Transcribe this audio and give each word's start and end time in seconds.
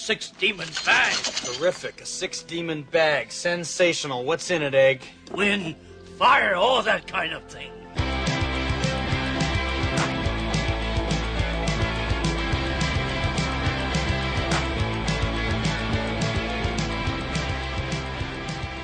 six 0.00 0.30
demon 0.30 0.68
bag. 0.86 1.12
Terrific. 1.12 2.00
A 2.00 2.06
six 2.06 2.42
demon 2.42 2.84
bag. 2.84 3.30
Sensational. 3.30 4.24
What's 4.24 4.50
in 4.50 4.62
it, 4.62 4.74
Egg? 4.74 5.02
Wind, 5.34 5.76
fire, 6.18 6.54
all 6.54 6.82
that 6.82 7.06
kind 7.06 7.34
of 7.34 7.44
thing. 7.44 7.70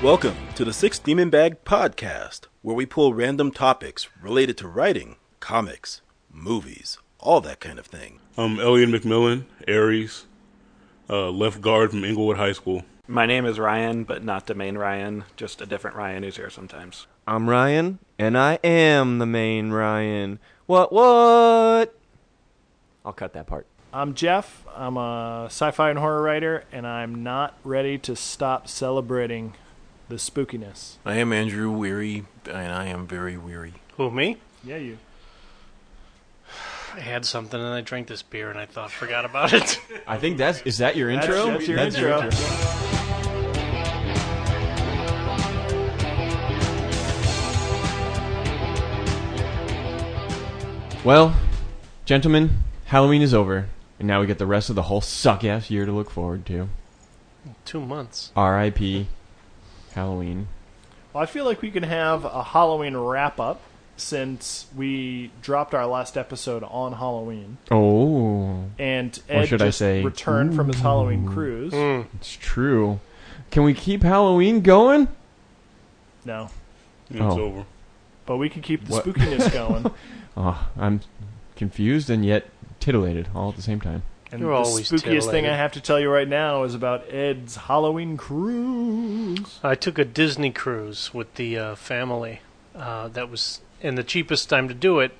Welcome 0.03 0.35
to 0.53 0.63
the 0.63 0.71
Six 0.71 0.99
Demon 0.99 1.31
Bag 1.31 1.63
Podcast, 1.65 2.41
where 2.61 2.75
we 2.75 2.85
pull 2.85 3.15
random 3.15 3.49
topics 3.49 4.07
related 4.21 4.55
to 4.59 4.67
writing, 4.67 5.15
comics, 5.39 6.01
movies, 6.31 6.99
all 7.19 7.41
that 7.41 7.59
kind 7.59 7.79
of 7.79 7.87
thing. 7.87 8.19
I'm 8.37 8.59
Elliot 8.59 8.89
McMillan, 8.91 9.45
Aries, 9.67 10.26
uh, 11.09 11.29
left 11.29 11.61
guard 11.61 11.91
from 11.91 12.03
Englewood 12.03 12.37
High 12.37 12.53
School. 12.53 12.83
My 13.07 13.25
name 13.25 13.45
is 13.45 13.57
Ryan, 13.57 14.03
but 14.03 14.23
not 14.23 14.47
the 14.47 14.55
main 14.55 14.77
Ryan, 14.77 15.23
just 15.37 15.61
a 15.61 15.65
different 15.65 15.95
Ryan 15.95 16.23
who's 16.23 16.35
here 16.35 16.49
sometimes. 16.49 17.07
I'm 17.25 17.49
Ryan, 17.49 17.99
and 18.19 18.37
I 18.37 18.59
am 18.63 19.19
the 19.19 19.25
main 19.25 19.71
Ryan. 19.71 20.39
What, 20.65 20.91
what? 20.91 21.95
I'll 23.05 23.13
cut 23.13 23.31
that 23.33 23.47
part. 23.47 23.65
I'm 23.93 24.13
Jeff. 24.13 24.65
I'm 24.75 24.97
a 24.97 25.45
sci-fi 25.45 25.89
and 25.89 25.99
horror 25.99 26.21
writer, 26.21 26.65
and 26.73 26.85
I'm 26.85 27.23
not 27.23 27.57
ready 27.63 27.97
to 27.99 28.15
stop 28.15 28.67
celebrating 28.67 29.53
the 30.09 30.15
spookiness. 30.15 30.95
I 31.05 31.15
am 31.15 31.31
Andrew 31.31 31.71
Weary, 31.71 32.25
and 32.45 32.73
I 32.73 32.87
am 32.87 33.07
very 33.07 33.37
weary. 33.37 33.75
Who, 33.95 34.11
me? 34.11 34.37
Yeah, 34.63 34.77
you. 34.77 34.97
I 36.97 37.01
had 37.01 37.25
something 37.27 37.59
and 37.59 37.69
I 37.69 37.81
drank 37.81 38.07
this 38.07 38.23
beer 38.23 38.49
and 38.49 38.57
I 38.57 38.65
thought, 38.65 38.89
forgot 38.89 39.23
about 39.23 39.53
it. 39.53 39.79
I 40.07 40.17
think 40.17 40.39
that's 40.39 40.63
is 40.63 40.79
that 40.79 40.95
your 40.95 41.11
intro? 41.11 41.45
that's 41.45 41.67
your 41.67 41.77
intro. 41.77 42.27
Well, 51.05 51.35
gentlemen, 52.05 52.63
Halloween 52.85 53.21
is 53.21 53.31
over, 53.31 53.69
and 53.99 54.07
now 54.07 54.19
we 54.19 54.25
get 54.25 54.39
the 54.39 54.47
rest 54.47 54.71
of 54.71 54.75
the 54.75 54.83
whole 54.83 55.01
suck 55.01 55.43
ass 55.43 55.69
year 55.69 55.85
to 55.85 55.91
look 55.91 56.09
forward 56.09 56.47
to. 56.47 56.67
Two 57.63 57.79
months. 57.79 58.31
R.I.P. 58.35 59.05
Halloween. 59.93 60.47
Well, 61.13 61.21
I 61.21 61.27
feel 61.27 61.45
like 61.45 61.61
we 61.61 61.69
can 61.69 61.83
have 61.83 62.25
a 62.25 62.41
Halloween 62.41 62.97
wrap 62.97 63.39
up 63.39 63.61
since 63.97 64.67
we 64.75 65.31
dropped 65.41 65.73
our 65.73 65.85
last 65.87 66.17
episode 66.17 66.63
on 66.63 66.93
Halloween, 66.93 67.57
Oh, 67.71 68.63
and 68.79 69.19
Or 69.29 69.35
Ed 69.37 69.45
should 69.47 69.61
I 69.61 69.65
just 69.65 69.79
say, 69.79 70.03
returned 70.03 70.55
from 70.55 70.67
his 70.67 70.79
Halloween 70.79 71.27
cruise. 71.27 71.73
it's 71.73 72.35
true. 72.35 72.99
Can 73.51 73.63
we 73.63 73.73
keep 73.73 74.03
Halloween 74.03 74.61
going? 74.61 75.07
No, 76.25 76.49
It's 77.09 77.19
Oh. 77.21 77.39
over. 77.39 77.63
but 78.25 78.37
we 78.37 78.49
can 78.49 78.61
keep 78.61 78.85
the 78.85 78.93
What? 78.93 79.05
spookiness 79.05 79.51
going. 79.53 79.89
Oh, 80.35 80.67
I'm 80.77 81.01
confused 81.55 82.09
and 82.09 82.25
yet 82.25 82.49
titillated 82.79 83.29
all 83.33 83.49
at 83.49 83.55
the 83.55 83.61
same 83.61 83.79
time. 83.81 84.03
And 84.31 84.41
You're 84.41 84.51
the 84.51 84.57
always 84.57 84.91
spookiest 84.91 85.31
thing. 85.31 85.47
I 85.47 85.55
have 85.55 85.71
to 85.71 85.81
tell 85.81 85.99
you 85.99 86.09
right 86.11 86.27
now 86.27 86.63
is 86.63 86.75
about 86.75 87.05
Ed's 87.11 87.55
Halloween 87.55 88.17
cruise. 88.17 89.59
I 89.63 89.73
took 89.75 89.97
a 89.97 90.03
Disney 90.05 90.51
cruise 90.51 91.13
with 91.13 91.33
the 91.35 91.57
uh, 91.57 91.75
family. 91.75 92.41
Uh, 92.75 93.07
that 93.07 93.29
was, 93.31 93.61
and 93.81 93.97
the 93.97 94.03
cheapest 94.03 94.49
time 94.49 94.67
to 94.67 94.73
do 94.73 94.99
it 94.99 95.11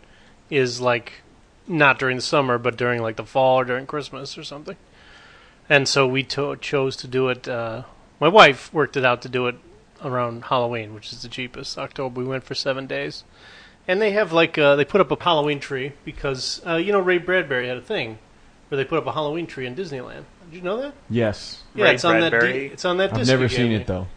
is 0.49 0.79
like 0.81 1.21
not 1.67 1.99
during 1.99 2.15
the 2.17 2.21
summer, 2.21 2.57
but 2.57 2.77
during 2.77 3.01
like 3.01 3.15
the 3.17 3.25
fall 3.25 3.59
or 3.59 3.65
during 3.65 3.85
Christmas 3.85 4.37
or 4.37 4.43
something. 4.43 4.77
And 5.69 5.87
so 5.87 6.07
we 6.07 6.23
to- 6.23 6.55
chose 6.57 6.95
to 6.97 7.07
do 7.07 7.27
it. 7.29 7.47
Uh, 7.47 7.83
my 8.19 8.27
wife 8.29 8.73
worked 8.73 8.95
it 8.97 9.05
out 9.05 9.21
to 9.23 9.29
do 9.29 9.47
it 9.47 9.55
around 10.03 10.45
Halloween, 10.45 10.93
which 10.93 11.11
is 11.11 11.21
the 11.21 11.27
cheapest. 11.27 11.77
October, 11.77 12.21
we 12.21 12.25
went 12.27 12.43
for 12.45 12.55
seven 12.55 12.87
days, 12.87 13.23
and 13.87 14.01
they 14.01 14.11
have 14.11 14.31
like 14.31 14.57
uh, 14.57 14.75
they 14.77 14.85
put 14.85 15.01
up 15.01 15.11
a 15.11 15.21
Halloween 15.21 15.59
tree 15.59 15.91
because 16.05 16.61
uh, 16.65 16.75
you 16.75 16.91
know 16.93 16.99
Ray 17.01 17.17
Bradbury 17.17 17.67
had 17.67 17.77
a 17.77 17.81
thing 17.81 18.17
where 18.69 18.77
they 18.77 18.85
put 18.85 18.97
up 18.99 19.07
a 19.07 19.11
Halloween 19.11 19.45
tree 19.47 19.65
in 19.65 19.75
Disneyland. 19.75 20.23
Did 20.49 20.55
you 20.55 20.61
know 20.61 20.77
that? 20.81 20.93
Yes, 21.09 21.63
Yeah, 21.75 21.85
Ray 21.85 21.95
it's 21.95 22.05
on 22.05 22.21
that. 22.21 22.29
Bradbury? 22.31 22.53
Di- 22.69 22.73
it's 22.73 22.85
on 22.85 22.97
that. 22.97 23.11
I've 23.11 23.17
disc 23.19 23.29
never 23.31 23.49
seen 23.49 23.69
me. 23.69 23.75
it 23.75 23.87
though. 23.87 24.07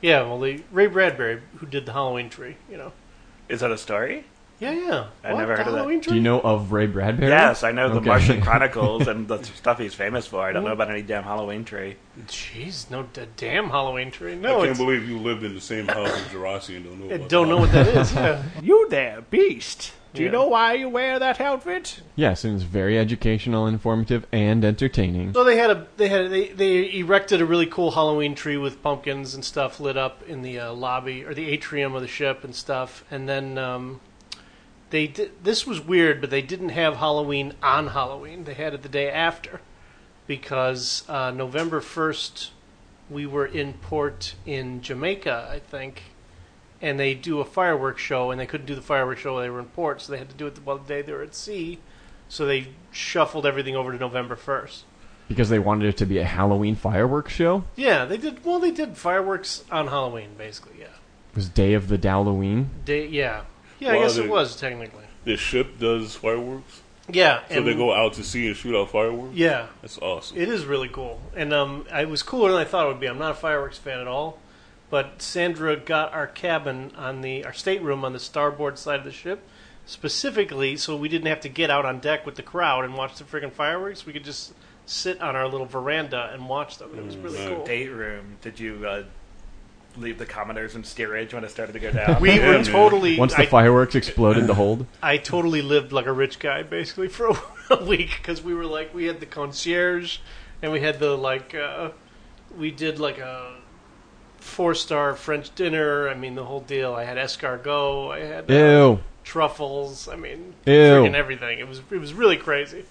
Yeah, 0.00 0.22
well, 0.22 0.40
the 0.40 0.62
Ray 0.72 0.86
Bradbury 0.86 1.42
who 1.56 1.66
did 1.66 1.84
the 1.84 1.92
Halloween 1.92 2.30
tree, 2.30 2.56
you 2.70 2.78
know. 2.78 2.92
Is 3.48 3.60
that 3.60 3.70
a 3.70 3.78
story? 3.78 4.24
Yeah, 4.60 4.70
yeah. 4.70 5.06
I 5.24 5.32
What, 5.32 5.40
never 5.40 5.52
the 5.52 5.58
heard 5.58 5.66
of 5.66 5.72
that. 5.72 5.78
Halloween 5.78 6.00
Do 6.00 6.14
you 6.14 6.20
know 6.20 6.40
of 6.40 6.70
Ray 6.72 6.86
Bradbury? 6.86 7.28
Yes, 7.28 7.64
I 7.64 7.72
know 7.72 7.88
the 7.88 7.96
Okay. 7.96 8.06
Martian 8.06 8.40
Chronicles 8.42 9.08
and 9.08 9.26
the 9.26 9.42
stuff 9.42 9.78
he's 9.78 9.94
famous 9.94 10.26
for. 10.28 10.42
I 10.42 10.52
don't 10.52 10.64
know 10.64 10.70
about 10.72 10.90
any 10.90 11.02
damn 11.02 11.24
Halloween 11.24 11.64
tree. 11.64 11.96
Jeez, 12.28 12.88
no 12.88 13.02
d- 13.02 13.22
damn 13.36 13.68
Halloween 13.68 14.10
tree. 14.12 14.36
No, 14.36 14.58
I 14.58 14.66
can't 14.66 14.70
it's, 14.70 14.78
believe 14.78 15.08
you 15.08 15.18
lived 15.18 15.42
in 15.42 15.54
the 15.54 15.60
same 15.60 15.88
house 15.88 16.08
as 16.08 16.30
Jurassic 16.30 16.76
and 16.76 16.84
don't 16.84 17.00
know 17.00 17.10
I 17.12 17.14
about 17.16 17.28
don't 17.28 17.46
that. 17.48 17.54
know 17.54 17.60
what 17.60 17.72
that 17.72 17.88
is. 17.88 18.14
Yeah. 18.14 18.42
You 18.62 18.86
there, 18.90 19.22
beast? 19.28 19.92
Do 20.14 20.22
you 20.22 20.28
Yeah. 20.28 20.32
know 20.32 20.46
why 20.46 20.74
you 20.74 20.88
wear 20.88 21.18
that 21.18 21.40
outfit? 21.40 22.00
Yes, 22.14 22.44
and 22.44 22.54
it's 22.54 22.62
very 22.62 22.96
educational, 22.96 23.66
informative, 23.66 24.26
and 24.30 24.64
entertaining. 24.64 25.34
So 25.34 25.42
they 25.42 25.56
had 25.56 25.70
a 25.70 25.86
they 25.96 26.08
had 26.08 26.30
they 26.30 26.48
they 26.48 26.94
erected 26.94 27.40
a 27.40 27.44
really 27.44 27.66
cool 27.66 27.90
Halloween 27.90 28.36
tree 28.36 28.56
with 28.56 28.80
pumpkins 28.80 29.34
and 29.34 29.44
stuff 29.44 29.80
lit 29.80 29.96
up 29.96 30.22
in 30.28 30.42
the 30.42 30.58
uh, 30.60 30.72
lobby 30.72 31.24
or 31.24 31.34
the 31.34 31.50
atrium 31.50 31.96
of 31.96 32.02
the 32.02 32.06
ship 32.08 32.44
and 32.44 32.54
stuff, 32.54 33.04
and 33.10 33.28
then 33.28 33.58
um, 33.58 34.00
they 34.90 35.08
did, 35.08 35.32
this 35.42 35.66
was 35.66 35.80
weird, 35.80 36.20
but 36.20 36.30
they 36.30 36.42
didn't 36.42 36.68
have 36.68 36.98
Halloween 36.98 37.52
on 37.60 37.88
Halloween. 37.88 38.44
They 38.44 38.54
had 38.54 38.72
it 38.72 38.82
the 38.82 38.88
day 38.88 39.10
after 39.10 39.60
because 40.28 41.02
uh, 41.08 41.32
November 41.32 41.80
first 41.80 42.52
we 43.10 43.26
were 43.26 43.46
in 43.46 43.72
port 43.74 44.36
in 44.46 44.80
Jamaica, 44.80 45.48
I 45.50 45.58
think, 45.58 46.02
and 46.84 47.00
they 47.00 47.14
do 47.14 47.40
a 47.40 47.44
fireworks 47.44 48.02
show, 48.02 48.30
and 48.30 48.38
they 48.38 48.46
couldn't 48.46 48.66
do 48.66 48.74
the 48.74 48.82
fireworks 48.82 49.22
show 49.22 49.32
while 49.34 49.42
they 49.42 49.50
were 49.50 49.58
in 49.58 49.64
port, 49.66 50.02
so 50.02 50.12
they 50.12 50.18
had 50.18 50.28
to 50.28 50.34
do 50.36 50.46
it 50.46 50.54
the 50.54 50.60
well, 50.60 50.76
the 50.78 50.86
day 50.86 51.02
they 51.02 51.12
were 51.12 51.22
at 51.22 51.34
sea. 51.34 51.78
So 52.28 52.46
they 52.46 52.68
shuffled 52.92 53.46
everything 53.46 53.74
over 53.76 53.92
to 53.92 53.98
November 53.98 54.36
first. 54.36 54.84
Because 55.28 55.48
they 55.48 55.58
wanted 55.58 55.88
it 55.88 55.96
to 55.98 56.06
be 56.06 56.18
a 56.18 56.24
Halloween 56.24 56.74
fireworks 56.76 57.32
show. 57.32 57.64
Yeah, 57.76 58.04
they 58.04 58.16
did. 58.18 58.44
Well, 58.44 58.58
they 58.60 58.70
did 58.70 58.96
fireworks 58.98 59.64
on 59.70 59.86
Halloween, 59.88 60.30
basically. 60.36 60.74
Yeah. 60.80 60.86
It 60.86 61.36
was 61.36 61.48
Day 61.48 61.72
of 61.74 61.88
the 61.88 61.96
Dalloween. 61.98 62.70
Day, 62.84 63.06
yeah. 63.06 63.42
Yeah, 63.78 63.92
I 63.92 63.98
guess 63.98 64.16
they- 64.16 64.24
it 64.24 64.30
was 64.30 64.54
technically. 64.56 65.04
The 65.24 65.36
ship 65.38 65.78
does 65.78 66.14
fireworks, 66.16 66.82
Yeah. 67.10 67.40
so 67.48 67.56
and- 67.56 67.66
they 67.66 67.74
go 67.74 67.92
out 67.94 68.12
to 68.14 68.22
sea 68.22 68.46
and 68.48 68.56
shoot 68.56 68.78
out 68.78 68.90
fireworks. 68.90 69.34
Yeah, 69.34 69.66
That's 69.80 69.98
awesome. 69.98 70.36
it 70.38 70.48
is 70.50 70.64
really 70.66 70.88
cool, 70.88 71.20
and 71.34 71.52
um, 71.54 71.86
it 71.94 72.08
was 72.10 72.22
cooler 72.22 72.50
than 72.52 72.60
I 72.60 72.64
thought 72.64 72.84
it 72.84 72.88
would 72.88 73.00
be. 73.00 73.06
I'm 73.06 73.18
not 73.18 73.30
a 73.32 73.34
fireworks 73.34 73.78
fan 73.78 74.00
at 74.00 74.06
all, 74.06 74.38
but 74.94 75.20
Sandra 75.20 75.74
got 75.76 76.12
our 76.12 76.28
cabin 76.28 76.92
on 76.96 77.20
the 77.20 77.44
our 77.44 77.52
stateroom 77.52 78.04
on 78.04 78.12
the 78.12 78.20
starboard 78.20 78.78
side 78.78 79.00
of 79.00 79.04
the 79.04 79.10
ship, 79.10 79.42
specifically 79.86 80.76
so 80.76 80.94
we 80.94 81.08
didn't 81.08 81.26
have 81.26 81.40
to 81.40 81.48
get 81.48 81.68
out 81.68 81.84
on 81.84 81.98
deck 81.98 82.24
with 82.24 82.36
the 82.36 82.44
crowd 82.44 82.84
and 82.84 82.94
watch 82.94 83.16
the 83.16 83.24
friggin' 83.24 83.50
fireworks. 83.50 84.06
We 84.06 84.12
could 84.12 84.22
just 84.22 84.52
sit 84.86 85.20
on 85.20 85.34
our 85.34 85.48
little 85.48 85.66
veranda 85.66 86.30
and 86.32 86.48
watch 86.48 86.78
them. 86.78 86.90
and 86.90 87.00
It 87.00 87.04
was 87.06 87.16
really 87.16 87.38
Mm, 87.38 87.56
cool. 87.56 87.64
Date 87.66 87.88
room. 87.88 88.36
Did 88.40 88.60
you 88.60 88.86
uh, 88.86 89.02
leave 89.96 90.16
the 90.18 90.26
Commodores 90.26 90.76
in 90.76 90.84
steerage 90.84 91.34
when 91.34 91.42
it 91.42 91.50
started 91.50 91.72
to 91.72 91.80
go 91.80 91.90
down? 92.00 92.20
We 92.20 92.38
were 92.38 92.62
totally. 92.62 93.18
Once 93.18 93.34
the 93.34 93.42
I- 93.42 93.46
fireworks 93.46 93.96
exploded 93.96 94.46
the 94.46 94.54
hold. 94.54 94.86
I 95.02 95.16
totally 95.16 95.62
lived 95.62 95.90
like 95.90 96.06
a 96.06 96.12
rich 96.12 96.38
guy 96.38 96.62
basically 96.62 97.08
for 97.16 97.36
a, 97.68 97.84
week 97.84 98.10
because 98.18 98.42
we 98.44 98.54
were 98.54 98.66
like 98.66 98.94
we 98.94 99.06
had 99.06 99.18
the 99.18 99.26
concierge 99.26 100.18
and 100.62 100.70
we 100.70 100.78
had 100.82 101.00
the 101.00 101.16
like 101.16 101.52
uh, 101.52 101.90
we 102.56 102.70
did 102.70 103.00
like 103.00 103.18
a 103.18 103.56
four 104.44 104.74
star 104.74 105.14
French 105.14 105.54
dinner. 105.54 106.08
I 106.08 106.14
mean 106.14 106.34
the 106.34 106.44
whole 106.44 106.60
deal. 106.60 106.94
I 106.94 107.04
had 107.04 107.16
escargot. 107.16 108.12
I 108.12 108.20
had 108.20 108.50
uh, 108.50 108.96
truffles. 109.24 110.08
I 110.08 110.16
mean 110.16 110.54
Ew. 110.66 110.72
freaking 110.72 111.14
everything. 111.14 111.58
It 111.58 111.66
was 111.68 111.80
it 111.90 111.98
was 111.98 112.12
really 112.14 112.36
crazy 112.36 112.84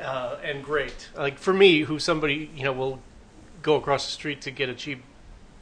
uh, 0.00 0.36
and 0.42 0.64
great. 0.64 1.08
Like 1.16 1.38
for 1.38 1.52
me, 1.52 1.80
who 1.80 1.98
somebody 1.98 2.50
you 2.56 2.64
know 2.64 2.72
will 2.72 3.00
go 3.62 3.76
across 3.76 4.06
the 4.06 4.12
street 4.12 4.40
to 4.42 4.50
get 4.50 4.68
a 4.68 4.74
cheap 4.74 5.02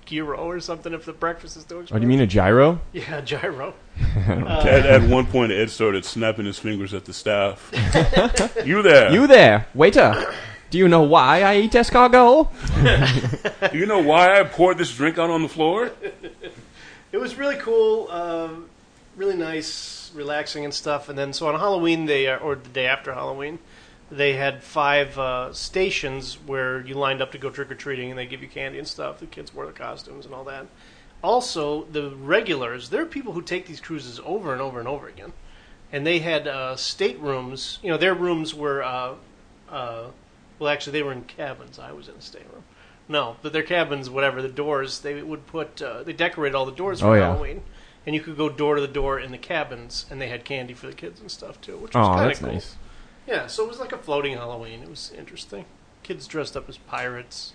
gyro 0.07 0.39
or 0.39 0.59
something 0.59 0.93
if 0.93 1.05
the 1.05 1.13
breakfast 1.13 1.57
is 1.57 1.63
too 1.65 1.77
Oh, 1.77 1.81
expensive. 1.81 2.01
do 2.01 2.05
you 2.05 2.09
mean 2.09 2.21
a 2.21 2.27
gyro? 2.27 2.81
Yeah, 2.93 3.21
gyro. 3.21 3.75
at, 4.27 4.67
at 4.87 5.03
one 5.09 5.27
point, 5.27 5.53
Ed 5.53 5.71
started 5.71 6.05
snapping 6.05 6.47
his 6.47 6.59
fingers 6.59 6.93
at 6.95 7.05
the 7.05 7.13
staff. 7.13 7.71
you 8.65 8.83
there? 8.83 9.13
You 9.13 9.27
there, 9.27 9.67
waiter? 9.75 10.33
Do 10.71 10.79
you 10.79 10.87
know 10.87 11.03
why 11.03 11.43
I 11.43 11.57
eat 11.57 11.73
escargot? 11.73 12.49
Do 13.73 13.79
you 13.79 13.87
know 13.87 13.99
why 13.99 14.39
I 14.39 14.45
poured 14.45 14.79
this 14.79 14.95
drink 14.95 15.19
out 15.19 15.29
on 15.29 15.43
the 15.43 15.49
floor? 15.49 15.91
It 17.11 17.19
was 17.19 17.35
really 17.35 17.57
cool, 17.57 18.09
um, 18.09 18.71
really 19.17 19.37
nice, 19.37 20.13
relaxing 20.15 20.65
and 20.65 20.73
stuff. 20.73 21.09
And 21.09 21.19
then 21.19 21.33
so 21.33 21.49
on 21.49 21.59
Halloween, 21.59 22.07
they 22.07 22.29
uh, 22.29 22.39
or 22.39 22.55
the 22.55 22.69
day 22.69 22.87
after 22.87 23.13
Halloween, 23.13 23.59
they 24.13 24.35
had 24.35 24.63
five 24.63 25.19
uh, 25.19 25.53
stations 25.53 26.39
where 26.47 26.81
you 26.81 26.95
lined 26.95 27.21
up 27.21 27.33
to 27.33 27.39
go 27.39 27.51
trick 27.51 27.73
or 27.73 27.75
treating, 27.75 28.11
and 28.11 28.19
they 28.19 28.27
give 28.27 28.41
you 28.41 28.49
candy 28.49 28.79
and 28.79 28.87
stuff. 28.87 29.19
The 29.19 29.27
kids 29.27 29.53
wore 29.53 29.67
the 29.67 29.73
costumes 29.73 30.25
and 30.25 30.33
all 30.33 30.45
that. 30.45 30.67
Also, 31.23 31.83
the 31.85 32.11
regulars, 32.11 32.91
there 32.91 33.03
are 33.03 33.07
people 33.07 33.33
who 33.33 33.43
take 33.43 33.67
these 33.67 33.81
cruises 33.81 34.21
over 34.25 34.53
and 34.53 34.63
over 34.63 34.79
and 34.79 34.87
over 34.87 35.09
again, 35.09 35.33
and 35.93 36.07
they 36.07 36.21
had 36.21 36.47
uh, 36.47 36.77
staterooms. 36.77 37.81
You 37.83 37.91
know, 37.91 37.99
their 37.99 38.15
rooms 38.15 38.55
were 38.55 38.85
uh, 38.85 39.15
uh, 39.69 40.05
Well, 40.61 40.69
actually, 40.73 40.93
they 40.93 41.03
were 41.03 41.11
in 41.13 41.23
cabins. 41.25 41.79
I 41.81 41.91
was 41.91 42.07
in 42.09 42.15
a 42.15 42.21
stateroom. 42.21 42.63
No, 43.09 43.37
but 43.43 43.53
their 43.53 43.65
cabins, 43.65 44.09
whatever 44.09 44.41
the 44.41 44.49
doors, 44.49 45.01
they 45.01 45.21
would 45.21 45.47
put 45.49 45.83
uh, 45.83 46.05
they 46.05 46.13
decorated 46.13 46.55
all 46.55 46.67
the 46.67 46.71
doors 46.73 47.01
for 47.01 47.09
Oh, 47.09 47.15
yeah. 47.15 47.23
Halloween, 47.33 47.63
and 48.07 48.15
you 48.15 48.21
could 48.21 48.37
go 48.37 48.49
door 48.49 48.77
to 48.77 48.81
the 48.81 48.87
door 48.87 49.19
in 49.19 49.33
the 49.33 49.39
cabins, 49.39 50.07
and 50.11 50.21
they 50.21 50.29
had 50.29 50.45
candy 50.45 50.75
for 50.75 50.87
the 50.87 50.93
kids 50.93 51.21
and 51.21 51.29
stuff 51.29 51.61
too, 51.61 51.77
which 51.79 51.95
was 51.95 52.07
Oh, 52.07 52.15
kind 52.15 52.29
that's 52.31 52.39
of 52.39 52.45
cool. 52.45 52.53
nice. 52.55 52.77
Yeah, 53.27 53.47
so 53.49 53.65
it 53.65 53.69
was 53.69 53.81
like 53.81 53.91
a 53.93 53.99
floating 53.99 54.35
Halloween. 54.35 54.83
It 54.83 54.89
was 54.89 55.13
interesting. 55.19 55.65
Kids 56.05 56.27
dressed 56.29 56.57
up 56.57 56.69
as 56.69 56.79
pirates, 56.79 57.53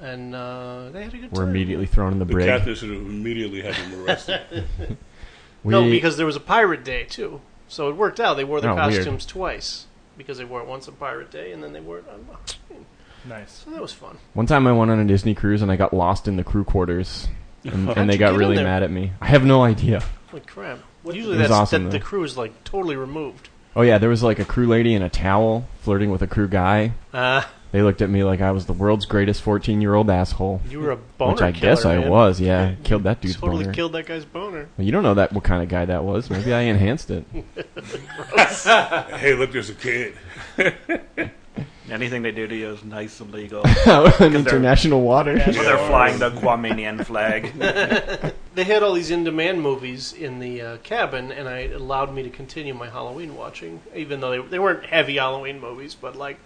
and 0.00 0.34
uh, 0.34 0.90
they 0.90 1.02
had 1.04 1.14
a 1.14 1.18
good 1.18 1.32
We're 1.32 1.40
time. 1.44 1.50
immediately 1.50 1.86
thrown 1.86 2.12
in 2.12 2.18
the 2.18 2.24
The 2.24 2.32
brig. 2.34 2.46
captain 2.46 2.74
should 2.74 2.90
have 2.90 2.98
immediately 3.00 3.62
had 3.62 3.74
him 3.74 4.04
arrested. 4.04 4.40
We, 5.62 5.72
No, 5.72 5.82
because 5.84 6.16
there 6.16 6.24
was 6.24 6.36
a 6.36 6.40
pirate 6.40 6.84
day 6.84 7.04
too, 7.04 7.42
so 7.68 7.90
it 7.90 7.96
worked 7.96 8.18
out. 8.18 8.38
They 8.38 8.44
wore 8.44 8.62
their 8.62 8.70
Oh, 8.70 8.74
weird. 8.76 8.94
costumes 8.94 9.26
twice 9.26 9.86
because 10.20 10.38
they 10.38 10.44
wore 10.44 10.60
it 10.60 10.66
once 10.66 10.86
on 10.88 10.94
Pirate 10.94 11.30
Day, 11.30 11.52
and 11.52 11.62
then 11.64 11.72
they 11.72 11.80
wore 11.80 11.98
it 11.98 12.04
on 12.08 12.24
Halloween. 12.26 12.86
Nice. 13.26 13.62
So 13.64 13.70
that 13.70 13.80
was 13.82 13.92
fun. 13.92 14.18
one 14.34 14.46
time 14.46 14.66
I 14.66 14.72
went 14.72 14.90
on 14.90 14.98
a 15.00 15.04
Disney 15.04 15.34
cruise 15.34 15.60
and 15.62 15.70
I 15.72 15.76
got 15.76 15.92
lost 15.94 16.28
in 16.28 16.36
the 16.36 16.44
crew 16.44 16.64
quarters, 16.64 17.26
and, 17.64 17.86
How'd 17.86 17.98
and 17.98 18.08
they 18.10 18.14
you 18.14 18.18
got 18.18 18.26
get 18.28 18.34
in 18.34 18.38
really 18.38 18.56
there? 18.56 18.64
mad 18.64 18.82
at 18.82 18.90
me. 18.90 19.12
I 19.20 19.26
have 19.26 19.44
no 19.44 19.62
idea. 19.64 20.02
Holy 20.30 20.42
crap! 20.42 20.78
Usually 21.04 21.30
was 21.30 21.38
that's 21.38 21.50
awesome, 21.52 21.84
that 21.84 21.90
the 21.90 21.98
though. 21.98 22.04
crew 22.04 22.22
is 22.24 22.36
like 22.36 22.62
totally 22.64 22.96
removed. 22.96 23.48
Oh 23.74 23.82
yeah, 23.82 23.98
there 23.98 24.10
was 24.10 24.22
like 24.22 24.38
a 24.38 24.44
crew 24.44 24.66
lady 24.66 24.94
in 24.94 25.02
a 25.02 25.08
towel 25.08 25.66
flirting 25.80 26.10
with 26.10 26.22
a 26.22 26.26
crew 26.26 26.48
guy. 26.48 26.92
Uh, 27.12 27.42
They 27.72 27.82
looked 27.82 28.02
at 28.02 28.10
me 28.10 28.24
like 28.24 28.40
I 28.40 28.50
was 28.50 28.66
the 28.66 28.72
world's 28.72 29.06
greatest 29.06 29.42
14 29.42 29.80
year 29.80 29.94
old 29.94 30.10
asshole. 30.10 30.60
you 30.68 30.80
were 30.80 30.90
a 30.90 30.96
boner 30.96 31.32
Which 31.32 31.42
I 31.42 31.50
guess 31.52 31.84
I 31.84 31.98
man. 31.98 32.10
was, 32.10 32.40
yeah. 32.40 32.74
Killed 32.82 33.04
that 33.04 33.20
dude's 33.20 33.36
totally 33.36 33.64
boner. 33.64 33.74
killed 33.74 33.92
that 33.92 34.06
guy's 34.06 34.24
boner. 34.24 34.68
Well, 34.76 34.84
you 34.84 34.90
don't 34.92 35.02
know 35.04 35.14
that 35.14 35.32
what 35.32 35.44
kind 35.44 35.62
of 35.62 35.68
guy 35.68 35.84
that 35.84 36.02
was. 36.02 36.30
Maybe 36.30 36.52
I 36.52 36.62
enhanced 36.62 37.10
it. 37.10 37.24
hey, 39.18 39.34
look, 39.34 39.52
there's 39.52 39.70
a 39.70 39.74
kid. 39.74 40.14
Anything 41.90 42.22
they 42.22 42.30
do 42.30 42.46
to 42.46 42.54
you 42.54 42.70
is 42.70 42.84
nice 42.84 43.18
and 43.20 43.32
legal. 43.32 43.62
in 44.20 44.36
international 44.36 45.00
waters. 45.02 45.44
So 45.44 45.62
they're 45.64 45.88
flying 45.88 46.20
the 46.20 46.30
Guamanian 46.30 47.04
flag. 47.04 47.52
They 48.54 48.64
had 48.64 48.84
all 48.84 48.94
these 48.94 49.10
in-demand 49.10 49.60
movies 49.60 50.12
in 50.12 50.38
the 50.38 50.60
uh, 50.62 50.76
cabin, 50.78 51.32
and 51.32 51.48
I 51.48 51.58
it 51.60 51.72
allowed 51.80 52.14
me 52.14 52.22
to 52.22 52.30
continue 52.30 52.74
my 52.74 52.88
Halloween 52.88 53.34
watching, 53.36 53.80
even 53.94 54.20
though 54.20 54.30
they, 54.30 54.48
they 54.50 54.58
weren't 54.60 54.84
heavy 54.86 55.16
Halloween 55.16 55.60
movies. 55.60 55.96
But 55.96 56.14
like, 56.14 56.38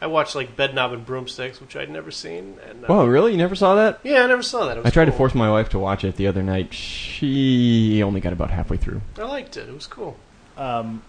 I 0.00 0.06
watched 0.06 0.34
like 0.34 0.56
Bedknob 0.56 0.92
and 0.94 1.04
Broomsticks, 1.04 1.60
which 1.60 1.76
I'd 1.76 1.90
never 1.90 2.10
seen. 2.10 2.58
And 2.68 2.84
uh, 2.84 2.88
Whoa, 2.88 3.06
really? 3.06 3.32
You 3.32 3.38
never 3.38 3.54
saw 3.54 3.74
that? 3.74 4.00
yeah, 4.02 4.22
I 4.24 4.26
never 4.26 4.42
saw 4.42 4.66
that. 4.66 4.84
I 4.86 4.90
tried 4.90 5.06
to 5.06 5.12
force 5.12 5.34
my 5.34 5.50
wife 5.50 5.68
to 5.70 5.78
watch 5.78 6.04
it 6.04 6.16
the 6.16 6.26
other 6.26 6.42
night. 6.42 6.72
She 6.72 8.02
only 8.02 8.20
got 8.20 8.32
about 8.32 8.50
halfway 8.50 8.78
through. 8.78 9.02
I 9.18 9.24
liked 9.24 9.56
it. 9.56 9.68
It 9.68 9.74
was 9.74 9.86
cool. 9.86 10.16
Um, 10.56 11.02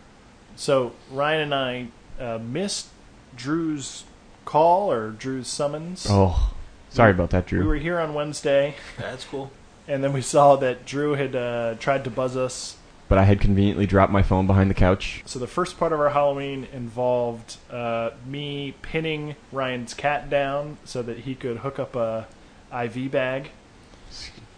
so 0.56 0.94
Ryan 1.10 1.42
and 1.42 1.56
I 1.56 1.88
uh, 2.20 2.40
missed 2.40 2.88
Drew's 3.36 4.04
call 4.46 4.92
or 4.92 5.12
Drew's 5.12 5.48
summons. 5.48 6.06
Oh, 6.10 6.54
sorry 6.90 7.12
about 7.12 7.30
that, 7.30 7.46
Drew. 7.48 7.62
We 7.62 7.68
were 7.68 7.76
here 7.76 8.00
on 8.00 8.14
Wednesday, 8.14 8.76
That's 8.98 9.24
cool. 9.24 9.52
and 9.88 10.04
then 10.04 10.12
we 10.14 10.22
saw 10.22 10.58
that 10.58 10.86
Drew 10.86 11.14
had 11.14 11.36
uh, 11.36 11.76
tried 11.80 12.04
to 12.04 12.10
buzz 12.10 12.36
us. 12.36 12.76
But 13.12 13.18
I 13.18 13.26
had 13.26 13.42
conveniently 13.42 13.86
dropped 13.86 14.14
my 14.14 14.22
phone 14.22 14.48
behind 14.48 14.70
the 14.70 14.74
couch. 14.74 15.22
So 15.26 15.38
the 15.38 15.46
first 15.46 15.78
part 15.78 15.92
of 15.92 16.00
our 16.00 16.12
Halloween 16.12 16.66
involved 16.72 17.58
uh, 17.70 18.12
me 18.26 18.74
pinning 18.82 19.36
Ryan's 19.52 19.94
cat 19.94 20.30
down 20.30 20.78
so 20.86 21.02
that 21.02 21.18
he 21.20 21.36
could 21.36 21.58
hook 21.58 21.78
up 21.78 21.94
a 21.98 22.26
IV 22.74 23.12
bag 23.12 23.50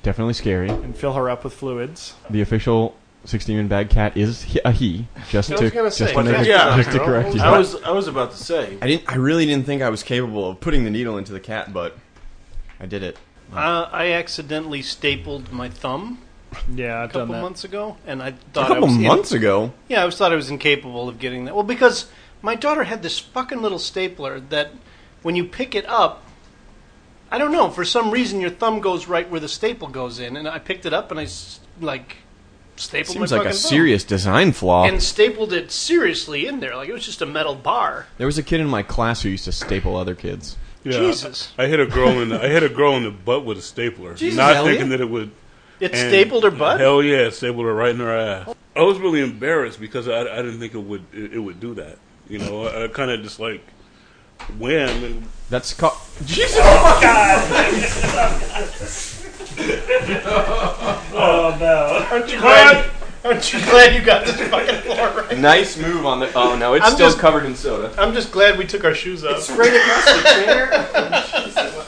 Definitely 0.04 0.36
scary. 0.36 0.70
and 0.70 0.96
fill 0.96 1.14
her 1.14 1.32
up 1.32 1.44
with 1.44 1.54
fluids. 1.56 2.14
The 2.30 2.42
official 2.42 2.96
Six 3.26 3.44
Demon 3.46 3.68
Bag 3.70 3.90
cat 3.90 4.16
is 4.16 4.44
he- 4.44 4.62
a 4.64 4.72
he. 4.72 5.08
Just 5.32 5.52
I 5.52 5.56
to 5.56 5.64
was 5.64 5.72
gonna 5.72 5.86
just 5.90 5.98
say, 5.98 6.14
to, 6.14 6.24
make 6.24 6.46
Yeah. 6.48 6.78
just 6.78 6.92
to 6.92 7.00
correct 7.00 7.34
you. 7.34 7.42
I 7.42 7.58
was 7.58 7.82
I 7.82 7.90
was 7.90 8.08
about 8.08 8.34
to 8.34 8.38
say. 8.38 8.78
I 8.84 8.86
didn't. 8.86 9.12
I 9.12 9.16
really 9.16 9.48
didn't 9.48 9.66
think 9.66 9.82
I 9.82 9.90
was 9.90 10.04
capable 10.04 10.48
of 10.52 10.60
putting 10.60 10.84
the 10.84 10.92
needle 10.92 11.18
into 11.18 11.32
the 11.32 11.40
cat, 11.40 11.74
but 11.74 11.98
I 12.80 12.86
did 12.86 13.02
it. 13.02 13.18
Uh, 13.52 13.90
I 13.92 14.12
accidentally 14.12 14.84
stapled 14.84 15.52
my 15.52 15.70
thumb 15.70 16.20
Yeah, 16.74 17.02
a 17.02 17.04
I've 17.04 17.12
done 17.14 17.22
couple 17.24 17.36
that. 17.36 17.42
months 17.42 17.64
ago, 17.64 17.98
and 18.06 18.22
I 18.22 18.32
thought 18.54 18.66
a 18.66 18.68
couple 18.74 18.88
was 18.88 18.96
in- 18.98 19.04
months 19.04 19.32
ago. 19.32 19.74
Yeah, 19.88 20.02
I 20.04 20.06
was 20.06 20.18
thought 20.18 20.32
I 20.32 20.36
was 20.36 20.50
incapable 20.50 21.08
of 21.10 21.20
getting 21.20 21.46
that. 21.46 21.56
Well, 21.56 21.64
because 21.64 22.08
my 22.42 22.56
daughter 22.56 22.84
had 22.84 23.04
this 23.04 23.20
fucking 23.20 23.62
little 23.62 23.80
stapler 23.80 24.40
that 24.50 24.72
when 25.22 25.36
you 25.36 25.44
pick 25.46 25.76
it 25.76 25.86
up, 25.88 26.24
I 27.32 27.38
don't 27.38 27.52
know, 27.52 27.70
for 27.70 27.84
some 27.86 28.12
reason 28.12 28.42
your 28.42 28.50
thumb 28.52 28.80
goes 28.80 29.08
right 29.08 29.30
where 29.30 29.40
the 29.40 29.48
staple 29.48 29.88
goes 29.88 30.20
in, 30.20 30.38
and 30.38 30.48
I 30.48 30.60
picked 30.60 30.86
it 30.86 30.94
up 30.94 31.10
and 31.12 31.20
I 31.20 31.24
s- 31.24 31.60
like 31.82 32.18
stapled 32.76 33.14
Seems 33.18 33.32
my 33.32 33.38
like 33.38 33.48
a 33.48 33.50
thumb. 33.52 33.58
serious 33.58 34.04
design 34.04 34.52
flaw. 34.52 34.86
and 34.86 35.02
stapled 35.02 35.54
it 35.54 35.72
seriously 35.72 36.46
in 36.48 36.60
there, 36.60 36.76
like 36.76 36.90
it 36.90 36.94
was 36.94 37.06
just 37.06 37.22
a 37.22 37.26
metal 37.26 37.56
bar. 37.56 38.08
there 38.18 38.28
was 38.28 38.38
a 38.38 38.44
kid 38.44 38.60
in 38.60 38.68
my 38.68 38.84
class 38.84 39.22
who 39.22 39.30
used 39.30 39.46
to 39.46 39.52
staple 39.52 39.96
other 39.96 40.16
kids. 40.16 40.58
Yeah, 40.84 41.00
Jesus. 41.00 41.54
I, 41.58 41.64
I 41.64 41.68
hit 41.68 41.80
a 41.80 41.86
girl 41.86 42.10
in 42.20 42.28
the 42.30 42.44
I 42.44 42.50
hit 42.50 42.62
a 42.62 42.68
girl 42.70 42.96
in 42.98 43.04
the 43.04 43.12
butt 43.12 43.46
with 43.46 43.58
a 43.58 43.62
stapler, 43.62 44.16
Jesus, 44.16 44.36
not 44.38 44.56
Elliot. 44.56 44.74
thinking 44.80 44.90
that 44.90 45.00
it 45.02 45.10
would. 45.10 45.32
It 45.84 45.94
and 45.94 46.10
stapled 46.10 46.46
her 46.46 46.52
butt. 46.52 46.80
Hell 46.80 47.04
yeah, 47.04 47.28
it 47.28 47.34
stapled 47.34 47.66
her 47.66 47.74
right 47.74 47.94
in 47.94 48.00
her 48.00 48.18
ass. 48.18 48.56
I 48.74 48.84
was 48.84 49.00
really 49.00 49.20
embarrassed 49.20 49.82
because 49.82 50.08
I, 50.08 50.22
I 50.22 50.38
didn't 50.38 50.60
think 50.60 50.74
it 50.74 50.80
would 50.80 51.04
it, 51.12 51.34
it 51.34 51.40
would 51.40 51.60
do 51.60 51.74
that. 51.74 51.98
You 52.30 52.40
know, 52.40 52.66
I, 52.66 52.86
I 52.86 52.88
kind 52.88 53.12
of 53.12 53.22
just 53.22 53.38
like 53.38 53.62
wham 54.58 55.04
and 55.04 55.28
That's 55.50 55.74
called. 55.74 55.98
Oh, 61.16 62.08
Aren't 62.12 62.32
you 62.32 62.40
glad? 62.40 62.90
Aren't 63.24 63.54
you 63.54 63.60
glad 63.62 63.96
you 63.96 64.02
got 64.02 64.26
this 64.26 64.38
fucking 64.50 64.82
floor 64.82 65.24
right? 65.24 65.38
Nice 65.38 65.78
move 65.78 66.06
on 66.06 66.20
the. 66.20 66.32
Oh 66.34 66.58
no, 66.58 66.74
it's 66.74 66.86
I'm 66.86 66.94
still 66.94 67.08
just- 67.08 67.20
covered 67.20 67.46
in 67.46 67.56
soda. 67.56 67.94
I'm 67.98 68.14
just 68.14 68.32
glad 68.32 68.58
we 68.58 68.66
took 68.66 68.84
our 68.84 68.94
shoes 68.94 69.24
off. 69.24 69.48
right 69.58 69.74
across 69.74 70.06
the 70.06 70.30
chair. 70.44 70.68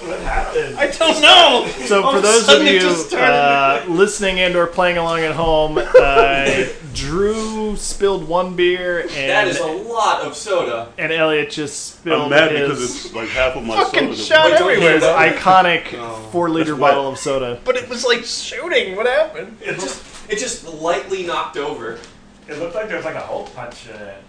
What 0.06 0.20
happened? 0.22 0.78
I 0.78 0.88
don't 0.92 1.22
know. 1.22 1.68
So 1.88 2.04
All 2.04 2.12
for 2.14 2.18
of 2.20 2.24
a 2.24 2.28
those 2.28 2.40
of 2.42 2.46
sudden 2.46 2.68
it 2.68 2.74
you 2.76 2.80
just 2.80 3.10
started. 3.10 3.34
uh, 3.34 3.84
listening 3.90 4.40
and 4.40 4.56
or 4.56 4.68
playing 4.68 4.98
along 4.98 5.20
at 5.22 5.34
home, 5.36 5.78
uh, 6.00 6.66
Drew 6.94 7.76
spilled 7.76 8.28
one 8.28 8.56
beer 8.56 9.02
and 9.02 9.10
That 9.10 9.48
is 9.48 9.60
a 9.60 9.66
lot 9.66 10.22
of 10.22 10.36
soda. 10.38 10.94
and 10.98 11.12
Elliot 11.12 11.50
just 11.52 11.96
spilled 11.98 12.24
I'm 12.24 12.30
mad 12.30 12.52
his 12.52 12.62
because 12.70 12.84
it's 13.06 13.14
like 13.14 13.30
half 13.30 13.56
of 13.58 13.64
my 13.64 13.76
Fucking 13.84 14.14
soda. 14.16 14.16
shot 14.16 14.52
Wait 14.52 14.58
till 14.58 14.68
it 14.70 14.72
everywhere. 14.74 14.94
heats 14.94 15.06
up. 15.06 15.18
iconic 15.20 15.94
Oh. 16.00 16.30
four 16.32 16.50
liter 16.50 16.72
That's 16.72 16.80
wet. 16.82 16.92
bottle 16.94 17.10
of 17.12 17.18
soda. 17.18 17.60
But 17.66 17.76
it 17.76 17.90
was 17.90 18.06
like 18.06 18.24
shooting. 18.24 18.96
What 18.96 19.08
happened? 19.08 19.58
It 19.62 19.74
just, 19.80 20.02
it 20.30 20.38
just 20.40 20.66
lightly 20.68 21.24
knocked 21.26 21.58
over. 21.58 22.00
It 22.48 22.60
looked 22.60 22.76
like 22.76 22.88
there 22.88 22.98
was 22.98 23.06
like 23.06 23.16
a 23.16 23.22
hole 23.22 23.46
punch 23.56 23.88
in 23.88 23.96
it. 23.96 24.22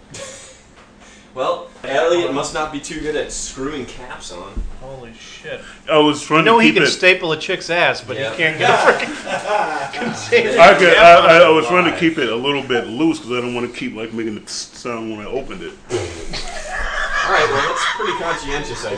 Well, 1.35 1.69
Elliot 1.85 2.33
must 2.33 2.55
not 2.55 2.73
be 2.73 2.81
too 2.81 2.99
good 3.01 3.15
at 3.15 3.31
screwing 3.31 3.85
caps 3.85 4.33
on. 4.33 4.55
Holy 4.81 5.13
shit! 5.13 5.61
I 5.91 5.99
was 5.99 6.23
trying 6.23 6.41
I 6.41 6.45
know 6.45 6.57
to 6.59 6.63
he 6.65 6.69
keep 6.71 6.77
can 6.77 6.85
it. 6.85 6.87
staple 6.87 7.33
a 7.33 7.37
chick's 7.39 7.69
ass, 7.69 8.01
but 8.01 8.17
Yeah. 8.17 8.31
he 8.31 8.37
can't 8.39 8.59
get 8.59 8.71
a 8.71 8.73
freaking 9.07 9.93
container. 9.93 10.59
I, 10.59 10.79
could, 10.79 10.97
I, 10.97 11.13
I, 11.15 11.43
I 11.45 11.49
was 11.51 11.67
trying 11.67 11.93
to 11.93 11.99
keep 12.01 12.17
it 12.17 12.31
a 12.31 12.35
little 12.37 12.63
bit 12.63 12.87
loose 12.87 13.19
because 13.19 13.33
I 13.37 13.41
don't 13.43 13.55
want 13.55 13.71
to 13.71 13.79
keep 13.79 13.95
like 13.95 14.15
making 14.15 14.37
the 14.43 14.49
sound 14.51 15.11
when 15.11 15.21
I 15.21 15.29
opened 15.29 15.61
it. 15.63 15.75
All 15.91 17.33
right, 17.33 17.49
well 17.51 17.69
that's 17.69 17.85
pretty 17.97 18.19
conscientious, 18.19 18.87
I 18.87 18.95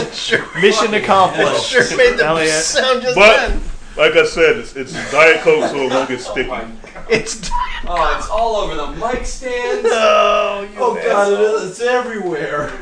guess. 0.00 0.18
sure, 0.26 0.44
Mission 0.60 0.92
accomplished. 0.94 1.66
sure 1.70 1.82
made 1.96 2.18
the 2.18 2.24
Elliot. 2.24 2.50
sound 2.64 3.02
just 3.02 3.14
But 3.14 3.48
then. 3.48 3.60
Like 3.96 4.12
I 4.14 4.24
said, 4.24 4.56
it's, 4.56 4.76
it's 4.76 4.92
Diet 5.10 5.40
Coke, 5.40 5.70
so 5.70 5.76
it 5.76 5.90
won't 5.90 6.08
get 6.08 6.18
oh 6.20 6.32
sticky. 6.32 6.50
It's 7.08 7.50
Oh, 7.88 8.16
it's 8.18 8.28
all 8.28 8.56
over 8.56 8.74
the 8.74 8.88
mic 8.92 9.24
stands. 9.26 9.88
oh, 9.92 10.68
you 10.72 10.78
Oh 10.78 10.94
god, 10.96 11.32
it 11.32 11.40
is. 11.40 11.70
it's 11.70 11.80
everywhere. 11.80 12.72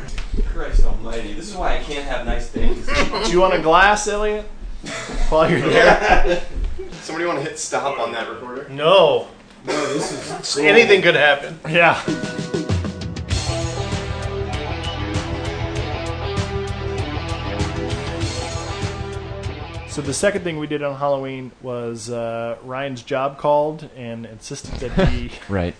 Christ 0.46 0.84
almighty. 0.84 1.34
This 1.34 1.48
is 1.50 1.56
why 1.56 1.76
I 1.76 1.82
can't 1.82 2.06
have 2.06 2.24
nice 2.24 2.48
things. 2.48 2.86
Do 3.26 3.30
you 3.30 3.40
want 3.40 3.54
a 3.54 3.60
glass, 3.60 4.08
Elliot? 4.08 4.44
While 5.28 5.50
you're 5.50 5.60
there. 5.60 6.42
Somebody 7.02 7.26
want 7.26 7.38
to 7.38 7.44
hit 7.44 7.58
stop 7.58 7.98
on 7.98 8.12
that 8.12 8.28
recorder? 8.28 8.68
no. 8.70 9.28
No, 9.66 9.94
this 9.94 10.12
is 10.12 10.58
Anything 10.58 11.00
could 11.00 11.14
happen. 11.14 11.58
Yeah. 11.68 11.98
So 19.94 20.02
the 20.02 20.12
second 20.12 20.42
thing 20.42 20.58
we 20.58 20.66
did 20.66 20.82
on 20.82 20.96
Halloween 20.96 21.52
was 21.62 22.10
uh, 22.10 22.56
Ryan's 22.64 23.00
job 23.00 23.38
called 23.38 23.88
and 23.96 24.26
insisted 24.26 24.74
that 24.80 25.08
he 25.10 25.30
Right. 25.48 25.76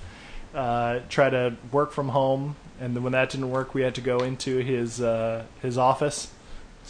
uh, 0.55 1.01
try 1.09 1.31
to 1.31 1.57
work 1.73 1.91
from 1.91 2.11
home. 2.11 2.55
And 2.81 2.95
then 2.95 3.03
when 3.03 3.11
that 3.15 3.31
didn't 3.31 3.51
work, 3.51 3.75
we 3.75 3.83
had 3.83 3.97
to 3.97 4.01
go 4.01 4.19
into 4.19 4.59
his 4.59 5.01
uh, 5.01 5.47
his 5.63 5.77
office. 5.77 6.31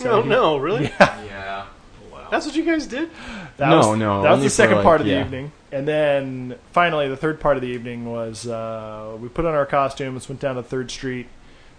oh 0.05 0.21
he- 0.21 0.29
no, 0.29 0.59
really? 0.59 0.85
Yeah. 1.01 1.65
Wow. 2.13 2.29
That's 2.31 2.45
what 2.45 2.57
you 2.57 2.63
guys 2.63 2.87
did? 2.87 3.09
That 3.57 3.71
No, 3.71 3.79
was, 3.79 3.99
no, 3.99 4.23
That 4.23 4.33
was 4.33 4.43
the 4.43 4.51
second 4.51 4.77
like, 4.77 4.85
part 4.85 5.01
of 5.01 5.07
the 5.07 5.15
yeah. 5.15 5.25
evening, 5.25 5.51
and 5.73 5.89
then 5.89 6.57
finally 6.73 7.09
the 7.09 7.17
third 7.17 7.41
part 7.41 7.57
of 7.57 7.63
the 7.63 7.69
evening 7.69 8.05
was 8.05 8.47
uh, 8.47 9.17
we 9.19 9.31
put 9.31 9.47
on 9.47 9.55
our 9.55 9.65
costumes, 9.67 10.29
went 10.29 10.43
down 10.43 10.57
to 10.57 10.63
Third 10.63 10.91
Street, 10.91 11.27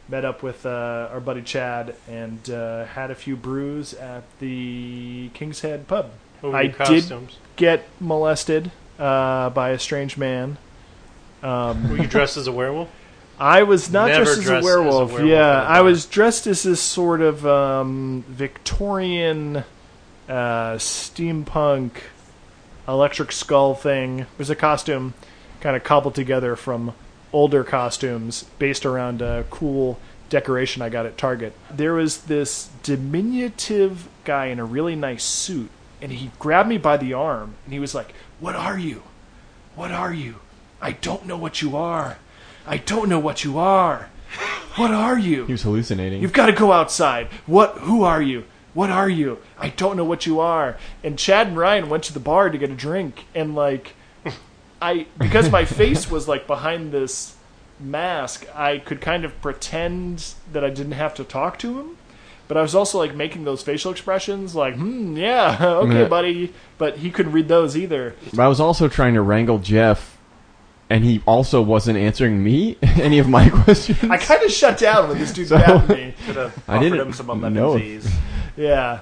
met 0.07 0.25
up 0.25 0.43
with 0.43 0.65
uh, 0.65 1.09
our 1.11 1.19
buddy 1.19 1.41
Chad, 1.41 1.95
and 2.07 2.49
uh, 2.49 2.85
had 2.85 3.11
a 3.11 3.15
few 3.15 3.35
brews 3.35 3.93
at 3.93 4.23
the 4.39 5.29
King's 5.33 5.61
Head 5.61 5.87
pub. 5.87 6.11
What 6.41 6.51
were 6.51 6.57
I 6.57 6.61
your 6.63 6.85
did 6.85 7.29
get 7.55 7.87
molested 7.99 8.71
uh, 8.99 9.49
by 9.49 9.69
a 9.69 9.79
strange 9.79 10.17
man. 10.17 10.57
Um, 11.43 11.89
Were 11.89 11.97
you 11.97 12.07
dressed 12.07 12.37
as 12.37 12.47
a 12.47 12.51
werewolf? 12.51 12.89
I 13.39 13.63
was 13.63 13.91
not 13.91 14.07
Never 14.07 14.23
dressed 14.23 14.39
as 14.39 14.49
a 14.49 14.55
as 14.55 14.63
a 14.63 14.65
werewolf. 14.65 15.21
yeah, 15.21 15.61
I 15.63 15.81
was 15.81 16.05
dressed 16.05 16.47
as 16.47 16.63
this 16.63 16.81
sort 16.81 17.21
of 17.21 17.45
um, 17.45 18.23
Victorian 18.29 19.57
uh, 20.29 20.75
steampunk 20.75 21.91
electric 22.87 23.33
skull 23.33 23.75
thing. 23.75 24.19
It 24.19 24.27
was 24.37 24.49
a 24.49 24.55
costume 24.55 25.15
kind 25.59 25.75
of 25.75 25.83
cobbled 25.83 26.15
together 26.15 26.55
from 26.55 26.93
older 27.35 27.65
costumes 27.65 28.45
based 28.59 28.85
around 28.85 29.21
a 29.21 29.43
cool 29.49 29.99
decoration 30.29 30.81
I 30.81 30.87
got 30.87 31.05
at 31.05 31.17
Target. 31.17 31.53
There 31.69 31.93
was 31.93 32.21
this 32.23 32.69
diminutive 32.81 34.07
guy 34.23 34.45
in 34.45 34.57
a 34.57 34.63
really 34.63 34.95
nice 34.95 35.25
suit, 35.25 35.69
and 36.01 36.13
he 36.13 36.31
grabbed 36.39 36.69
me 36.69 36.77
by 36.77 36.95
the 36.95 37.11
arm 37.11 37.55
and 37.65 37.73
he 37.73 37.79
was 37.79 37.93
like, 37.93 38.13
What 38.39 38.55
are 38.55 38.79
you? 38.79 39.03
What 39.75 39.91
are 39.91 40.13
you? 40.13 40.35
I 40.81 40.93
don't 40.93 41.25
know 41.25 41.35
what 41.35 41.61
you 41.61 41.75
are. 41.75 42.19
I 42.65 42.77
don't 42.77 43.09
know 43.09 43.19
what 43.19 43.43
you 43.43 43.59
are. 43.59 44.09
What 44.77 44.91
are 44.91 45.19
you? 45.19 45.45
He 45.45 45.51
was 45.51 45.63
hallucinating. 45.63 46.21
You've 46.21 46.33
got 46.33 46.45
to 46.45 46.53
go 46.53 46.71
outside. 46.71 47.27
What? 47.45 47.79
Who 47.79 48.03
are 48.03 48.21
you? 48.21 48.45
What 48.73 48.89
are 48.89 49.09
you? 49.09 49.39
I 49.57 49.69
don't 49.69 49.97
know 49.97 50.05
what 50.05 50.25
you 50.25 50.39
are. 50.39 50.77
And 51.03 51.19
Chad 51.19 51.47
and 51.47 51.57
Ryan 51.57 51.89
went 51.89 52.03
to 52.05 52.13
the 52.13 52.19
bar 52.19 52.49
to 52.49 52.57
get 52.57 52.69
a 52.69 52.75
drink, 52.75 53.25
and 53.33 53.55
like, 53.55 53.93
I 54.81 55.07
because 55.17 55.49
my 55.49 55.65
face 55.65 56.09
was 56.11 56.27
like 56.27 56.47
behind 56.47 56.91
this 56.91 57.35
mask, 57.79 58.45
I 58.55 58.77
could 58.79 59.01
kind 59.01 59.25
of 59.25 59.39
pretend 59.41 60.33
that 60.53 60.63
I 60.63 60.69
didn't 60.69 60.93
have 60.93 61.13
to 61.15 61.23
talk 61.23 61.59
to 61.59 61.79
him. 61.79 61.97
But 62.47 62.57
I 62.57 62.61
was 62.61 62.75
also 62.75 62.99
like 62.99 63.15
making 63.15 63.43
those 63.43 63.63
facial 63.63 63.91
expressions, 63.91 64.53
like, 64.53 64.75
hmm, 64.75 65.17
yeah, 65.17 65.57
okay, 65.61 66.01
Yeah. 66.01 66.07
buddy. 66.07 66.53
But 66.77 66.97
he 66.97 67.09
couldn't 67.09 67.31
read 67.31 67.47
those 67.47 67.75
either. 67.75 68.15
But 68.31 68.39
I 68.39 68.47
was 68.47 68.59
also 68.59 68.87
trying 68.87 69.15
to 69.15 69.21
wrangle 69.21 69.57
Jeff, 69.57 70.15
and 70.89 71.03
he 71.03 71.23
also 71.25 71.61
wasn't 71.63 71.97
answering 71.97 72.43
me 72.43 72.77
any 72.83 73.17
of 73.17 73.27
my 73.27 73.49
questions. 73.63 73.97
I 74.11 74.17
kind 74.17 74.43
of 74.43 74.51
shut 74.51 74.77
down 74.77 75.09
when 75.09 75.17
this 75.17 75.33
dude 75.33 75.47
So- 75.47 75.57
grabbed 75.57 75.89
me. 75.89 76.13
Could 76.27 76.35
have 76.35 76.63
I 76.67 76.75
offered 76.77 76.83
didn't 76.83 77.07
him 77.07 77.13
some 77.13 77.27
lemon 77.27 77.53
know. 77.53 77.77
Z's. 77.79 78.07
Yeah. 78.55 79.01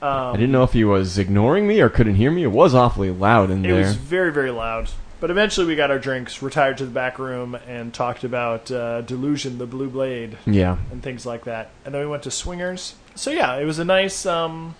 Um, 0.00 0.08
I 0.10 0.36
didn't 0.36 0.52
know 0.52 0.62
if 0.62 0.72
he 0.72 0.84
was 0.84 1.18
ignoring 1.18 1.66
me 1.66 1.80
or 1.80 1.88
couldn't 1.88 2.14
hear 2.14 2.30
me. 2.30 2.42
It 2.44 2.52
was 2.52 2.74
awfully 2.74 3.10
loud 3.10 3.50
in 3.50 3.64
It 3.64 3.68
there. 3.68 3.80
It 3.80 3.84
was 3.84 3.96
very, 3.96 4.32
very 4.32 4.50
loud. 4.50 4.90
But 5.20 5.30
eventually 5.30 5.66
we 5.66 5.74
got 5.74 5.90
our 5.90 5.98
drinks, 5.98 6.40
retired 6.42 6.78
to 6.78 6.84
the 6.84 6.92
back 6.92 7.18
room, 7.18 7.56
and 7.66 7.92
talked 7.92 8.22
about 8.22 8.70
uh, 8.70 9.00
Delusion, 9.00 9.58
the 9.58 9.66
Blue 9.66 9.88
Blade, 9.90 10.38
Yeah. 10.46 10.76
and 10.92 11.02
things 11.02 11.26
like 11.26 11.44
that. 11.44 11.70
And 11.84 11.92
then 11.92 12.02
we 12.02 12.06
went 12.06 12.22
to 12.22 12.30
Swingers. 12.30 12.94
So 13.16 13.32
yeah, 13.32 13.56
it 13.56 13.64
was 13.64 13.80
a 13.80 13.84
nice, 13.84 14.24
um, 14.26 14.76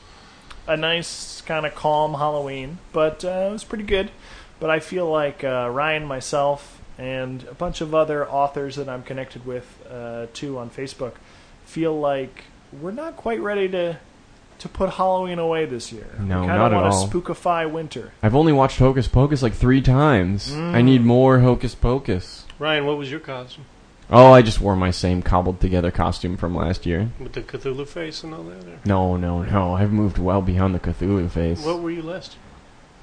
a 0.69 0.77
nice 0.77 1.41
kind 1.41 1.67
of 1.67 1.75
calm 1.75 2.15
Halloween, 2.15 2.79
but 2.93 3.25
uh, 3.25 3.49
it 3.49 3.53
was 3.53 3.65
pretty 3.65 3.83
good. 3.83 4.13
But 4.61 4.71
I 4.71 4.79
feel 4.79 5.11
like 5.11 5.43
uh, 5.43 5.69
Ryan, 5.73 6.05
myself, 6.05 6.81
and 6.97 7.43
a 7.51 7.55
bunch 7.55 7.81
of 7.81 7.93
other 7.93 8.29
authors 8.29 8.77
that 8.77 8.89
I'm 8.89 9.03
connected 9.03 9.45
with 9.45 9.85
uh, 9.91 10.27
too 10.35 10.57
on 10.59 10.71
Facebook 10.71 11.15
feel 11.65 11.99
like 11.99 12.45
we're 12.81 12.93
not 12.93 13.17
quite 13.17 13.41
ready 13.41 13.69
to 13.71 13.99
to 14.59 14.69
put 14.69 14.91
Halloween 14.91 15.39
away 15.39 15.67
this 15.67 15.93
year. 15.93 16.07
No, 16.19 16.41
we 16.43 16.47
not 16.47 16.59
kind 16.59 16.63
at 16.63 16.73
of 16.73 16.83
want 16.83 16.95
all. 16.95 17.09
to 17.09 17.17
spookify 17.21 17.71
winter. 17.71 18.13
I've 18.23 18.35
only 18.35 18.53
watched 18.53 18.79
Hocus 18.79 19.09
Pocus 19.09 19.43
like 19.43 19.55
three 19.55 19.81
times. 19.81 20.53
I 20.53 20.83
need 20.83 21.03
more 21.03 21.41
Hocus 21.41 21.75
Pocus. 21.75 22.45
Ryan, 22.59 22.87
what 22.87 22.99
was 22.99 23.11
your 23.11 23.21
costume 23.21 23.65
Oh, 24.11 24.33
I 24.33 24.41
just 24.41 24.61
wore 24.61 24.75
my 24.75 24.91
same 24.91 25.21
cobbled 25.21 25.61
together 25.61 25.91
costume 25.91 26.39
from 26.39 26.55
last 26.55 26.87
year. 26.87 27.11
with 27.21 27.35
the 27.35 27.43
Cthulhu 27.43 27.87
face 27.87 28.25
and 28.25 28.33
all 28.33 28.43
that? 28.45 28.65
Or? 28.65 28.79
No, 28.87 29.17
no, 29.19 29.43
no. 29.43 29.75
I've 29.75 29.93
moved 29.93 30.17
well 30.17 30.41
beyond 30.41 30.75
the 30.75 30.79
Cthulhu 30.81 31.31
face. 31.31 31.63
What 31.65 31.81
were 31.83 31.91
you 31.91 32.03
last? 32.03 32.37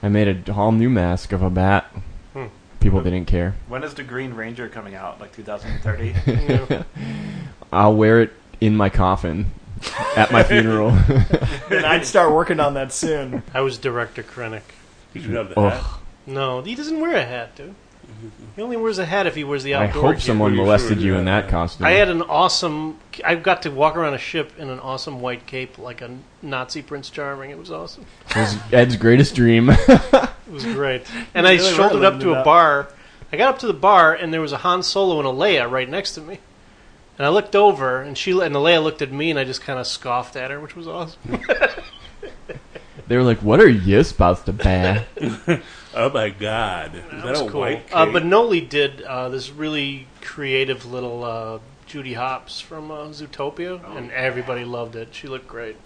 I 0.01 0.09
made 0.09 0.47
a 0.47 0.53
all 0.53 0.71
new 0.71 0.89
mask 0.89 1.31
of 1.31 1.43
a 1.43 1.49
bat. 1.51 1.85
Hmm. 2.33 2.45
People 2.79 3.01
didn't 3.01 3.25
care. 3.25 3.55
When 3.67 3.83
is 3.83 3.93
the 3.93 4.03
Green 4.03 4.33
Ranger 4.33 4.67
coming 4.67 4.95
out? 4.95 5.19
Like 5.21 5.31
2030? 5.35 6.83
I'll 7.71 7.95
wear 7.95 8.21
it 8.21 8.33
in 8.59 8.75
my 8.75 8.89
coffin 8.89 9.51
at 10.15 10.31
my 10.31 10.43
funeral. 10.43 10.89
and 11.69 11.85
I'd 11.85 12.05
start 12.05 12.31
working 12.31 12.59
on 12.59 12.73
that 12.75 12.91
soon. 12.93 13.43
I 13.53 13.61
was 13.61 13.77
Director 13.77 14.23
Krennic. 14.23 14.61
You 15.13 15.21
should 15.21 15.31
have 15.31 15.53
the 15.53 15.69
hat. 15.69 15.83
No, 16.27 16.61
he 16.61 16.75
doesn't 16.75 16.99
wear 16.99 17.15
a 17.15 17.23
hat, 17.23 17.55
dude. 17.55 17.75
He 18.55 18.61
only 18.61 18.77
wears 18.77 18.97
a 18.97 19.05
hat 19.05 19.27
if 19.27 19.35
he 19.35 19.43
wears 19.43 19.63
the 19.63 19.73
I 19.75 19.87
outdoor 19.87 20.01
hope 20.01 20.11
gear. 20.13 20.19
someone 20.21 20.51
Pretty 20.51 20.63
molested 20.63 20.97
sure 20.97 21.05
you 21.05 21.13
you 21.13 21.19
in 21.19 21.25
that 21.25 21.41
that. 21.45 21.51
costume. 21.51 21.85
I 21.85 21.91
had 21.91 22.07
an 22.09 22.21
awesome. 22.21 22.99
I 23.23 23.35
got 23.35 23.63
to 23.63 23.71
walk 23.71 23.95
around 23.97 24.13
a 24.13 24.17
ship 24.19 24.53
in 24.57 24.69
an 24.69 24.79
awesome 24.79 25.19
white 25.21 25.45
cape, 25.47 25.77
like 25.77 26.01
a 26.01 26.17
Nazi 26.41 26.81
Prince 26.81 27.09
Charming. 27.09 27.49
It 27.51 27.57
was 27.57 27.71
awesome. 27.71 28.05
It 28.29 28.35
was 28.37 28.57
Ed's 28.71 28.95
greatest 28.95 29.35
dream. 29.35 29.69
It 29.69 30.31
was 30.51 30.63
great. 30.63 31.03
And 31.33 31.45
I 31.47 31.55
really 31.55 31.69
were 31.71 31.75
shouldered 31.75 32.03
up 32.03 32.13
living 32.13 32.19
to 32.21 32.29
it 32.29 32.35
a 32.35 32.39
up. 32.39 32.45
bar. 32.45 32.87
I 33.33 33.37
got 33.37 33.49
up 33.55 33.59
to 33.59 33.67
the 33.67 33.73
bar, 33.73 34.13
and 34.13 34.33
there 34.33 34.41
was 34.41 34.53
a 34.53 34.57
Han 34.57 34.83
Solo 34.83 35.17
and 35.19 35.27
a 35.27 35.31
Leia 35.31 35.69
right 35.69 35.89
next 35.89 36.11
to 36.13 36.21
me. 36.21 36.39
And 37.17 37.25
I 37.25 37.29
looked 37.29 37.55
over, 37.55 38.01
and 38.01 38.17
she 38.17 38.31
and 38.31 38.53
the 38.53 38.59
Leia 38.59 38.83
looked 38.83 39.01
at 39.01 39.11
me, 39.11 39.29
and 39.29 39.39
I 39.39 39.43
just 39.45 39.61
kind 39.61 39.79
of 39.79 39.87
scoffed 39.87 40.35
at 40.35 40.51
her, 40.51 40.59
which 40.59 40.75
was 40.75 40.87
awesome. 40.87 41.39
they 43.07 43.15
were 43.15 43.23
like, 43.23 43.39
"What 43.39 43.59
are 43.61 43.69
you 43.69 44.03
supposed 44.03 44.45
to 44.47 44.53
bear?" 44.53 45.05
Oh 45.97 46.09
my 46.09 46.27
god. 46.29 46.93
Is 46.95 47.01
that, 47.03 47.11
That 47.23 47.25
was 47.31 47.41
a 47.41 47.47
cool. 47.49 47.61
white 47.61 47.85
Uh, 47.93 48.03
cape? 48.03 48.13
but 48.13 48.25
Noli 48.25 48.59
did 48.59 49.01
uh, 49.03 49.29
this 49.29 49.49
really 49.49 50.07
creative 50.21 50.85
little 50.85 51.23
uh, 51.23 51.59
Judy 51.85 52.15
Hopps 52.15 52.59
from 52.59 52.91
uh, 52.91 53.05
Zootopia, 53.11 53.79
and 53.95 54.11
everybody 54.11 54.65
loved 54.65 54.97
it. 54.97 55.15
She 55.15 55.29
looked 55.29 55.47
great. 55.47 55.77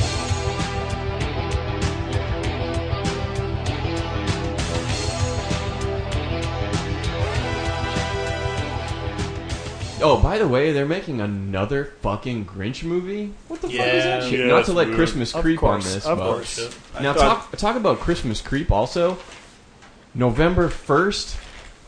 Oh, 10.01 10.19
by 10.21 10.37
the 10.37 10.47
way, 10.47 10.71
they're 10.71 10.85
making 10.85 11.21
another 11.21 11.93
fucking 12.01 12.45
Grinch 12.45 12.83
movie. 12.83 13.33
What 13.47 13.61
the 13.61 13.67
fuck 13.69 13.71
is 13.87 14.03
that 14.03 14.23
shit? 14.23 14.39
Yeah, 14.39 14.45
Not 14.47 14.55
that's 14.57 14.67
to 14.69 14.73
let 14.73 14.87
weird. 14.87 14.97
Christmas 14.97 15.33
Of 15.35 15.41
creep 15.41 15.59
course, 15.59 15.85
on 15.87 15.93
this, 15.93 16.05
of 16.05 16.17
but 16.17 16.31
course. 16.33 16.75
now 17.01 17.13
thought- 17.13 17.49
talk 17.51 17.57
talk 17.57 17.75
about 17.75 17.99
Christmas 17.99 18.41
creep. 18.41 18.71
Also, 18.71 19.17
November 20.13 20.69
first, 20.69 21.37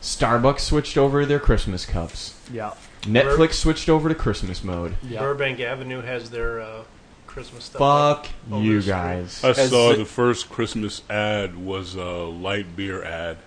Starbucks 0.00 0.60
switched 0.60 0.96
over 0.98 1.24
their 1.26 1.40
Christmas 1.40 1.84
cups. 1.86 2.34
Yeah. 2.52 2.72
Netflix 3.02 3.54
switched 3.54 3.88
over 3.88 4.08
to 4.08 4.14
Christmas 4.14 4.62
mode. 4.62 4.96
Yeah. 5.02 5.20
Burbank 5.20 5.60
Avenue 5.60 6.02
has 6.02 6.30
their 6.30 6.60
uh, 6.60 6.82
Christmas 7.26 7.64
stuff. 7.64 7.78
Fuck 7.78 8.28
over 8.50 8.62
you 8.64 8.76
the 8.76 8.82
street. 8.82 8.92
guys. 8.92 9.44
I 9.44 9.48
As 9.50 9.70
saw 9.70 9.90
the- 9.90 9.98
the 9.98 10.04
first 10.04 10.50
Christmas 10.50 11.02
ad 11.10 11.56
was 11.56 11.94
a 11.94 12.04
light 12.04 12.76
beer 12.76 13.02
ad. 13.02 13.38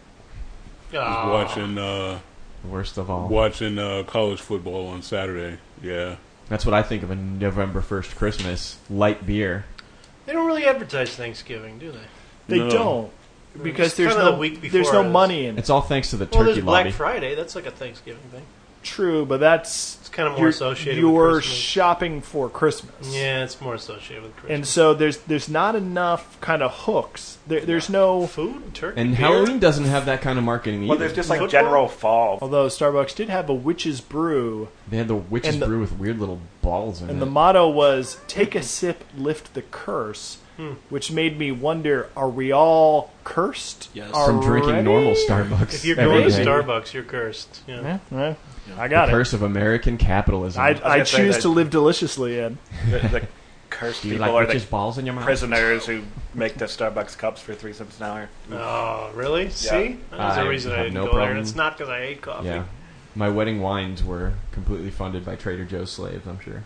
I 0.94 0.98
was 0.98 1.04
Ah. 1.08 1.32
watching 1.32 1.78
uh, 1.78 2.20
Worst 2.70 2.98
of 2.98 3.10
all. 3.10 3.28
watching 3.28 3.78
uh, 3.78 4.04
college 4.08 4.42
football 4.42 4.88
on 4.88 5.02
Saturday. 5.02 5.58
Yeah, 5.82 6.16
That's 6.50 6.66
what 6.66 6.74
I 6.74 6.84
think 6.84 7.04
of 7.04 7.12
a 7.12 7.16
November 7.16 7.82
first 7.82 8.16
Christmas. 8.16 8.78
Light 8.90 9.26
beer. 9.26 9.66
They 10.26 10.34
don't 10.34 10.48
really 10.48 10.66
advertise 10.66 11.10
Thanksgiving, 11.16 11.78
do 11.80 11.92
they? 11.92 12.00
They 12.48 12.60
No. 12.60 12.70
don't. 12.70 13.12
Because 13.64 13.88
It's 13.88 13.98
there's 13.98 14.16
no 14.18 14.32
the 14.34 14.38
week 14.38 14.72
there's 14.72 14.92
no 14.92 15.04
money 15.10 15.46
in 15.46 15.56
it. 15.56 15.60
It's 15.60 15.70
all 15.70 15.82
thanks 15.82 16.10
to 16.10 16.18
the 16.18 16.26
Well, 16.26 16.42
turkey 16.44 16.54
there's 16.56 16.66
Black 16.66 16.86
lobby. 16.86 16.92
Friday. 16.92 17.36
That's 17.36 17.56
like 17.56 17.66
a 17.66 17.72
Thanksgiving 17.72 18.22
thing. 18.32 18.44
True, 18.86 19.26
but 19.26 19.40
that's 19.40 19.98
It's 20.02 20.10
kind 20.10 20.28
of 20.28 20.34
more 20.34 20.42
you're, 20.42 20.50
associated 20.50 21.00
you're 21.02 21.12
with 21.34 21.34
Christmas. 21.44 21.58
shopping 21.58 22.22
for 22.22 22.50
Christmas. 22.50 22.94
yeah, 23.14 23.44
it's 23.44 23.60
more 23.60 23.74
associated 23.74 24.24
with 24.24 24.36
Christmas. 24.36 24.56
And 24.56 24.68
so 24.68 24.94
there's 24.94 25.18
there's 25.22 25.50
not 25.50 25.76
enough 25.76 26.40
kind 26.40 26.62
of 26.62 26.72
hooks. 26.72 27.40
There, 27.48 27.62
there's 27.62 27.90
no. 27.90 28.28
food, 28.28 28.76
turkey, 28.76 29.02
And 29.02 29.12
beer. 29.18 29.28
Halloween 29.28 29.58
doesn't 29.60 29.86
have 29.86 30.06
that 30.06 30.22
kind 30.22 30.38
of 30.38 30.46
marketing 30.46 30.84
either. 30.84 30.90
well, 30.90 30.98
there's 31.00 31.14
just 31.14 31.30
like 31.32 31.40
Football? 31.40 31.62
general 31.64 31.88
fall. 31.88 32.38
Although 32.44 32.68
Starbucks 32.68 33.16
did 33.16 33.30
have 33.30 33.50
a 33.50 33.54
witch's 33.56 34.02
brew, 34.02 34.68
they 34.88 34.98
had 34.98 35.08
the 35.08 35.16
witch's 35.16 35.58
the- 35.60 35.66
brew 35.66 35.80
with 35.80 35.98
weird 35.98 36.20
little 36.20 36.40
balls 36.62 37.00
in 37.02 37.06
and 37.06 37.10
it. 37.10 37.14
And 37.14 37.22
the 37.22 37.26
motto 37.26 37.68
was 37.68 38.18
"Take 38.28 38.54
a 38.54 38.62
sip, 38.62 39.04
lift 39.18 39.56
the 39.56 39.64
curse," 39.64 40.38
Hmm. 40.58 40.74
which 40.90 41.12
made 41.12 41.38
me 41.38 41.52
wonder: 41.52 42.10
Are 42.16 42.30
we 42.30 42.52
all 42.52 43.12
cursed? 43.24 43.90
Yes. 43.94 44.12
From 44.12 44.40
drinking 44.42 44.84
normal 44.86 45.16
Starbucks. 45.16 45.74
If 45.74 45.86
you're 45.86 45.96
going 45.98 46.24
to. 46.24 46.30
Starbucks, 46.30 46.94
you're 46.94 47.04
cursed. 47.04 47.62
Yeah. 47.68 47.82
Yeah, 47.82 47.98
well, 48.12 48.38
I 48.78 48.88
the 48.88 48.90
got 48.90 49.10
it. 49.10 49.12
curse 49.12 49.34
of 49.34 49.42
American 49.42 49.98
capitalism. 49.98 50.62
I, 50.62 50.70
I 50.70 50.74
gonna 50.74 51.06
say 51.06 51.18
choose 51.18 51.36
that- 51.36 51.42
to 51.44 51.50
live 51.50 51.70
deliciously, 51.70 52.40
Ed. 52.40 52.58
The, 52.90 53.00
the 53.00 53.28
cursed 53.70 54.04
Do 54.04 54.08
you 54.10 54.14
people 54.16 54.28
like 54.34 54.44
are 54.44 54.48
witches' 54.48 54.66
the 54.66 54.72
balls 54.72 54.98
in 54.98 55.06
your 55.06 55.16
mouth? 55.16 55.26
prisoners 55.26 55.86
who 55.86 56.02
make 56.34 56.56
the 56.56 56.66
Starbucks 56.66 57.18
cups 57.18 57.42
for 57.42 57.54
three 57.54 57.74
cents 57.74 58.00
an 58.00 58.06
hour. 58.06 58.30
Oh, 58.52 59.12
really? 59.16 59.50
See? 59.50 60.00
That's 60.12 60.38
I 60.38 60.44
the 60.44 60.50
reason 60.50 60.72
I 60.72 60.76
have 60.78 60.86
didn't 60.86 60.96
no 60.96 61.02
go 61.02 61.12
there, 61.12 61.12
problem. 61.20 61.38
and 61.38 61.40
it's 61.48 61.56
not 61.56 61.78
because 61.78 61.90
I 61.90 62.00
hate 62.00 62.22
coffee. 62.22 62.48
Yeah. 62.48 62.66
My 63.16 63.30
wedding 63.30 63.62
wines 63.62 64.04
were 64.04 64.34
completely 64.52 64.92
funded 64.92 65.26
by 65.26 65.36
Trader 65.36 65.64
Joe's 65.66 65.92
slaves, 65.92 66.28
I'm 66.28 66.40
sure. 66.40 66.64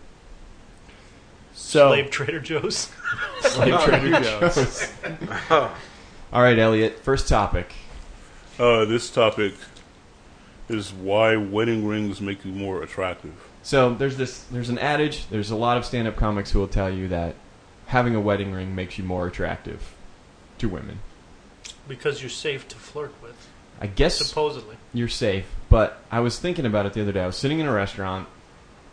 So 1.52 1.88
Slave 1.88 2.10
Trader 2.10 2.40
Joe's. 2.40 2.90
Slave 3.40 3.80
Trader 3.84 4.20
Joe's. 4.20 4.92
All 6.32 6.42
right, 6.42 6.58
Elliot, 6.58 6.98
first 7.00 7.28
topic. 7.28 7.72
uh, 8.58 8.84
this 8.84 9.10
topic 9.10 9.54
is 10.70 10.92
why 10.92 11.36
wedding 11.36 11.86
rings 11.86 12.20
make 12.20 12.44
you 12.44 12.52
more 12.52 12.82
attractive. 12.82 13.32
So 13.62 13.92
there's 13.94 14.16
this 14.16 14.44
there's 14.44 14.68
an 14.70 14.78
adage, 14.78 15.26
there's 15.28 15.50
a 15.50 15.56
lot 15.56 15.76
of 15.76 15.84
stand-up 15.84 16.16
comics 16.16 16.50
who 16.52 16.58
will 16.60 16.68
tell 16.68 16.90
you 16.90 17.08
that 17.08 17.34
having 17.86 18.14
a 18.14 18.20
wedding 18.20 18.52
ring 18.52 18.74
makes 18.74 18.96
you 18.98 19.04
more 19.04 19.26
attractive 19.26 19.94
to 20.58 20.68
women. 20.68 21.00
because 21.88 22.22
you're 22.22 22.30
safe 22.30 22.68
to 22.68 22.76
flirt 22.76 23.12
with. 23.22 23.48
I 23.80 23.86
guess 23.88 24.16
Supposedly. 24.18 24.76
you're 24.94 25.08
safe. 25.08 25.46
But 25.68 25.98
I 26.10 26.20
was 26.20 26.38
thinking 26.38 26.66
about 26.66 26.86
it 26.86 26.92
the 26.92 27.02
other 27.02 27.12
day. 27.12 27.22
I 27.22 27.26
was 27.26 27.36
sitting 27.36 27.58
in 27.60 27.66
a 27.66 27.72
restaurant, 27.72 28.28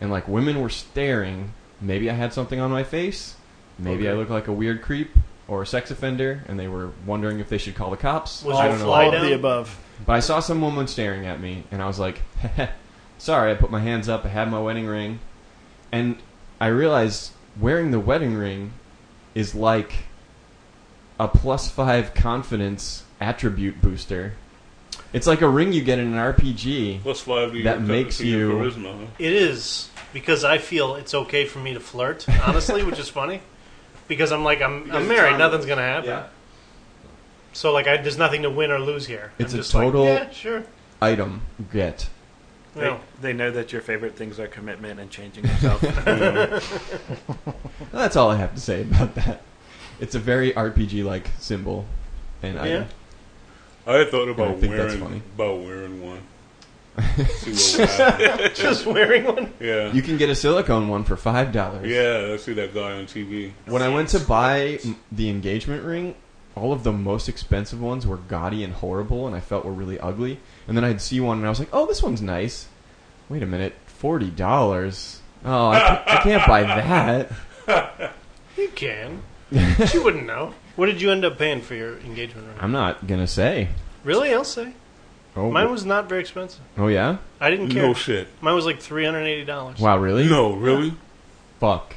and 0.02 0.10
like 0.12 0.28
women 0.28 0.62
were 0.62 0.70
staring. 0.70 1.54
Maybe 1.80 2.10
I 2.10 2.14
had 2.14 2.34
something 2.34 2.60
on 2.60 2.72
my 2.72 2.84
face. 2.84 3.36
Maybe 3.78 4.08
I 4.08 4.12
Okay. 4.12 4.20
look 4.20 4.30
like 4.30 4.48
a 4.48 4.54
weird 4.54 4.82
creep 4.82 5.12
or 5.48 5.62
a 5.62 5.66
sex 5.68 5.92
offender, 5.92 6.44
and 6.48 6.58
they 6.60 6.68
were 6.68 6.92
wondering 7.06 7.40
if 7.40 7.50
they 7.50 7.58
should 7.60 7.76
call 7.76 7.92
the 7.92 7.98
cops. 7.98 8.44
Was 8.44 8.58
I 8.58 8.68
don't 8.68 8.80
know. 8.80 8.86
fly 8.86 9.06
All 9.06 9.14
of 9.14 9.22
the 9.22 9.34
above. 9.36 9.78
But 10.06 10.14
I 10.14 10.20
saw 10.20 10.40
some 10.40 10.62
woman 10.62 10.88
staring 10.88 11.26
at 11.26 11.40
me, 11.42 11.64
and 11.72 11.82
I 11.82 11.88
was 11.88 12.00
like, 12.00 12.22
sorry. 13.18 13.52
I 13.52 13.56
put 13.56 13.72
my 13.72 13.80
hands 13.82 14.08
up. 14.08 14.26
I 14.26 14.30
had 14.30 14.50
my 14.50 14.60
wedding 14.60 14.86
ring, 14.86 15.20
and 15.92 16.18
I 16.62 16.68
realized 16.68 17.32
wearing 17.60 17.92
the 17.92 18.00
wedding 18.00 18.36
ring 18.36 18.74
is 19.34 19.54
like 19.56 20.06
a 21.20 21.28
plus 21.28 21.70
five 21.70 22.14
confidence 22.14 23.04
attribute 23.20 23.82
booster. 23.82 24.34
It's 25.14 25.26
like 25.28 25.42
a 25.42 25.50
ring 25.50 25.74
you 25.74 25.84
get 25.84 26.00
in 26.00 26.14
an 26.14 26.34
RPG. 26.34 27.02
Plus 27.02 27.22
five 27.22 27.52
to 27.54 27.64
That 27.64 27.80
your, 27.80 27.88
makes 27.88 28.18
to 28.18 28.28
your 28.28 28.40
you- 28.64 28.72
charisma. 28.72 29.00
Huh? 29.00 29.06
It 29.20 29.34
is 29.34 29.90
because 30.14 30.44
I 30.44 30.58
feel 30.58 30.96
it's 30.96 31.14
okay 31.14 31.46
for 31.46 31.60
me 31.60 31.74
to 31.74 31.80
flirt, 31.80 32.28
honestly, 32.48 32.84
which 32.84 33.00
is 33.00 33.10
funny. 33.10 33.42
Because 34.08 34.32
I'm 34.32 34.44
like 34.44 34.62
I'm, 34.62 34.90
I'm 34.92 35.08
married, 35.08 35.38
nothing's 35.38 35.66
gonna 35.66 35.82
happen. 35.82 36.24
So 37.58 37.74
like 37.74 37.88
I, 37.88 37.98
there's 37.98 38.20
nothing 38.20 38.44
to 38.44 38.52
win 38.52 38.70
or 38.70 38.78
lose 38.80 39.08
here. 39.08 39.32
It's 39.40 39.52
I'm 39.52 39.60
a 39.60 39.64
just 39.64 39.74
like, 39.74 39.84
total- 39.86 40.06
yeah, 40.06 40.30
sure. 40.30 40.64
Item 41.02 41.42
get. 41.74 42.08
You 42.76 42.82
They, 42.82 42.88
know, 42.88 43.00
they 43.20 43.34
know 43.34 43.50
that 43.50 43.74
your 43.74 43.82
favorite 43.82 44.16
things 44.16 44.40
are 44.40 44.46
commitment 44.46 45.00
and 45.00 45.10
changing 45.10 45.44
yourself. 45.46 45.82
That's 47.92 48.16
all 48.16 48.30
I 48.30 48.36
have 48.36 48.54
to 48.54 48.62
say 48.62 48.84
about 48.84 49.16
that. 49.16 49.42
It's 50.00 50.14
a 50.14 50.20
very 50.20 50.52
RPG 50.52 51.04
like 51.04 51.32
symbol, 51.40 51.88
and 52.44 52.54
Yeah. 52.56 52.62
item. 52.62 52.86
I 53.88 53.94
had 53.96 54.12
thought 54.12 54.28
I 54.28 54.32
about 54.32 54.60
think 54.60 54.74
that's 54.76 54.94
wearing 54.94 55.00
funny. 55.00 55.22
about 55.34 55.60
wearing 55.62 56.06
one. 56.06 56.22
See 57.34 57.82
what 57.82 57.90
would 57.90 58.28
happen. 58.28 58.52
just 58.54 58.86
wearing 58.86 59.24
one. 59.26 59.52
Yeah, 59.60 59.92
You 59.94 60.04
can 60.04 60.18
get 60.18 60.30
a 60.30 60.36
silicone 60.36 60.90
one 60.90 61.06
for 61.06 61.18
five 61.18 61.52
dollars. 61.52 61.90
yeah. 61.90 62.34
I 62.34 62.38
see 62.38 62.54
that 62.54 62.76
guy 62.76 62.92
on 62.94 63.08
TV. 63.08 63.54
When 63.66 63.82
I 63.82 63.90
went 63.90 64.10
to 64.10 64.20
buy 64.20 64.78
m- 64.86 64.98
the 65.12 65.32
engagement 65.32 65.84
ring, 65.84 66.14
all 66.58 66.74
of 66.74 66.84
the 66.84 66.92
most 66.92 67.30
expensive 67.30 67.82
ones 67.82 68.06
were 68.08 68.18
gaudy 68.18 68.64
and 68.64 68.74
horrible, 68.74 69.28
and 69.28 69.36
I 69.36 69.40
felt 69.40 69.64
were 69.66 69.72
really 69.72 70.00
ugly. 70.00 70.40
And 70.68 70.76
then 70.76 70.84
I'd 70.84 71.02
see 71.02 71.20
one, 71.20 71.38
and 71.38 71.46
I 71.46 71.50
was 71.50 71.60
like, 71.60 71.70
"Oh, 71.72 71.86
this 71.86 72.02
one's 72.04 72.22
nice." 72.22 72.68
Wait 73.30 73.44
a 73.44 73.46
minute, 73.46 73.74
forty 73.86 74.30
dollars? 74.30 75.22
Oh, 75.46 75.68
I, 75.70 75.80
ca- 75.80 76.04
I 76.08 76.18
can't 76.24 76.48
buy 76.48 76.64
that. 76.64 77.32
You 78.58 78.70
can. 78.70 79.22
But 79.52 79.94
you 79.94 80.04
wouldn't 80.04 80.26
know. 80.26 80.56
What 80.78 80.88
did 80.88 81.00
you 81.00 81.12
end 81.12 81.24
up 81.24 81.38
paying 81.38 81.62
for 81.62 81.76
your 81.76 82.00
engagement 82.00 82.48
ring? 82.48 82.58
I'm 82.60 82.72
not 82.72 83.06
gonna 83.06 83.28
say. 83.28 83.68
Really? 84.04 84.34
I'll 84.34 84.44
say. 84.44 84.74
Oh, 85.36 85.52
Mine 85.52 85.70
was 85.70 85.86
not 85.86 86.10
very 86.10 86.22
expensive. 86.22 86.62
Oh 86.76 86.88
yeah. 86.88 87.18
I 87.40 87.52
didn't 87.52 87.70
care. 87.70 87.84
No 87.84 87.94
shit. 87.94 88.28
Mine 88.42 88.56
was 88.56 88.66
like 88.66 88.80
three 88.82 89.06
hundred 89.06 89.20
and 89.20 89.28
eighty 89.28 89.46
dollars. 89.46 89.80
Wow, 89.80 90.00
really? 90.00 90.28
No, 90.28 90.54
really. 90.54 90.94
Fuck. 91.60 91.96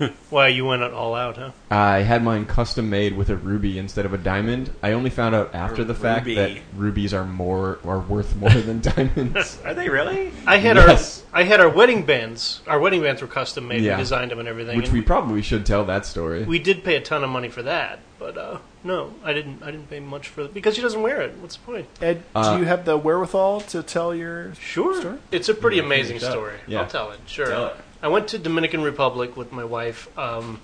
Why 0.30 0.48
you 0.48 0.64
went 0.64 0.82
it 0.82 0.92
all 0.92 1.14
out, 1.14 1.36
huh? 1.36 1.50
I 1.70 1.98
had 2.02 2.22
mine 2.24 2.46
custom 2.46 2.88
made 2.90 3.16
with 3.16 3.30
a 3.30 3.36
ruby 3.36 3.78
instead 3.78 4.06
of 4.06 4.12
a 4.14 4.18
diamond. 4.18 4.70
I 4.82 4.92
only 4.92 5.10
found 5.10 5.34
out 5.34 5.54
after 5.54 5.84
the 5.84 5.94
fact 5.94 6.26
ruby. 6.26 6.34
that 6.36 6.58
rubies 6.74 7.12
are 7.14 7.24
more 7.24 7.78
are 7.84 7.98
worth 8.00 8.34
more 8.36 8.50
than 8.50 8.80
diamonds. 8.80 9.58
are 9.64 9.74
they 9.74 9.88
really? 9.88 10.32
I 10.46 10.56
had 10.58 10.76
Yes. 10.76 11.22
our 11.32 11.40
I 11.40 11.42
had 11.44 11.60
our 11.60 11.68
wedding 11.68 12.04
bands. 12.04 12.60
Our 12.66 12.80
wedding 12.80 13.02
bands 13.02 13.22
were 13.22 13.28
custom 13.28 13.68
made. 13.68 13.82
Yeah. 13.82 13.96
We 13.96 14.02
designed 14.02 14.30
them 14.30 14.38
and 14.38 14.48
everything. 14.48 14.76
Which 14.76 14.86
and 14.86 14.94
we 14.94 15.02
probably 15.02 15.42
should 15.42 15.64
tell 15.66 15.84
that 15.84 16.06
story. 16.06 16.44
we 16.44 16.58
did 16.58 16.82
pay 16.82 16.96
a 16.96 17.00
ton 17.00 17.22
of 17.22 17.30
money 17.30 17.48
for 17.48 17.62
that, 17.62 18.00
but 18.18 18.36
uh, 18.38 18.58
no, 18.82 19.12
I 19.22 19.32
didn't. 19.32 19.62
I 19.62 19.66
didn't 19.70 19.90
pay 19.90 20.00
much 20.00 20.28
for 20.28 20.42
it 20.42 20.54
because 20.54 20.74
she 20.74 20.82
doesn't 20.82 21.02
wear 21.02 21.20
it. 21.20 21.34
What's 21.40 21.56
the 21.56 21.62
point? 21.64 21.86
Ed, 22.00 22.22
Uh, 22.34 22.54
do 22.54 22.60
you 22.60 22.64
have 22.66 22.84
the 22.86 22.96
wherewithal 22.96 23.60
to 23.62 23.82
tell 23.82 24.14
your 24.14 24.54
Sure, 24.54 24.98
story? 25.00 25.18
it's 25.30 25.48
a 25.48 25.54
pretty 25.54 25.76
Yeah, 25.76 25.82
amazing 25.84 26.18
story. 26.20 26.54
Yeah. 26.66 26.80
I'll 26.80 26.86
tell 26.88 27.10
it. 27.10 27.20
Sure. 27.26 27.46
Tell 27.46 27.66
it. 27.66 27.76
I 28.02 28.08
went 28.08 28.28
to 28.28 28.38
Dominican 28.38 28.80
Republic 28.80 29.36
with 29.36 29.52
my 29.52 29.64
wife. 29.64 30.08
Um, 30.18 30.62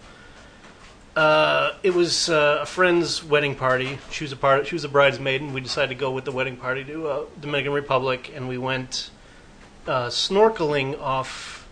uh, 1.14 1.73
it 1.83 1.93
was 1.93 2.31
uh, 2.31 2.61
a 2.62 2.66
friend's 2.66 3.22
wedding 3.22 3.55
party. 3.55 3.99
She 4.11 4.25
was 4.25 4.33
a 4.33 4.37
part. 4.37 4.66
She 4.66 4.75
was 4.75 4.85
a 4.85 4.88
bridesmaid, 4.88 5.42
and 5.42 5.53
we 5.53 5.61
decided 5.61 5.88
to 5.88 6.01
go 6.01 6.11
with 6.11 6.25
the 6.25 6.33
wedding 6.33 6.57
party 6.57 6.83
to 6.85 7.09
uh, 7.09 7.25
Dominican 7.38 7.72
Republic, 7.72 8.33
and 8.35 8.49
we 8.49 8.57
went 8.57 9.11
uh, 9.87 10.07
snorkeling 10.07 10.99
off 10.99 11.68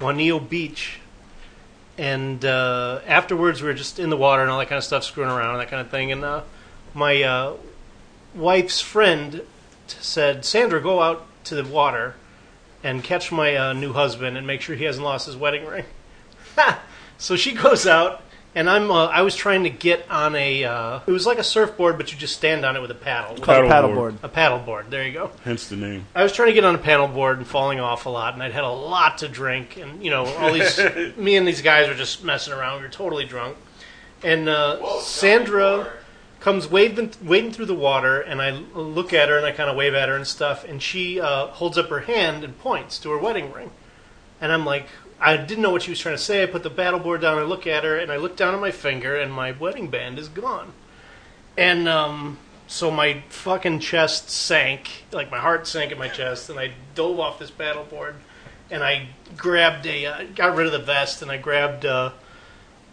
Juanillo 0.00 0.48
Beach. 0.48 1.00
And 1.98 2.42
uh, 2.42 3.02
afterwards, 3.06 3.60
we 3.60 3.68
were 3.68 3.74
just 3.74 3.98
in 3.98 4.08
the 4.08 4.16
water 4.16 4.40
and 4.40 4.50
all 4.50 4.58
that 4.60 4.70
kind 4.70 4.78
of 4.78 4.84
stuff, 4.84 5.04
screwing 5.04 5.28
around 5.28 5.50
and 5.50 5.60
that 5.60 5.68
kind 5.68 5.82
of 5.82 5.90
thing. 5.90 6.10
And 6.10 6.24
uh, 6.24 6.42
my 6.94 7.54
wife's 8.34 8.80
friend 8.80 9.42
said, 9.86 10.46
"Sandra, 10.46 10.80
go 10.80 11.02
out 11.02 11.26
to 11.44 11.54
the 11.54 11.64
water 11.64 12.14
and 12.82 13.02
catch 13.04 13.30
my 13.32 13.54
uh, 13.56 13.72
new 13.72 13.92
husband 13.92 14.36
and 14.36 14.46
make 14.46 14.60
sure 14.60 14.74
he 14.76 14.84
hasn't 14.84 15.04
lost 15.04 15.26
his 15.26 15.36
wedding 15.36 15.66
ring." 15.66 15.84
so 17.18 17.36
she 17.36 17.52
goes 17.52 17.86
out, 17.86 18.22
and 18.54 18.68
I'm 18.68 18.90
uh, 18.90 19.06
I 19.06 19.22
was 19.22 19.34
trying 19.34 19.64
to 19.64 19.70
get 19.70 20.04
on 20.10 20.34
a 20.34 20.64
uh, 20.64 21.00
it 21.06 21.10
was 21.12 21.26
like 21.26 21.38
a 21.38 21.44
surfboard, 21.44 21.96
but 21.96 22.12
you 22.12 22.18
just 22.18 22.36
stand 22.36 22.64
on 22.64 22.76
it 22.76 22.80
with 22.80 22.90
a 22.90 22.94
paddle, 22.94 23.36
Called 23.36 23.64
a 23.64 23.68
Paddleboard. 23.68 24.12
paddleboard. 24.12 24.14
a 24.22 24.28
paddle 24.28 24.58
board. 24.58 24.90
There 24.90 25.06
you 25.06 25.12
go. 25.12 25.30
Hence 25.44 25.68
the 25.68 25.76
name. 25.76 26.06
I 26.14 26.22
was 26.22 26.32
trying 26.32 26.48
to 26.48 26.54
get 26.54 26.64
on 26.64 26.74
a 26.74 26.78
paddle 26.78 27.08
board 27.08 27.38
and 27.38 27.46
falling 27.46 27.80
off 27.80 28.06
a 28.06 28.10
lot, 28.10 28.34
and 28.34 28.42
I'd 28.42 28.52
had 28.52 28.64
a 28.64 28.68
lot 28.70 29.18
to 29.18 29.28
drink, 29.28 29.76
and 29.78 30.04
you 30.04 30.10
know, 30.10 30.26
all 30.26 30.52
these 30.52 30.78
me 31.16 31.36
and 31.36 31.46
these 31.48 31.62
guys 31.62 31.88
were 31.88 31.94
just 31.94 32.22
messing 32.24 32.52
around. 32.52 32.78
We 32.78 32.82
were 32.86 32.92
totally 32.92 33.24
drunk, 33.24 33.56
and 34.22 34.48
uh, 34.48 35.00
Sandra 35.00 35.90
comes 36.42 36.68
wading 36.68 37.12
wading 37.22 37.52
through 37.52 37.66
the 37.66 37.74
water, 37.74 38.20
and 38.20 38.42
I 38.42 38.50
look 38.50 39.14
at 39.14 39.30
her 39.30 39.36
and 39.38 39.46
I 39.46 39.52
kind 39.52 39.70
of 39.70 39.76
wave 39.76 39.94
at 39.94 40.08
her 40.08 40.16
and 40.16 40.26
stuff, 40.26 40.64
and 40.64 40.82
she 40.82 41.20
uh, 41.20 41.46
holds 41.46 41.78
up 41.78 41.88
her 41.88 42.00
hand 42.00 42.44
and 42.44 42.58
points 42.58 42.98
to 42.98 43.10
her 43.12 43.18
wedding 43.18 43.50
ring, 43.52 43.70
and 44.40 44.52
I'm 44.52 44.66
like. 44.66 44.86
I 45.24 45.36
didn't 45.36 45.62
know 45.62 45.70
what 45.70 45.82
she 45.82 45.90
was 45.92 46.00
trying 46.00 46.16
to 46.16 46.22
say. 46.22 46.42
I 46.42 46.46
put 46.46 46.64
the 46.64 46.70
paddle 46.70 46.98
board 46.98 47.20
down. 47.20 47.38
I 47.38 47.42
look 47.42 47.64
at 47.64 47.84
her, 47.84 47.96
and 47.96 48.10
I 48.10 48.16
look 48.16 48.34
down 48.34 48.54
at 48.54 48.60
my 48.60 48.72
finger, 48.72 49.14
and 49.14 49.32
my 49.32 49.52
wedding 49.52 49.86
band 49.86 50.18
is 50.18 50.26
gone. 50.26 50.72
And 51.56 51.88
um, 51.88 52.38
so 52.66 52.90
my 52.90 53.22
fucking 53.28 53.78
chest 53.78 54.30
sank, 54.30 55.04
like 55.12 55.30
my 55.30 55.38
heart 55.38 55.68
sank 55.68 55.92
in 55.92 55.98
my 55.98 56.08
chest, 56.08 56.50
and 56.50 56.58
I 56.58 56.72
dove 56.96 57.20
off 57.20 57.38
this 57.38 57.52
paddle 57.52 57.84
board, 57.84 58.16
and 58.68 58.82
I 58.82 59.10
grabbed 59.36 59.86
a, 59.86 60.06
uh, 60.06 60.24
got 60.34 60.56
rid 60.56 60.66
of 60.66 60.72
the 60.72 60.80
vest, 60.80 61.22
and 61.22 61.30
I 61.30 61.36
grabbed 61.36 61.84
a, 61.84 62.14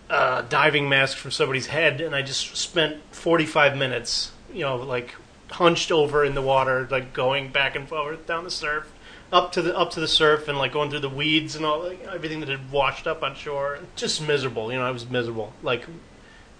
diving 0.10 0.90
mask 0.90 1.18
from 1.18 1.32
somebody's 1.32 1.68
head, 1.68 2.02
and 2.02 2.16
I 2.16 2.22
just 2.22 2.56
spent 2.58 3.02
45 3.12 3.78
minutes, 3.78 4.32
you 4.52 4.62
know, 4.62 4.76
like 4.78 5.16
hunched 5.52 5.92
over 5.92 6.24
in 6.24 6.36
the 6.36 6.42
water, 6.42 6.88
like 6.90 7.14
going 7.14 7.52
back 7.52 7.76
and 7.76 7.88
forth 7.88 8.26
down 8.26 8.44
the 8.44 8.52
surf, 8.52 8.92
up 9.32 9.52
to 9.54 9.62
the 9.62 9.78
up 9.78 9.92
to 9.92 10.00
the 10.00 10.08
surf, 10.08 10.48
and 10.48 10.58
like 10.58 10.72
going 10.72 10.90
through 10.90 11.00
the 11.00 11.10
weeds 11.10 11.56
and 11.56 11.66
all 11.66 11.84
like, 11.84 12.04
everything 12.08 12.40
that 12.40 12.50
had 12.50 12.72
washed 12.72 13.08
up 13.08 13.24
on 13.24 13.36
shore. 13.36 13.80
Just 13.96 14.26
miserable, 14.26 14.72
you 14.72 14.78
know. 14.78 14.86
I 14.86 14.92
was 14.92 15.10
miserable, 15.10 15.54
like 15.64 15.86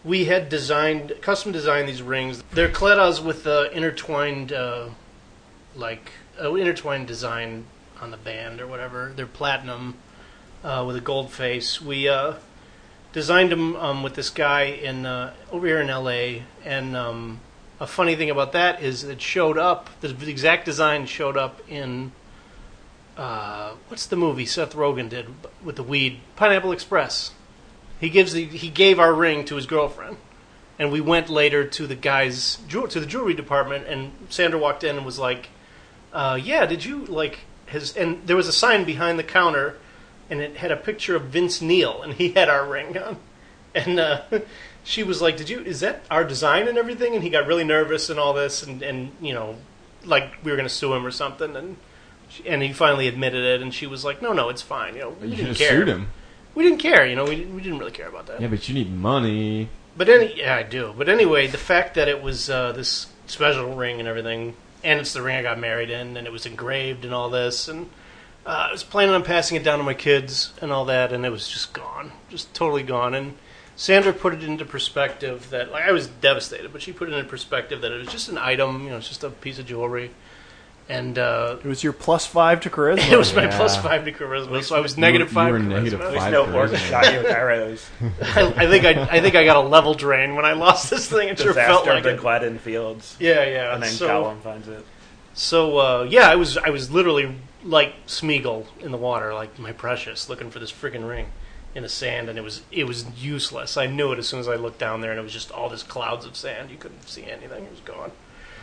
we 0.04 0.26
had 0.26 0.50
designed, 0.50 1.14
custom 1.22 1.52
designed 1.52 1.90
these 1.90 2.02
rings. 2.02 2.44
They're 2.52 2.70
kledas 2.70 3.24
with 3.24 3.44
the 3.44 3.70
intertwined, 3.76 4.54
uh, 4.54 4.90
like 5.76 6.12
uh, 6.42 6.54
intertwined 6.54 7.08
design 7.08 7.66
on 8.02 8.12
the 8.12 8.18
band 8.18 8.62
or 8.62 8.68
whatever. 8.68 9.12
They're 9.16 9.28
platinum 9.28 9.96
uh, 10.64 10.84
with 10.88 10.96
a 10.96 11.02
gold 11.02 11.32
face. 11.32 11.82
We 11.82 12.08
uh, 12.08 12.36
designed 13.14 13.52
them 13.52 13.76
um, 13.76 14.04
with 14.04 14.16
this 14.16 14.30
guy 14.30 14.64
in 14.64 15.06
uh, 15.06 15.34
over 15.52 15.66
here 15.66 15.82
in 15.82 15.90
L.A. 15.90 16.44
And 16.64 16.96
um, 16.96 17.40
a 17.80 17.88
funny 17.88 18.16
thing 18.16 18.30
about 18.30 18.52
that 18.54 18.82
is 18.82 19.04
it 19.04 19.22
showed 19.22 19.58
up. 19.58 19.90
The 20.02 20.30
exact 20.30 20.66
design 20.66 21.06
showed 21.06 21.38
up 21.38 21.62
in 21.70 22.12
uh, 23.20 23.74
what's 23.90 24.06
the 24.06 24.16
movie 24.16 24.46
Seth 24.46 24.74
Rogen 24.74 25.10
did 25.10 25.28
with 25.62 25.76
the 25.76 25.84
weed? 25.84 26.22
Pineapple 26.38 26.72
Express. 26.72 27.32
He 28.00 28.10
gives 28.10 28.32
the 28.32 28.46
he 28.46 28.70
gave 28.70 28.98
our 28.98 29.14
ring 29.14 29.44
to 29.46 29.56
his 29.56 29.66
girlfriend, 29.66 30.16
and 30.80 30.90
we 30.90 31.02
went 31.02 31.30
later 31.30 31.66
to 31.66 31.86
the 31.86 31.96
guy's 31.96 32.56
to 32.70 32.88
the 32.88 33.06
jewelry 33.06 33.34
department, 33.34 33.88
and 33.88 34.14
Sandra 34.30 34.58
walked 34.58 34.86
in 34.86 34.96
and 34.96 35.06
was 35.06 35.20
like, 35.20 35.50
uh, 36.14 36.40
"Yeah, 36.42 36.66
did 36.66 36.86
you 36.86 37.06
like 37.08 37.40
his?" 37.66 37.96
And 37.98 38.26
there 38.26 38.38
was 38.38 38.48
a 38.48 38.54
sign 38.54 38.86
behind 38.86 39.20
the 39.20 39.24
counter, 39.24 39.76
and 40.30 40.42
it 40.42 40.58
had 40.58 40.72
a 40.72 40.76
picture 40.78 41.16
of 41.16 41.24
Vince 41.24 41.62
Neil, 41.62 42.02
and 42.02 42.14
he 42.14 42.30
had 42.34 42.50
our 42.50 42.66
ring 42.68 42.98
on, 42.98 43.18
and 43.76 44.00
uh, 44.00 44.22
she 44.84 45.04
was 45.04 45.22
like, 45.22 45.38
"Did 45.38 45.50
you? 45.50 45.60
Is 45.62 45.80
that 45.82 46.04
our 46.10 46.24
design 46.24 46.68
and 46.68 46.78
everything?" 46.78 47.14
And 47.16 47.24
he 47.24 47.30
got 47.30 47.48
really 47.48 47.64
nervous 47.64 48.10
and 48.10 48.20
all 48.20 48.34
this, 48.34 48.64
and 48.64 48.82
and 48.82 49.12
you 49.22 49.34
know, 49.34 49.56
like 50.06 50.34
we 50.44 50.52
were 50.52 50.58
going 50.58 50.68
to 50.70 50.74
sue 50.74 50.94
him 50.94 51.06
or 51.06 51.12
something, 51.12 51.56
and. 51.56 51.78
she- 52.30 52.48
And 52.48 52.62
he 52.62 52.72
finally 52.74 53.08
admitted 53.08 53.44
it, 53.44 53.60
and 53.62 53.74
she 53.74 53.88
was 53.88 54.06
like, 54.06 54.22
"No, 54.22 54.34
no, 54.34 54.50
it's 54.50 54.62
fine. 54.62 54.94
You 54.96 55.02
know, 55.02 55.10
we 55.22 55.30
you 55.30 55.36
didn't 55.36 55.56
care. 55.56 55.72
sued 55.72 55.88
him. 55.88 56.10
We 56.56 56.64
didn't 56.64 56.78
care. 56.80 57.04
You 57.08 57.16
know, 57.16 57.24
we 57.26 57.46
we 57.46 57.62
didn't 57.62 57.80
really 57.80 57.92
care 57.92 58.08
about 58.08 58.28
that." 58.28 58.40
Yeah, 58.40 58.48
but 58.50 58.68
you 58.70 58.76
need 58.76 58.92
money. 58.94 59.70
But 59.98 60.10
any, 60.10 60.38
yeah, 60.38 60.56
I 60.56 60.62
do. 60.64 60.94
But 60.96 61.10
anyway, 61.10 61.48
the 61.48 61.58
fact 61.58 61.96
that 61.96 62.08
it 62.08 62.22
was 62.22 62.48
uh, 62.50 62.72
this 62.72 63.08
special 63.26 63.74
ring 63.76 64.00
and 64.00 64.08
everything, 64.08 64.56
and 64.84 65.00
it's 65.00 65.12
the 65.14 65.22
ring 65.24 65.38
I 65.38 65.42
got 65.42 65.58
married 65.60 65.90
in, 65.90 66.16
and 66.18 66.28
it 66.28 66.32
was 66.32 66.46
engraved 66.46 67.04
and 67.04 67.14
all 67.16 67.30
this, 67.32 67.68
and 67.68 67.90
uh, 68.46 68.68
I 68.70 68.72
was 68.72 68.84
planning 68.84 69.14
on 69.14 69.24
passing 69.24 69.58
it 69.58 69.64
down 69.64 69.78
to 69.80 69.84
my 69.84 69.94
kids 69.94 70.54
and 70.62 70.72
all 70.72 70.86
that, 70.86 71.12
and 71.14 71.26
it 71.26 71.30
was 71.32 71.48
just 71.48 71.74
gone, 71.74 72.12
just 72.30 72.54
totally 72.54 72.84
gone. 72.84 73.14
And 73.14 73.34
Sandra 73.76 74.12
put 74.14 74.34
it 74.34 74.44
into 74.44 74.66
perspective 74.66 75.50
that 75.52 75.72
like 75.72 75.84
I 75.84 75.92
was 75.92 76.08
devastated, 76.08 76.72
but 76.74 76.82
she 76.82 76.92
put 76.92 77.10
it 77.10 77.14
into 77.14 77.30
perspective 77.30 77.82
that 77.82 77.92
it 77.92 77.98
was 77.98 78.08
just 78.10 78.30
an 78.30 78.38
item, 78.38 78.84
you 78.84 78.90
know, 78.90 78.98
it's 78.98 79.08
just 79.08 79.24
a 79.24 79.30
piece 79.30 79.60
of 79.60 79.66
jewelry, 79.68 80.12
and 80.90 81.20
uh, 81.20 81.58
It 81.64 81.68
was 81.68 81.84
your 81.84 81.94
plus 81.94 82.26
five 82.26 82.62
to 82.62 82.70
charisma. 82.70 83.12
it 83.12 83.18
was 83.18 83.36
my 83.36 83.44
Yeah. 83.44 83.56
plus 83.58 83.78
five 83.78 84.04
to 84.06 84.12
charisma, 84.12 84.64
so 84.64 84.76
I 84.76 84.80
was 84.80 84.98
You 84.98 85.04
were- 85.04 85.26
five. 85.28 85.48
you 85.50 85.54
were 85.54 85.60
charisma. 85.60 85.68
negative 85.68 86.00
There's 86.00 86.16
five 86.16 86.32
no 86.34 86.46
charisma. 86.46 86.54
orc 86.56 86.76
shot 86.78 87.14
you 87.14 87.20
with 87.20 87.28
arrows. 87.28 87.90
I, 88.22 88.54
I 88.58 88.68
think 88.68 88.86
I, 88.86 89.04
I 89.18 89.22
think 89.22 89.36
I 89.36 89.46
got 89.46 89.58
a 89.58 89.68
level 89.68 89.94
drain 89.94 90.36
when 90.36 90.46
I 90.46 90.54
lost 90.54 90.90
this 90.90 91.08
thing. 91.08 91.30
It 91.30 91.38
sure 91.40 91.54
felt 91.54 91.84
Disaster 91.86 91.90
like 91.92 91.98
of 92.00 92.04
the 92.06 92.14
it. 92.16 92.20
Gladden 92.22 92.58
Fields. 92.60 93.16
Yeah, 93.20 93.44
yeah. 93.46 93.74
And 93.76 93.84
then 93.84 93.92
so, 93.92 94.08
Gollum 94.08 94.42
finds 94.42 94.68
it. 94.68 94.84
So 95.36 95.78
uh, 95.78 96.08
yeah, 96.10 96.28
I 96.30 96.36
was 96.36 96.58
I 96.58 96.70
was 96.72 96.90
literally 96.92 97.34
like 97.64 98.06
Smeagol 98.08 98.68
in 98.80 98.92
the 98.92 98.98
water, 98.98 99.34
like 99.34 99.60
my 99.60 99.72
precious, 99.72 100.30
looking 100.30 100.50
for 100.50 100.60
this 100.60 100.72
freaking 100.72 101.08
ring 101.08 101.28
in 101.76 101.84
the 101.84 101.90
sand, 101.90 102.30
and 102.30 102.38
it 102.38 102.42
was 102.44 102.62
it 102.72 102.86
was 102.86 103.06
useless. 103.18 103.78
I 103.78 103.86
knew 103.86 104.12
it 104.12 104.20
as 104.20 104.28
soon 104.28 104.40
as 104.40 104.48
I 104.48 104.56
looked 104.56 104.80
down 104.80 105.02
there, 105.02 105.12
and 105.12 105.20
it 105.20 105.24
was 105.24 105.34
just 105.34 105.52
all 105.52 105.70
this 105.70 105.84
clouds 105.84 106.26
of 106.26 106.36
sand. 106.36 106.72
You 106.72 106.78
couldn't 106.78 107.08
see 107.08 107.26
anything; 107.26 107.66
it 107.66 107.72
was 107.72 107.82
gone. 107.82 108.12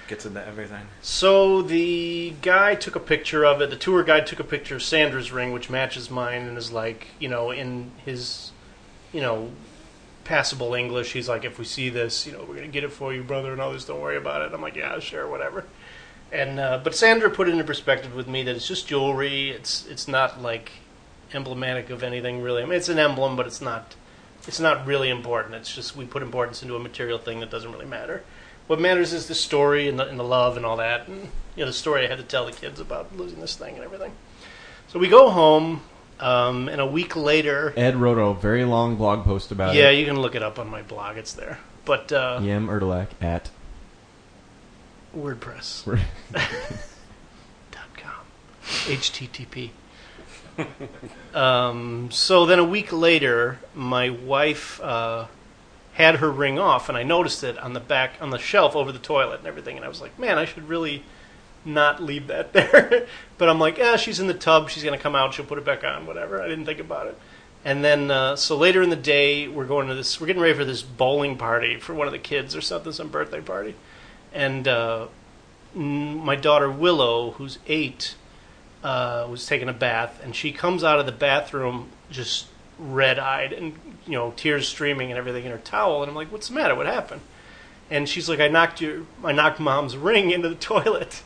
Gets 0.09 0.25
into 0.25 0.47
everything. 0.47 0.87
So 1.03 1.63
the 1.63 2.35
guy 2.41 2.77
took 2.77 2.95
a 2.95 3.01
picture 3.01 3.45
of 3.45 3.61
it. 3.61 3.71
The 3.71 3.77
tour 3.77 4.05
guide 4.05 4.27
took 4.27 4.39
a 4.39 4.45
picture 4.45 4.77
of 4.77 4.83
Sandra's 4.83 5.33
ring, 5.33 5.53
which 5.53 5.69
matches 5.69 6.11
mine, 6.11 6.43
and 6.43 6.57
is 6.57 6.71
like, 6.71 7.09
you 7.19 7.29
know, 7.29 7.51
in 7.51 7.91
his, 8.05 8.53
you 9.13 9.21
know, 9.21 9.51
passable 10.23 10.75
English. 10.75 11.13
He's 11.13 11.29
like, 11.29 11.45
if 11.45 11.59
we 11.59 11.65
see 11.65 11.89
this, 11.89 12.25
you 12.25 12.33
know, 12.33 12.45
we're 12.49 12.55
gonna 12.55 12.69
get 12.69 12.85
it 12.85 12.93
for 12.93 13.13
you, 13.13 13.25
brother, 13.25 13.53
and 13.53 13.61
all 13.61 13.73
this. 13.73 13.85
Don't 13.85 14.01
worry 14.01 14.17
about 14.17 14.43
it. 14.43 14.55
I'm 14.55 14.63
like, 14.63 14.77
yeah, 14.77 14.99
sure, 15.01 15.27
whatever. 15.29 15.65
And 16.33 16.59
uh, 16.59 16.81
but 16.83 16.95
Sandra 16.95 17.31
put 17.31 17.49
it 17.49 17.53
into 17.53 17.65
perspective 17.65 18.15
with 18.15 18.27
me 18.27 18.43
that 18.43 18.57
it's 18.57 18.67
just 18.67 18.89
jewelry. 18.89 19.51
It's 19.51 19.87
it's 19.87 20.09
not 20.09 20.43
like 20.43 20.73
emblematic 21.33 21.91
of 21.91 22.03
anything 22.03 22.43
really. 22.43 22.63
I 22.63 22.67
mean, 22.67 22.75
it's 22.75 22.89
an 22.89 22.99
emblem, 22.99 23.37
but 23.37 23.47
it's 23.47 23.61
not. 23.61 23.95
It's 24.47 24.61
not 24.61 24.87
really 24.87 25.11
important. 25.11 25.55
It's 25.57 25.75
just 25.75 25.97
we 25.97 26.05
put 26.05 26.23
importance 26.23 26.63
into 26.63 26.77
a 26.77 26.79
material 26.79 27.19
thing 27.19 27.41
that 27.41 27.51
doesn't 27.51 27.73
really 27.73 27.87
matter. 27.87 28.23
What 28.67 28.81
matters 28.81 29.13
is 29.13 29.27
the 29.27 29.35
story 29.35 29.89
and 29.89 29.99
the, 29.99 30.09
and 30.09 30.19
the 30.19 30.25
love 30.25 30.57
and 30.57 30.67
all 30.67 30.77
that, 30.77 31.07
and 31.07 31.29
you 31.55 31.63
know 31.63 31.67
the 31.67 31.73
story 31.73 32.05
I 32.05 32.09
had 32.09 32.19
to 32.19 32.25
tell 32.25 32.47
the 32.47 32.53
kids 32.53 32.81
about 32.81 33.17
losing 33.17 33.41
this 33.41 33.55
thing 33.57 33.77
and 33.77 33.85
everything. 33.85 34.13
So 34.89 34.99
we 34.99 35.09
go 35.09 35.31
home, 35.31 35.83
um, 36.19 36.69
and 36.69 36.81
a 36.81 36.87
week 36.87 37.15
later, 37.15 37.73
Ed 37.77 37.97
wrote 37.97 38.19
a 38.19 38.35
very 38.35 38.65
long 38.65 38.97
blog 38.97 39.25
post 39.25 39.53
about 39.53 39.75
yeah, 39.75 39.91
it. 39.91 39.93
Yeah, 39.95 39.99
you 40.01 40.07
can 40.07 40.21
look 40.21 40.35
it 40.35 40.43
up 40.43 40.59
on 40.59 40.69
my 40.69 40.83
blog. 40.83 41.17
It's 41.17 41.33
there. 41.33 41.59
But 41.85 42.11
uh, 42.13 42.41
Yem 42.43 42.67
Erdelac 42.67 43.09
at 43.21 43.51
WordPress. 45.17 45.85
dot 47.73 47.97
com. 47.97 48.25
HTTP. 48.63 49.71
um, 51.35 52.11
so 52.11 52.47
then 52.47 52.59
a 52.59 52.65
week 52.65 52.93
later, 52.93 53.59
my 53.75 54.11
wife 54.11 54.81
uh, 54.81 55.27
had 55.95 56.17
her 56.17 56.31
ring 56.31 56.59
off, 56.59 56.89
and 56.89 56.97
I 56.97 57.03
noticed 57.03 57.43
it 57.45 57.59
on 57.59 57.73
the 57.73 57.81
back 57.81 58.15
on 58.21 58.31
the 58.31 58.39
shelf 58.39 58.77
over 58.77 58.93
the 58.93 58.99
toilet 58.99 59.39
and 59.39 59.47
everything. 59.49 59.77
And 59.77 59.85
I 59.85 59.89
was 59.89 60.01
like, 60.01 60.19
man, 60.19 60.39
I 60.39 60.45
should 60.45 60.69
really 60.69 61.03
not 61.65 62.03
leave 62.03 62.27
that 62.29 62.53
there. 62.53 63.07
but 63.39 63.49
I'm 63.49 63.59
like, 63.59 63.79
yeah, 63.79 63.97
she's 63.97 64.21
in 64.21 64.27
the 64.27 64.35
tub. 64.35 64.71
She's 64.71 64.85
gonna 64.85 64.99
come 64.99 65.15
out. 65.15 65.35
She'll 65.35 65.47
put 65.47 65.59
it 65.59 65.65
back 65.65 65.85
on. 65.85 66.07
Whatever. 66.07 66.43
I 66.43 66.49
didn't 66.49 66.67
think 66.67 66.81
about 66.81 67.07
it. 67.07 67.19
And 67.65 67.83
then, 67.85 68.13
uh, 68.13 68.37
so 68.37 68.57
later 68.57 68.81
in 68.81 68.91
the 68.91 68.97
day, 68.97 69.49
we're 69.49 69.65
going 69.65 69.89
to 69.89 69.95
this. 69.95 70.21
We're 70.21 70.29
getting 70.29 70.43
ready 70.43 70.55
for 70.55 70.65
this 70.65 70.83
bowling 70.83 71.37
party 71.37 71.79
for 71.81 71.95
one 71.95 72.07
of 72.07 72.13
the 72.13 72.19
kids 72.19 72.55
or 72.55 72.61
something, 72.61 72.93
some 72.93 73.09
birthday 73.09 73.41
party. 73.41 73.75
And 74.37 74.69
uh, 74.69 75.07
my 75.75 76.37
daughter 76.37 76.71
Willow, 76.71 77.31
who's 77.33 77.59
eight, 77.67 78.17
uh, 78.85 79.27
was 79.31 79.47
taking 79.47 79.71
a 79.71 79.73
bath, 79.73 80.21
and 80.23 80.37
she 80.37 80.53
comes 80.53 80.85
out 80.85 81.01
of 81.01 81.07
the 81.07 81.13
bathroom 81.13 81.89
just 82.11 82.49
red-eyed 82.79 83.55
and 83.55 83.73
you 84.05 84.13
know 84.13 84.35
tears 84.37 84.69
streaming 84.69 85.11
and 85.11 85.17
everything 85.17 85.47
in 85.47 85.51
her 85.51 85.59
towel. 85.59 86.03
And 86.03 86.11
I'm 86.11 86.15
like, 86.15 86.31
"What's 86.31 86.49
the 86.49 86.55
matter? 86.55 86.75
What 86.75 86.85
happened?" 86.85 87.23
And 87.91 88.07
she's 88.07 88.29
like, 88.29 88.39
"I 88.39 88.49
knocked 88.49 88.83
your, 88.83 89.07
I 89.25 89.33
knocked 89.33 89.59
mom's 89.59 89.97
ring 89.97 90.31
into 90.31 90.51
the 90.51 90.55
toilet." 90.73 91.23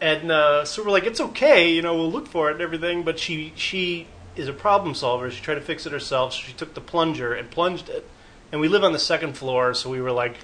And 0.00 0.32
uh, 0.32 0.64
so 0.64 0.82
we're 0.82 0.90
like, 0.90 1.06
"It's 1.06 1.20
okay, 1.20 1.72
you 1.72 1.80
know, 1.80 1.94
we'll 1.94 2.10
look 2.10 2.26
for 2.26 2.50
it 2.50 2.54
and 2.54 2.60
everything." 2.60 3.04
But 3.04 3.20
she 3.20 3.52
she 3.54 4.08
is 4.34 4.48
a 4.48 4.52
problem 4.52 4.96
solver. 4.96 5.30
She 5.30 5.40
tried 5.40 5.54
to 5.54 5.60
fix 5.60 5.86
it 5.86 5.92
herself. 5.92 6.32
So 6.32 6.40
she 6.40 6.52
took 6.54 6.74
the 6.74 6.80
plunger 6.80 7.34
and 7.34 7.48
plunged 7.52 7.88
it. 7.88 8.04
And 8.50 8.60
we 8.60 8.66
live 8.66 8.82
on 8.82 8.92
the 8.92 8.98
second 8.98 9.34
floor, 9.34 9.74
so 9.74 9.88
we 9.88 10.00
were 10.00 10.10
like, 10.10 10.36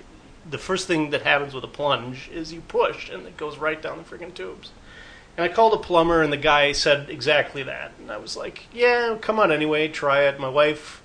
the 0.50 0.58
first 0.58 0.87
thing 0.87 1.11
that 1.11 1.22
happens 1.22 1.54
with 1.54 1.64
a 1.64 1.68
plunge 1.68 2.28
is 2.32 2.52
you 2.52 2.61
push 2.61 3.11
and 3.11 3.26
it 3.26 3.37
goes 3.37 3.58
right 3.58 3.80
down 3.80 3.98
the 3.98 4.04
freaking 4.04 4.34
tubes. 4.34 4.70
And 5.37 5.44
I 5.44 5.54
called 5.54 5.72
a 5.72 5.78
plumber, 5.78 6.20
and 6.20 6.32
the 6.32 6.37
guy 6.37 6.72
said 6.72 7.08
exactly 7.11 7.62
that. 7.62 7.92
And 8.00 8.11
I 8.11 8.16
was 8.16 8.37
like, 8.37 8.66
"Yeah, 8.72 9.16
come 9.20 9.38
on 9.38 9.52
anyway, 9.52 9.87
try 9.87 10.24
it." 10.24 10.40
My 10.40 10.48
wife 10.48 11.00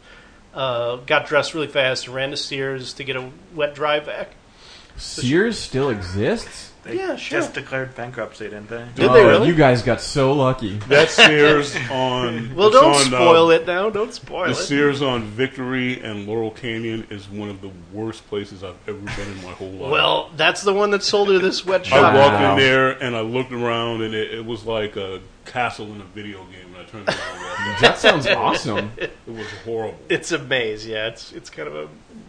uh, 0.56 0.95
got 0.97 1.27
dressed 1.27 1.53
really 1.53 1.67
fast 1.67 2.08
and 2.08 2.15
ran 2.15 2.32
to 2.32 2.38
Sears 2.38 2.93
to 2.95 3.03
get 3.03 3.15
a 3.15 3.29
wet 3.53 3.75
dry 3.75 3.99
vac. 3.99 4.32
Sears 4.97 5.60
still 5.60 5.91
exists. 5.91 6.73
They 6.84 6.98
Yeah, 6.98 7.15
sure. 7.15 7.39
just 7.39 7.54
declared 7.54 7.96
bankruptcy, 7.96 8.46
didn't 8.46 8.69
they? 8.69 8.86
Did 8.96 9.10
oh, 9.10 9.13
they 9.13 9.24
really? 9.26 9.48
You 9.48 9.56
guys 9.56 9.82
got 9.82 10.02
so 10.02 10.34
lucky. 10.34 10.78
That 10.89 11.10
Sears 11.10 11.76
on. 11.89 12.54
Well, 12.56 12.69
don't 12.69 12.86
on, 12.86 13.02
uh, 13.02 13.17
spoil 13.17 13.52
it 13.52 13.65
now. 13.65 13.89
Don't 13.89 14.13
spoil 14.13 14.46
The 14.46 14.52
it. 14.52 14.56
Sears 14.56 15.02
on 15.02 15.24
Victory 15.24 16.02
and 16.02 16.28
Laurel 16.28 16.52
Canyon 16.52 17.08
is 17.10 17.30
one 17.30 17.50
of 17.50 17.62
the 17.62 17.72
worst 17.93 18.28
places 18.28 18.63
I've 18.63 18.76
ever 18.88 19.00
been 19.00 19.32
in 19.32 19.43
my 19.43 19.52
whole 19.52 19.69
life. 19.69 19.91
Well, 19.91 20.30
that's 20.36 20.62
the 20.62 20.74
one 20.74 20.91
that 20.91 21.04
sold 21.04 21.30
her 21.30 21.39
this 21.39 21.65
wet 21.65 21.91
I 21.91 22.02
walked 22.15 22.34
Wow. 22.39 22.52
in 22.54 22.60
there 22.60 22.91
and 22.91 23.15
I 23.15 23.22
looked 23.22 23.52
around 23.54 24.02
and 24.02 24.13
it, 24.13 24.34
it 24.34 24.46
was 24.46 24.65
like 24.65 24.96
a 24.98 25.22
castle 25.45 25.88
in 25.93 26.01
a 26.01 26.06
video 26.06 26.39
game. 26.45 26.73
And 26.73 26.77
I 26.77 26.84
turned 26.86 27.08
around 27.08 27.17
and 27.19 27.41
walked 27.41 27.60
out. 27.60 27.82
That 27.82 27.97
sounds 27.97 28.27
awesome. 28.27 28.91
It 28.97 29.12
was 29.27 29.47
horrible. 29.65 29.97
It's 30.10 30.32
a 30.32 30.39
maze. 30.39 30.86
Yeah, 30.88 31.08
it's 31.08 31.32
it's 31.34 31.49
kind 31.49 31.67
of 31.67 31.75
a 31.75 31.88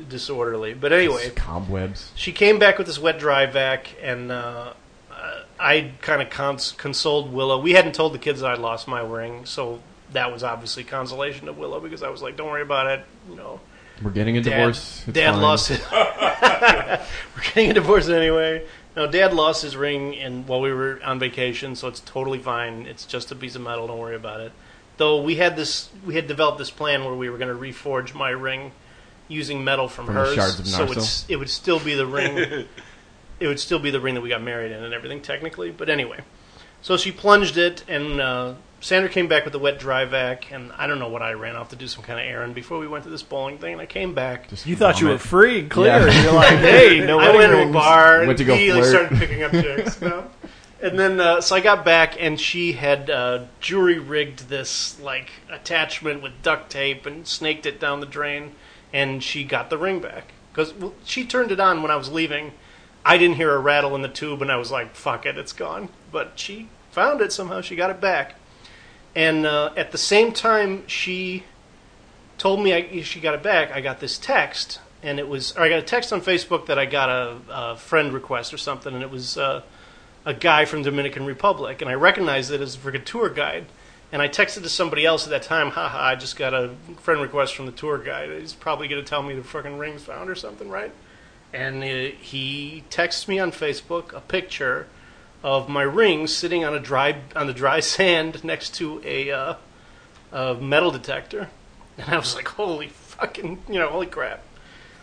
disorderly. 0.08 0.74
But 0.74 0.92
anyway, 0.92 1.30
Cobwebs. 1.30 2.12
she 2.14 2.32
came 2.32 2.58
back 2.58 2.78
with 2.78 2.86
this 2.86 2.98
wet 2.98 3.18
dry 3.18 3.46
vac, 3.46 3.94
and 4.02 4.30
uh, 4.32 4.72
uh, 5.10 5.40
I 5.58 5.92
kind 6.00 6.20
of 6.22 6.30
cons- 6.30 6.72
consoled 6.72 7.32
Willow. 7.32 7.60
We 7.60 7.72
hadn't 7.72 7.94
told 7.94 8.14
the 8.14 8.18
kids 8.18 8.40
that 8.40 8.50
I'd 8.50 8.58
lost 8.58 8.86
my 8.88 9.00
ring, 9.00 9.46
so 9.46 9.80
that 10.12 10.32
was 10.32 10.42
obviously 10.44 10.84
consolation 10.84 11.46
to 11.46 11.52
Willow 11.52 11.80
because 11.80 12.02
I 12.02 12.08
was 12.10 12.22
like, 12.22 12.36
"Don't 12.36 12.48
worry 12.48 12.62
about 12.62 12.86
it." 12.98 13.04
You 13.30 13.36
know, 13.36 13.60
We're 14.02 14.10
getting 14.10 14.36
a 14.36 14.42
Dad, 14.42 14.50
divorce. 14.50 15.02
It's 15.06 15.14
Dad 15.14 15.32
fine. 15.32 15.42
lost 15.42 15.70
it. 15.70 15.80
We're 17.36 17.42
getting 17.42 17.70
a 17.70 17.74
divorce 17.74 18.08
anyway. 18.08 18.64
No, 18.96 19.08
Dad 19.08 19.34
lost 19.34 19.62
his 19.62 19.76
ring 19.76 20.14
in, 20.14 20.46
while 20.46 20.60
we 20.60 20.72
were 20.72 21.00
on 21.04 21.18
vacation, 21.18 21.74
so 21.74 21.88
it's 21.88 22.00
totally 22.00 22.38
fine. 22.38 22.86
It's 22.86 23.04
just 23.04 23.32
a 23.32 23.34
piece 23.34 23.56
of 23.56 23.62
metal. 23.62 23.88
Don't 23.88 23.98
worry 23.98 24.14
about 24.14 24.40
it. 24.40 24.52
Though 24.96 25.20
we 25.20 25.36
had 25.36 25.56
this, 25.56 25.90
we 26.06 26.14
had 26.14 26.28
developed 26.28 26.58
this 26.58 26.70
plan 26.70 27.04
where 27.04 27.14
we 27.14 27.28
were 27.28 27.38
going 27.38 27.52
to 27.52 27.60
reforge 27.60 28.14
my 28.14 28.30
ring 28.30 28.70
using 29.26 29.64
metal 29.64 29.88
from, 29.88 30.06
From 30.06 30.14
the 30.14 30.20
hers, 30.20 30.34
shards 30.34 30.60
of 30.60 30.68
so 30.68 30.86
Narsil? 30.86 30.96
it's, 30.96 31.26
it 31.28 31.36
would 31.36 31.50
still 31.50 31.80
be 31.80 31.94
the 31.94 32.06
ring. 32.06 32.36
it 33.40 33.46
would 33.48 33.58
still 33.58 33.80
be 33.80 33.90
the 33.90 34.00
ring 34.00 34.14
that 34.14 34.20
we 34.20 34.28
got 34.28 34.42
married 34.42 34.70
in 34.70 34.84
and 34.84 34.94
everything 34.94 35.20
technically. 35.20 35.72
But 35.72 35.88
anyway, 35.88 36.20
so 36.80 36.96
she 36.96 37.10
plunged 37.10 37.56
it, 37.56 37.82
and 37.88 38.20
uh, 38.20 38.54
Sandra 38.84 39.08
came 39.08 39.28
back 39.28 39.46
with 39.46 39.54
a 39.54 39.58
wet 39.58 39.78
dry 39.78 40.04
vac, 40.04 40.52
and 40.52 40.70
I 40.76 40.86
don't 40.86 40.98
know 40.98 41.08
what 41.08 41.22
I 41.22 41.32
ran 41.32 41.56
off 41.56 41.70
to 41.70 41.76
do 41.76 41.88
some 41.88 42.02
kind 42.04 42.20
of 42.20 42.26
errand 42.26 42.54
before 42.54 42.78
we 42.78 42.86
went 42.86 43.04
to 43.04 43.10
this 43.10 43.22
bowling 43.22 43.56
thing, 43.56 43.72
and 43.72 43.80
I 43.80 43.86
came 43.86 44.12
back. 44.12 44.50
Just 44.50 44.66
You 44.66 44.76
thought 44.76 45.00
you 45.00 45.08
were 45.08 45.16
free 45.16 45.60
and 45.60 45.70
clear. 45.70 46.06
Yeah. 46.06 46.22
You're 46.22 46.32
like, 46.34 46.48
hey, 46.58 47.00
no 47.00 47.18
I 47.18 47.30
wedding 47.34 47.38
went 47.38 47.52
to 47.52 47.56
a 47.56 47.60
rings. 47.62 47.72
bar 47.72 48.18
and 48.18 48.26
Went 48.26 48.38
to 48.40 48.44
go 48.44 48.52
immediately 48.52 48.82
flirt. 48.82 49.08
started 49.08 49.18
picking 49.18 49.42
up 49.42 49.52
chicks. 49.52 50.00
you 50.02 50.08
know? 50.08 50.30
And 50.82 50.98
then, 50.98 51.18
uh, 51.18 51.40
so 51.40 51.56
I 51.56 51.60
got 51.60 51.82
back, 51.82 52.20
and 52.20 52.38
she 52.38 52.72
had 52.72 53.08
uh, 53.08 53.44
jury 53.58 53.98
rigged 53.98 54.50
this 54.50 55.00
like 55.00 55.30
attachment 55.50 56.22
with 56.22 56.32
duct 56.42 56.70
tape 56.70 57.06
and 57.06 57.26
snaked 57.26 57.64
it 57.64 57.80
down 57.80 58.00
the 58.00 58.06
drain, 58.06 58.52
and 58.92 59.22
she 59.22 59.44
got 59.44 59.70
the 59.70 59.78
ring 59.78 60.00
back 60.00 60.32
because 60.52 60.74
well, 60.74 60.92
she 61.02 61.24
turned 61.24 61.50
it 61.50 61.58
on 61.58 61.80
when 61.80 61.90
I 61.90 61.96
was 61.96 62.10
leaving. 62.12 62.52
I 63.02 63.16
didn't 63.16 63.36
hear 63.36 63.54
a 63.54 63.58
rattle 63.58 63.94
in 63.94 64.02
the 64.02 64.10
tube, 64.10 64.42
and 64.42 64.52
I 64.52 64.56
was 64.56 64.70
like, 64.70 64.94
"Fuck 64.94 65.24
it, 65.24 65.38
it's 65.38 65.54
gone." 65.54 65.88
But 66.12 66.32
she 66.34 66.68
found 66.90 67.22
it 67.22 67.32
somehow. 67.32 67.62
She 67.62 67.76
got 67.76 67.88
it 67.88 67.98
back, 68.02 68.34
and 69.14 69.46
uh, 69.46 69.72
at 69.76 69.92
the 69.92 69.98
same 69.98 70.32
time, 70.32 70.86
she 70.86 71.44
told 72.38 72.62
me 72.62 72.74
I, 72.74 73.02
she 73.02 73.20
got 73.20 73.34
it 73.34 73.42
back. 73.42 73.70
I 73.72 73.80
got 73.80 74.00
this 74.00 74.18
text, 74.18 74.80
and 75.02 75.18
it 75.18 75.28
was, 75.28 75.56
or 75.56 75.62
I 75.62 75.68
got 75.68 75.78
a 75.78 75.82
text 75.82 76.12
on 76.12 76.20
Facebook 76.20 76.66
that 76.66 76.78
I 76.78 76.86
got 76.86 77.08
a, 77.08 77.38
a 77.48 77.76
friend 77.76 78.12
request 78.12 78.52
or 78.52 78.58
something, 78.58 78.92
and 78.92 79.02
it 79.02 79.10
was 79.10 79.38
uh, 79.38 79.62
a 80.24 80.34
guy 80.34 80.64
from 80.64 80.82
Dominican 80.82 81.26
Republic, 81.26 81.80
and 81.80 81.90
I 81.90 81.94
recognized 81.94 82.50
it 82.50 82.60
as 82.60 82.74
a 82.74 82.78
freaking 82.78 83.04
tour 83.04 83.28
guide. 83.28 83.66
And 84.12 84.22
I 84.22 84.28
texted 84.28 84.62
to 84.62 84.68
somebody 84.68 85.04
else 85.04 85.24
at 85.24 85.30
that 85.30 85.42
time, 85.42 85.70
haha, 85.70 85.98
I 85.98 86.14
just 86.14 86.36
got 86.36 86.54
a 86.54 86.70
friend 87.00 87.20
request 87.20 87.56
from 87.56 87.66
the 87.66 87.72
tour 87.72 87.98
guide. 87.98 88.30
He's 88.30 88.52
probably 88.52 88.86
going 88.86 89.02
to 89.02 89.08
tell 89.08 89.24
me 89.24 89.34
the 89.34 89.42
fucking 89.42 89.76
ring's 89.76 90.04
found 90.04 90.30
or 90.30 90.36
something, 90.36 90.68
right? 90.68 90.92
And 91.52 91.82
uh, 91.82 92.16
he 92.20 92.84
texts 92.90 93.26
me 93.26 93.40
on 93.40 93.50
Facebook 93.50 94.12
a 94.12 94.20
picture 94.20 94.86
of 95.44 95.68
my 95.68 95.82
ring 95.82 96.26
sitting 96.26 96.64
on 96.64 96.74
a 96.74 96.80
dry 96.80 97.16
on 97.36 97.46
the 97.46 97.52
dry 97.52 97.78
sand 97.94 98.42
next 98.42 98.74
to 98.76 99.00
a, 99.04 99.30
uh, 99.30 99.54
a 100.32 100.54
metal 100.54 100.90
detector, 100.90 101.50
and 101.98 102.08
I 102.08 102.16
was 102.18 102.34
like, 102.34 102.48
"Holy 102.48 102.88
fucking, 102.88 103.62
you 103.68 103.78
know, 103.78 103.88
holy 103.90 104.06
crap!" 104.06 104.42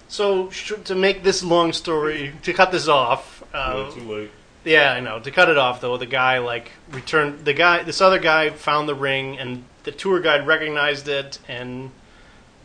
So 0.09 0.49
sh- 0.49 0.73
to 0.85 0.95
make 0.95 1.23
this 1.23 1.41
long 1.43 1.71
story, 1.71 2.33
to 2.43 2.51
cut 2.53 2.71
this 2.73 2.89
off, 2.89 3.41
uh, 3.53 3.85
Yeah, 3.95 4.01
too 4.01 4.11
late. 4.11 4.31
yeah, 4.65 4.91
I 4.91 4.99
know. 4.99 5.19
To 5.21 5.31
cut 5.31 5.47
it 5.47 5.57
off, 5.57 5.79
though, 5.79 5.95
the 5.95 6.05
guy 6.05 6.39
like 6.39 6.71
returned 6.89 7.45
the 7.45 7.53
guy. 7.53 7.83
This 7.83 8.01
other 8.01 8.19
guy 8.19 8.49
found 8.49 8.89
the 8.89 8.95
ring, 8.95 9.37
and 9.39 9.63
the 9.83 9.91
tour 9.93 10.19
guide 10.19 10.45
recognized 10.47 11.07
it, 11.07 11.39
and 11.47 11.91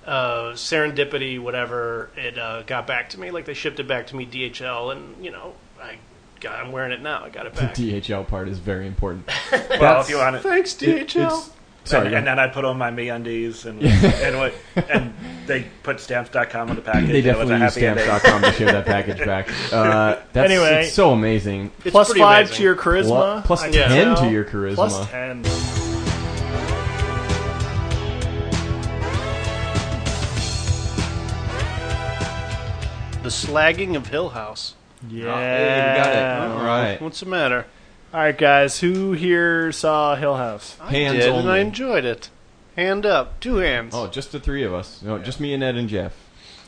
uh, 0.07 0.53
serendipity, 0.55 1.39
whatever, 1.39 2.11
it 2.17 2.39
uh, 2.39 2.63
got 2.63 2.87
back 2.87 3.11
to 3.11 3.21
me. 3.21 3.31
Like 3.31 3.45
they 3.45 3.55
shipped 3.55 3.79
it 3.81 3.87
back 3.87 4.07
to 4.09 4.17
me 4.17 4.25
DHL, 4.27 4.91
and 4.93 5.23
you 5.25 5.31
know, 5.31 5.55
I 6.47 6.53
got, 6.53 6.65
I'm 6.65 6.73
wearing 6.73 6.93
it 6.93 7.03
now. 7.03 7.25
I 7.25 7.29
got 7.31 7.47
it 7.47 7.55
back. 7.55 7.75
The. 7.75 8.01
DHL 8.01 8.27
part 8.27 8.49
is 8.49 8.59
very 8.59 8.87
important. 8.87 9.29
Well, 9.81 10.01
if 10.01 10.09
you 10.09 10.17
want 10.19 10.37
it. 10.37 10.43
Thanks, 10.43 10.75
DHL. 10.75 11.07
It's- 11.07 11.51
sorry, 11.85 12.07
and, 12.07 12.17
and 12.17 12.27
then 12.27 12.39
I 12.39 12.49
put 12.49 12.65
on 12.65 12.79
my 12.79 12.91
me 12.91 13.09
undies 13.11 13.65
and 13.67 13.83
and, 13.85 14.39
what, 14.39 14.55
and 14.89 15.13
they 15.47 15.67
put 15.83 16.01
stamps.com 16.01 16.71
on 16.71 16.77
the 16.77 16.83
package. 16.83 17.09
They 17.09 17.19
and 17.19 17.27
it 17.27 17.37
was 17.39 17.49
definitely 17.49 17.55
a 17.55 17.59
use 17.65 17.75
happy 17.75 17.87
ending. 17.87 18.05
stamps.com 18.05 18.43
to 18.43 18.53
ship 18.53 18.69
that 18.69 18.87
package 18.87 19.19
back. 19.19 19.49
Uh, 19.73 20.21
that's 20.33 20.51
Anyway. 20.51 20.85
it's 20.85 20.95
so 20.95 21.11
amazing. 21.13 21.71
It's 21.85 21.93
five 21.95 22.47
amazing. 22.47 22.57
to 22.57 22.63
your 22.63 22.77
charisma. 22.77 23.43
Plu- 23.43 23.47
plus 23.47 23.63
I 23.63 23.71
10 23.71 23.89
can 24.17 24.25
to 24.25 24.31
your 24.31 24.45
charisma. 24.45 24.75
Plus 24.75 25.07
ten. 25.11 25.43
The 33.23 33.31
slagging 33.33 33.97
of 33.97 34.07
Hill 34.07 34.29
House. 34.31 34.75
Yeah. 35.09 35.39
Hey, 35.39 35.93
we 35.93 36.05
got 36.05 36.13
it. 36.13 36.53
All 36.53 36.65
right. 36.65 37.01
What's 37.01 37.21
the 37.21 37.27
matter? 37.27 37.67
All 38.13 38.21
right, 38.21 38.37
guys. 38.37 38.81
Who 38.81 39.13
here 39.13 39.73
saw 39.73 40.17
Hill 40.17 40.37
House? 40.37 40.77
Hands 40.79 41.15
I 41.15 41.19
did, 41.19 41.33
and. 41.35 41.51
I 41.51 41.59
enjoyed 41.59 42.05
it. 42.05 42.31
Hand 42.77 43.07
up, 43.07 43.41
two 43.41 43.57
hands. 43.57 43.95
Oh, 43.95 44.07
just 44.07 44.33
the 44.33 44.41
three 44.41 44.63
of 44.63 44.75
us. 44.75 45.01
No, 45.03 45.19
just 45.19 45.41
me 45.41 45.55
and 45.55 45.63
Ed 45.63 45.77
and 45.77 45.89
Jeff. 45.89 46.15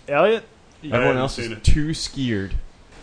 Elliot. 0.09 0.45
Everyone 0.83 1.17
else 1.17 1.39
is 1.39 1.51
it. 1.51 1.65
too 1.65 1.93
scared. 1.93 2.55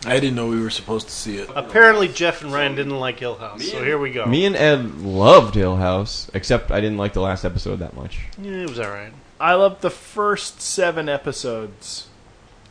I 0.05 0.19
didn't 0.19 0.35
know 0.35 0.47
we 0.47 0.61
were 0.61 0.69
supposed 0.69 1.07
to 1.07 1.13
see 1.13 1.37
it. 1.37 1.49
Apparently, 1.55 2.07
Jeff 2.07 2.43
and 2.43 2.53
Ryan 2.53 2.75
didn't 2.75 2.99
like 2.99 3.19
Hill 3.19 3.35
House, 3.35 3.67
so 3.67 3.83
here 3.83 3.97
we 3.97 4.11
go. 4.11 4.25
Me 4.25 4.45
and 4.45 4.55
Ed 4.55 4.99
loved 5.01 5.55
Hill 5.55 5.77
House, 5.77 6.29
except 6.33 6.71
I 6.71 6.79
didn't 6.79 6.97
like 6.97 7.13
the 7.13 7.21
last 7.21 7.43
episode 7.43 7.77
that 7.77 7.95
much. 7.95 8.19
Yeah, 8.39 8.51
it 8.51 8.69
was 8.69 8.79
all 8.79 8.89
right. 8.89 9.11
I 9.39 9.55
loved 9.55 9.81
the 9.81 9.89
first 9.89 10.61
seven 10.61 11.09
episodes. 11.09 12.07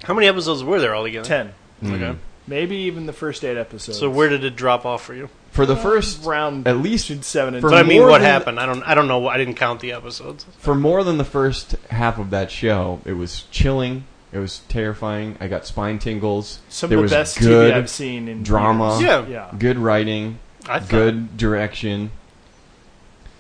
How 0.05 0.15
many 0.15 0.29
episodes 0.29 0.63
were 0.63 0.81
there 0.81 0.95
altogether? 0.95 1.27
Ten. 1.27 1.55
Mm. 1.83 1.95
Okay. 1.95 2.19
Maybe 2.47 2.77
even 2.77 3.07
the 3.07 3.13
first 3.15 3.43
eight 3.45 3.57
episodes. 3.57 3.99
So 3.99 4.11
where 4.11 4.29
did 4.29 4.45
it 4.45 4.55
drop 4.55 4.85
off 4.85 5.03
for 5.05 5.15
you? 5.15 5.31
For 5.51 5.65
the 5.67 5.77
first, 5.77 6.25
round 6.25 6.67
at 6.69 6.77
least 6.79 7.09
between 7.09 7.23
seven 7.23 7.55
and 7.55 7.61
For 7.63 7.71
But 7.71 7.79
I 7.79 7.83
mean, 7.85 7.99
more 8.01 8.11
what 8.11 8.19
than- 8.21 8.31
happened? 8.31 8.61
I 8.61 8.67
don't. 8.67 8.83
I 8.83 8.95
don't 8.95 9.09
know. 9.09 9.29
I 9.29 9.39
didn't 9.39 9.55
count 9.55 9.81
the 9.81 9.93
episodes. 9.93 10.45
for 10.59 10.75
more 10.75 11.05
than 11.05 11.17
the 11.17 11.25
first 11.25 11.77
half 11.91 12.19
of 12.19 12.31
that 12.31 12.51
show, 12.51 13.01
it 13.05 13.13
was 13.15 13.45
chilling. 13.51 14.05
It 14.33 14.39
was 14.39 14.59
terrifying. 14.69 15.37
I 15.41 15.47
got 15.47 15.65
spine 15.65 15.99
tingles. 16.01 16.59
some 16.69 16.91
there 16.91 16.99
of 16.99 17.03
was 17.03 17.13
the 17.13 17.17
best 17.19 17.39
good 17.39 17.73
TV 17.73 17.77
I've 17.77 17.89
seen 17.89 18.27
in 18.29 18.43
drama. 18.43 18.99
years. 18.99 19.03
Yeah. 19.09 19.27
Yeah. 19.29 19.51
good 19.57 19.79
writing, 19.79 20.41
I 20.69 20.81
thought, 20.81 20.91
good 20.91 21.37
direction. 21.37 22.11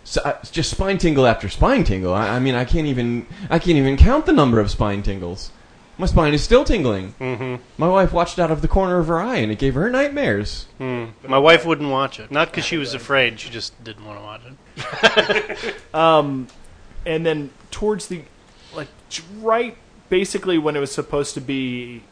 So, 0.04 0.20
uh, 0.22 0.36
just 0.52 0.70
spine 0.70 0.98
tingle 0.98 1.26
after 1.26 1.48
spine 1.48 1.82
tingle. 1.82 2.14
I, 2.14 2.36
I 2.36 2.38
mean, 2.38 2.54
I 2.54 2.64
can't 2.64 2.86
even 2.86 3.26
I 3.50 3.58
can't 3.58 3.76
even 3.78 3.96
count 3.96 4.24
the 4.26 4.32
number 4.32 4.60
of 4.60 4.70
spine 4.70 5.02
tingles. 5.02 5.50
My 5.96 6.06
spine 6.06 6.34
is 6.34 6.42
still 6.42 6.64
tingling. 6.64 7.14
Mhm. 7.20 7.60
My 7.78 7.86
wife 7.88 8.12
watched 8.12 8.38
out 8.38 8.50
of 8.50 8.62
the 8.62 8.68
corner 8.68 8.98
of 8.98 9.06
her 9.06 9.20
eye, 9.20 9.36
and 9.36 9.52
it 9.52 9.58
gave 9.58 9.74
her 9.74 9.88
nightmares. 9.90 10.66
Hmm. 10.78 11.06
My 11.26 11.38
wife 11.38 11.64
wouldn't 11.64 11.90
watch 11.90 12.18
it. 12.18 12.30
Not 12.32 12.50
because 12.50 12.64
she 12.64 12.76
was 12.76 12.94
afraid. 12.94 13.38
She 13.38 13.48
just 13.48 13.82
didn't 13.84 14.04
want 14.04 14.18
to 14.18 14.24
watch 14.24 14.40
it. 14.46 15.76
Um, 15.94 16.48
and 17.06 17.24
then 17.24 17.50
towards 17.70 18.08
the 18.08 18.22
like 18.74 18.88
right, 19.40 19.76
basically 20.08 20.58
when 20.58 20.74
it 20.74 20.80
was 20.80 20.90
supposed 20.90 21.34
to 21.34 21.40
be 21.40 22.02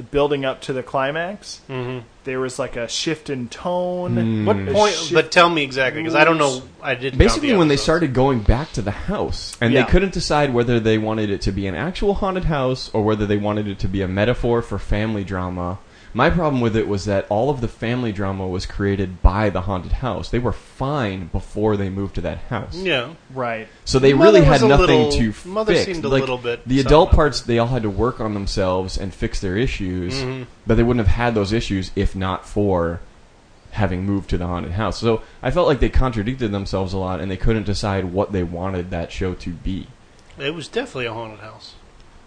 the 0.00 0.04
building 0.04 0.46
up 0.46 0.62
to 0.62 0.72
the 0.72 0.82
climax, 0.82 1.60
Mhm. 1.68 2.04
there 2.24 2.40
was 2.40 2.58
like 2.58 2.74
a 2.74 2.88
shift 2.88 3.28
in 3.28 3.48
tone. 3.48 4.14
Hmm. 4.16 4.46
What 4.46 4.56
point? 4.72 5.10
But 5.12 5.30
tell 5.30 5.50
me 5.50 5.62
exactly, 5.62 6.00
because 6.00 6.14
I 6.14 6.24
don't 6.24 6.38
know. 6.38 6.62
I 6.82 6.94
didn't. 6.94 7.18
Basically, 7.18 7.50
the 7.50 7.58
when 7.58 7.68
they 7.68 7.76
started 7.76 8.14
going 8.14 8.38
back 8.40 8.72
to 8.72 8.80
the 8.82 8.92
house, 8.92 9.54
and 9.60 9.74
Yeah. 9.74 9.82
they 9.84 9.90
couldn't 9.90 10.12
decide 10.14 10.54
whether 10.54 10.80
they 10.80 10.96
wanted 10.96 11.28
it 11.28 11.42
to 11.42 11.52
be 11.52 11.66
an 11.66 11.74
actual 11.74 12.14
haunted 12.14 12.44
house 12.46 12.88
or 12.94 13.02
whether 13.02 13.26
they 13.26 13.36
wanted 13.36 13.68
it 13.68 13.78
to 13.80 13.88
be 13.88 14.00
a 14.00 14.08
metaphor 14.08 14.62
for 14.62 14.78
family 14.78 15.22
drama. 15.22 15.78
My 16.12 16.28
problem 16.28 16.60
with 16.60 16.74
it 16.76 16.88
was 16.88 17.04
that 17.04 17.26
all 17.28 17.50
of 17.50 17.60
the 17.60 17.68
family 17.68 18.10
drama 18.10 18.46
was 18.48 18.66
created 18.66 19.22
by 19.22 19.48
the 19.48 19.60
haunted 19.62 19.92
house. 19.92 20.28
They 20.28 20.40
were 20.40 20.52
fine 20.52 21.28
before 21.28 21.76
they 21.76 21.88
moved 21.88 22.16
to 22.16 22.20
that 22.22 22.38
house. 22.48 22.74
Yeah. 22.74 23.10
Right. 23.32 23.68
So 23.84 23.98
they 24.00 24.12
Mother 24.12 24.32
really 24.32 24.44
had 24.44 24.54
was 24.54 24.62
a 24.62 24.68
nothing 24.68 24.86
little- 24.86 25.32
to 25.32 25.48
Mother 25.48 25.74
fix. 25.74 25.86
seemed 25.86 26.04
a 26.04 26.08
Like, 26.08 26.20
little 26.20 26.38
bit 26.38 26.66
the 26.66 26.80
adult 26.80 27.10
somewhat. 27.10 27.14
parts, 27.16 27.40
they 27.42 27.58
all 27.58 27.68
had 27.68 27.82
to 27.84 27.90
work 27.90 28.20
on 28.20 28.34
themselves 28.34 28.98
and 28.98 29.14
fix 29.14 29.38
their 29.40 29.56
issues, 29.56 30.14
Mhm. 30.14 30.46
but 30.66 30.76
they 30.76 30.82
wouldn't 30.82 31.06
have 31.06 31.14
had 31.16 31.34
those 31.36 31.52
issues 31.52 31.92
if 31.94 32.16
not 32.16 32.44
for 32.44 32.98
having 33.72 34.04
moved 34.04 34.28
to 34.30 34.36
the 34.38 34.46
haunted 34.48 34.72
house. 34.72 34.98
So 34.98 35.22
I 35.44 35.52
felt 35.52 35.68
like 35.68 35.78
they 35.78 35.88
contradicted 35.90 36.50
themselves 36.50 36.92
a 36.92 36.98
lot, 36.98 37.20
and 37.20 37.30
they 37.30 37.36
couldn't 37.36 37.66
decide 37.66 38.06
what 38.12 38.32
they 38.32 38.42
wanted 38.42 38.90
that 38.90 39.12
show 39.12 39.34
to 39.34 39.50
be. 39.50 39.86
It 40.40 40.56
was 40.56 40.66
definitely 40.66 41.06
a 41.06 41.12
haunted 41.12 41.38
house. 41.38 41.74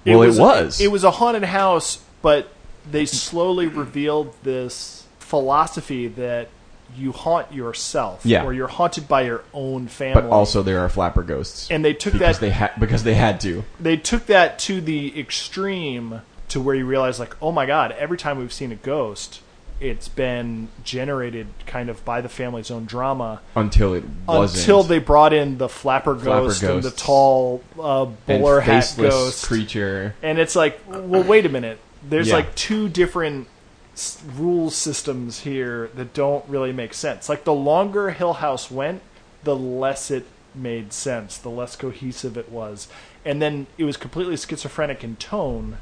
Well, 0.06 0.22
it 0.22 0.40
was. 0.40 0.80
It 0.80 0.90
was 0.92 1.04
a 1.04 1.12
haunted 1.12 1.44
house, 1.44 2.00
but 2.22 2.50
they 2.90 3.06
slowly 3.06 3.68
revealed 3.68 4.34
this 4.44 5.06
philosophy 5.20 6.08
that 6.08 6.50
you 6.96 7.12
haunt 7.12 7.52
yourself, 7.52 8.22
Yeah. 8.24 8.44
or 8.46 8.54
you're 8.54 8.68
haunted 8.68 9.08
by 9.08 9.24
your 9.24 9.44
own 9.54 9.88
family. 9.88 10.22
But 10.22 10.30
also, 10.30 10.62
there 10.62 10.80
are 10.80 10.90
flapper 10.90 11.24
ghosts, 11.24 11.72
and 11.72 11.84
they 11.84 11.94
took 11.94 12.14
because 12.14 12.38
that 12.40 12.46
they 12.46 12.52
had 12.52 12.72
because 12.80 13.04
they 13.04 13.16
had 13.16 13.40
to. 13.42 13.64
they 13.80 13.98
took 13.98 14.28
that 14.28 14.60
to 14.60 14.80
the 14.82 15.18
extreme 15.20 16.22
to 16.50 16.62
where 16.62 16.76
you 16.76 16.86
realize 16.86 17.20
like 17.20 17.36
oh 17.42 17.52
my 17.52 17.66
god 17.66 17.92
every 17.94 18.18
time 18.18 18.38
we've 18.38 18.54
seen 18.54 18.72
a 18.72 18.76
ghost 18.76 19.42
it's 19.82 20.08
been 20.08 20.68
generated 20.84 21.48
kind 21.66 21.90
of 21.90 22.06
by 22.06 22.22
the 22.22 22.30
family's 22.30 22.70
own 22.70 22.86
drama 22.86 23.42
Until 23.56 23.96
it 23.96 24.04
wasn't. 24.28 24.60
until 24.62 24.84
they 24.84 25.00
brought 25.00 25.34
in 25.34 25.58
the 25.58 25.68
flapper 25.68 26.16
Flapper 26.16 26.42
ghost 26.46 26.62
and 26.64 26.84
the 26.84 26.92
tall 26.92 27.64
uh, 27.80 28.04
and 28.06 28.18
bowler 28.28 28.60
hat 28.60 28.94
ghost 28.98 29.46
creature. 29.48 30.14
and 30.22 30.38
it's 30.38 30.56
like 30.56 30.80
well 30.88 31.24
wait 31.24 31.46
a 31.48 31.50
minute 31.50 31.80
there's 32.10 32.30
Yeah. 32.30 32.36
like 32.36 32.56
two 32.56 32.90
different 32.90 33.48
s- 33.94 34.18
rule 34.36 34.70
systems 34.70 35.42
here 35.42 35.90
that 35.96 36.14
don't 36.14 36.44
really 36.48 36.74
make 36.74 36.94
sense 36.94 37.30
like 37.30 37.44
the 37.44 37.54
longer 37.54 38.10
hill 38.12 38.34
house 38.34 38.70
went 38.72 39.02
the 39.44 39.56
less 39.56 40.10
it 40.12 40.26
made 40.56 40.92
sense 40.94 41.38
the 41.38 41.50
less 41.50 41.76
cohesive 41.76 42.38
it 42.38 42.50
was 42.52 42.88
and 43.26 43.42
then 43.42 43.68
it 43.78 43.84
was 43.84 43.96
completely 43.98 44.36
schizophrenic 44.38 45.04
in 45.04 45.16
tone 45.18 45.78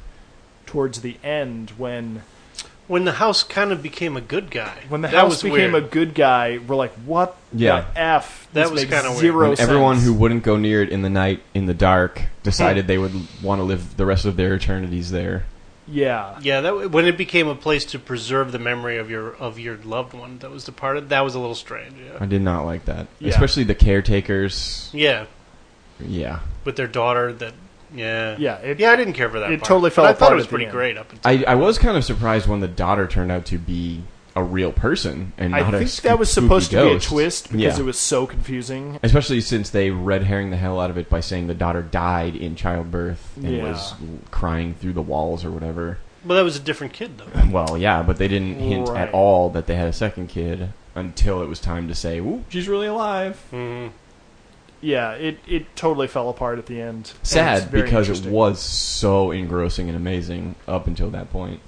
towards 0.66 1.00
the 1.00 1.16
end 1.24 1.72
when 1.76 2.22
When 2.88 3.04
the 3.04 3.12
house 3.12 3.42
kind 3.44 3.70
of 3.72 3.82
became 3.82 4.16
a 4.16 4.20
good 4.20 4.50
guy. 4.50 4.72
when 4.88 5.00
the 5.02 5.08
that 5.08 5.16
house 5.16 5.30
was 5.30 5.42
became 5.42 5.72
weird. 5.72 5.84
a 5.84 5.86
good 5.88 6.14
guy 6.14 6.58
we're 6.66 6.76
like 6.76 6.92
what 7.06 7.36
Yeah. 7.54 7.86
the 7.94 8.00
f 8.00 8.48
That 8.52 8.64
This 8.64 8.70
was 8.72 8.84
kinda 8.84 9.14
zero 9.16 9.48
When 9.48 9.56
sense. 9.56 9.68
everyone 9.68 9.98
who 10.00 10.12
wouldn't 10.12 10.42
go 10.42 10.56
near 10.58 10.82
it 10.82 10.90
in 10.90 11.00
the 11.00 11.08
night, 11.08 11.40
in 11.54 11.64
the 11.66 11.72
dark, 11.74 12.22
decided 12.42 12.86
they 12.88 12.98
would 12.98 13.14
want 13.42 13.60
to 13.60 13.62
live 13.62 13.96
the 13.96 14.04
rest 14.04 14.26
of 14.26 14.36
their 14.36 14.54
eternities 14.54 15.10
there. 15.10 15.46
Yeah 15.88 16.38
Yeah, 16.40 16.60
that 16.60 16.90
when 16.90 17.06
it 17.06 17.16
became 17.18 17.48
a 17.48 17.54
place 17.54 17.84
to 17.86 17.98
preserve 17.98 18.52
the 18.52 18.58
memory 18.58 18.98
of 18.98 19.10
your 19.10 19.34
of 19.36 19.58
your 19.58 19.76
loved 19.78 20.14
one 20.14 20.38
that 20.38 20.50
was 20.50 20.64
departed, 20.64 21.08
that 21.08 21.20
was 21.22 21.34
a 21.34 21.38
little 21.40 21.54
strange. 21.54 21.94
Yeah, 21.98 22.18
I 22.20 22.26
did 22.26 22.42
not 22.42 22.64
like 22.64 22.84
that, 22.86 23.06
Yeah. 23.18 23.30
especially 23.30 23.64
the 23.64 23.74
caretakers. 23.74 24.90
yeah, 24.92 25.26
Yeah, 26.00 26.40
with 26.64 26.76
their 26.76 26.86
daughter. 26.86 27.32
That 27.32 27.54
yeah, 27.94 28.36
yeah 28.38 28.56
it, 28.58 28.78
yeah. 28.80 28.92
I 28.92 28.96
didn't 28.96 29.14
care 29.14 29.28
for 29.28 29.40
that. 29.40 29.50
it 29.52 29.58
part, 29.60 29.68
totally 29.68 29.90
but 29.90 29.94
fell 29.94 30.04
I 30.06 30.12
thought 30.12 30.16
apart 30.26 30.32
it 30.32 30.36
was 30.36 30.44
at 30.44 30.48
the 30.48 30.52
pretty 30.52 30.64
end. 30.66 30.72
great 30.72 30.96
up 30.98 31.12
until 31.12 31.30
I, 31.48 31.52
I 31.52 31.54
was 31.56 31.78
kind 31.78 31.96
of 31.96 32.04
surprised 32.04 32.46
when 32.46 32.60
the 32.60 32.68
daughter 32.68 33.06
turned 33.06 33.30
out 33.32 33.44
to 33.46 33.58
be 33.58 34.02
a 34.34 34.42
real 34.42 34.72
person 34.72 35.32
and 35.36 35.54
I 35.54 35.60
not 35.60 35.74
a 35.74 35.78
think 35.78 35.90
sp- 35.92 36.04
that 36.04 36.18
was 36.18 36.32
supposed 36.32 36.70
to 36.70 36.76
be 36.76 36.82
a 36.82 36.92
ghost. 36.94 37.08
twist 37.08 37.52
because 37.52 37.60
Yeah. 37.76 37.78
it 37.82 37.84
was 37.84 37.98
so 37.98 38.26
confusing 38.26 38.98
Especially 39.02 39.40
since 39.42 39.68
they 39.70 39.90
red 39.90 40.22
herring 40.24 40.50
the 40.50 40.56
hell 40.56 40.80
out 40.80 40.88
of 40.90 40.96
it 40.96 41.10
by 41.10 41.20
saying 41.20 41.48
the 41.48 41.54
daughter 41.54 41.82
died 41.82 42.34
in 42.34 42.56
childbirth 42.56 43.36
and 43.36 43.56
Yeah. 43.56 43.64
was 43.70 43.94
crying 44.30 44.74
through 44.74 44.94
the 44.94 45.02
walls 45.02 45.44
or 45.44 45.50
whatever. 45.50 45.98
Well, 46.24 46.36
that 46.36 46.44
was 46.44 46.56
a 46.56 46.60
different 46.60 46.92
kid 46.94 47.18
though. 47.18 47.26
Well, 47.50 47.76
yeah, 47.76 48.02
but 48.02 48.16
they 48.16 48.28
didn't 48.28 48.58
hint 48.58 48.88
Right. 48.88 49.02
at 49.08 49.12
all 49.12 49.50
that 49.50 49.66
they 49.66 49.74
had 49.74 49.88
a 49.88 49.92
second 49.92 50.28
kid 50.28 50.70
until 50.94 51.42
it 51.42 51.48
was 51.48 51.58
time 51.60 51.88
to 51.88 51.94
say, 51.94 52.18
"Ooh, 52.18 52.44
she's 52.48 52.68
really 52.68 52.86
alive." 52.86 53.36
hmm 53.50 53.88
yeah 54.84 55.12
it, 55.12 55.38
it 55.46 55.76
totally 55.76 56.08
fell 56.08 56.28
apart 56.28 56.58
at 56.58 56.66
the 56.66 56.80
end 56.80 56.88
And 56.96 57.12
it's 57.20 57.30
Sad 57.30 57.70
very 57.70 57.84
because 57.84 58.08
it 58.08 58.12
interesting. 58.12 58.32
was 58.32 58.60
so 58.60 59.30
engrossing 59.30 59.88
and 59.88 59.96
amazing 59.96 60.56
up 60.66 60.86
until 60.88 61.08
that 61.10 61.30
point. 61.30 61.60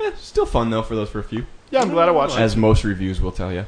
Eh, 0.00 0.12
still 0.18 0.46
fun 0.46 0.70
though 0.70 0.80
for 0.82 0.94
those 0.94 1.10
for 1.10 1.18
a 1.18 1.24
few, 1.24 1.44
yeah 1.74 1.82
i'm 1.82 1.90
glad 1.90 2.08
i 2.08 2.12
watched 2.12 2.36
it 2.38 2.40
as 2.40 2.56
most 2.56 2.84
reviews 2.84 3.20
will 3.20 3.32
tell 3.32 3.52
you. 3.52 3.66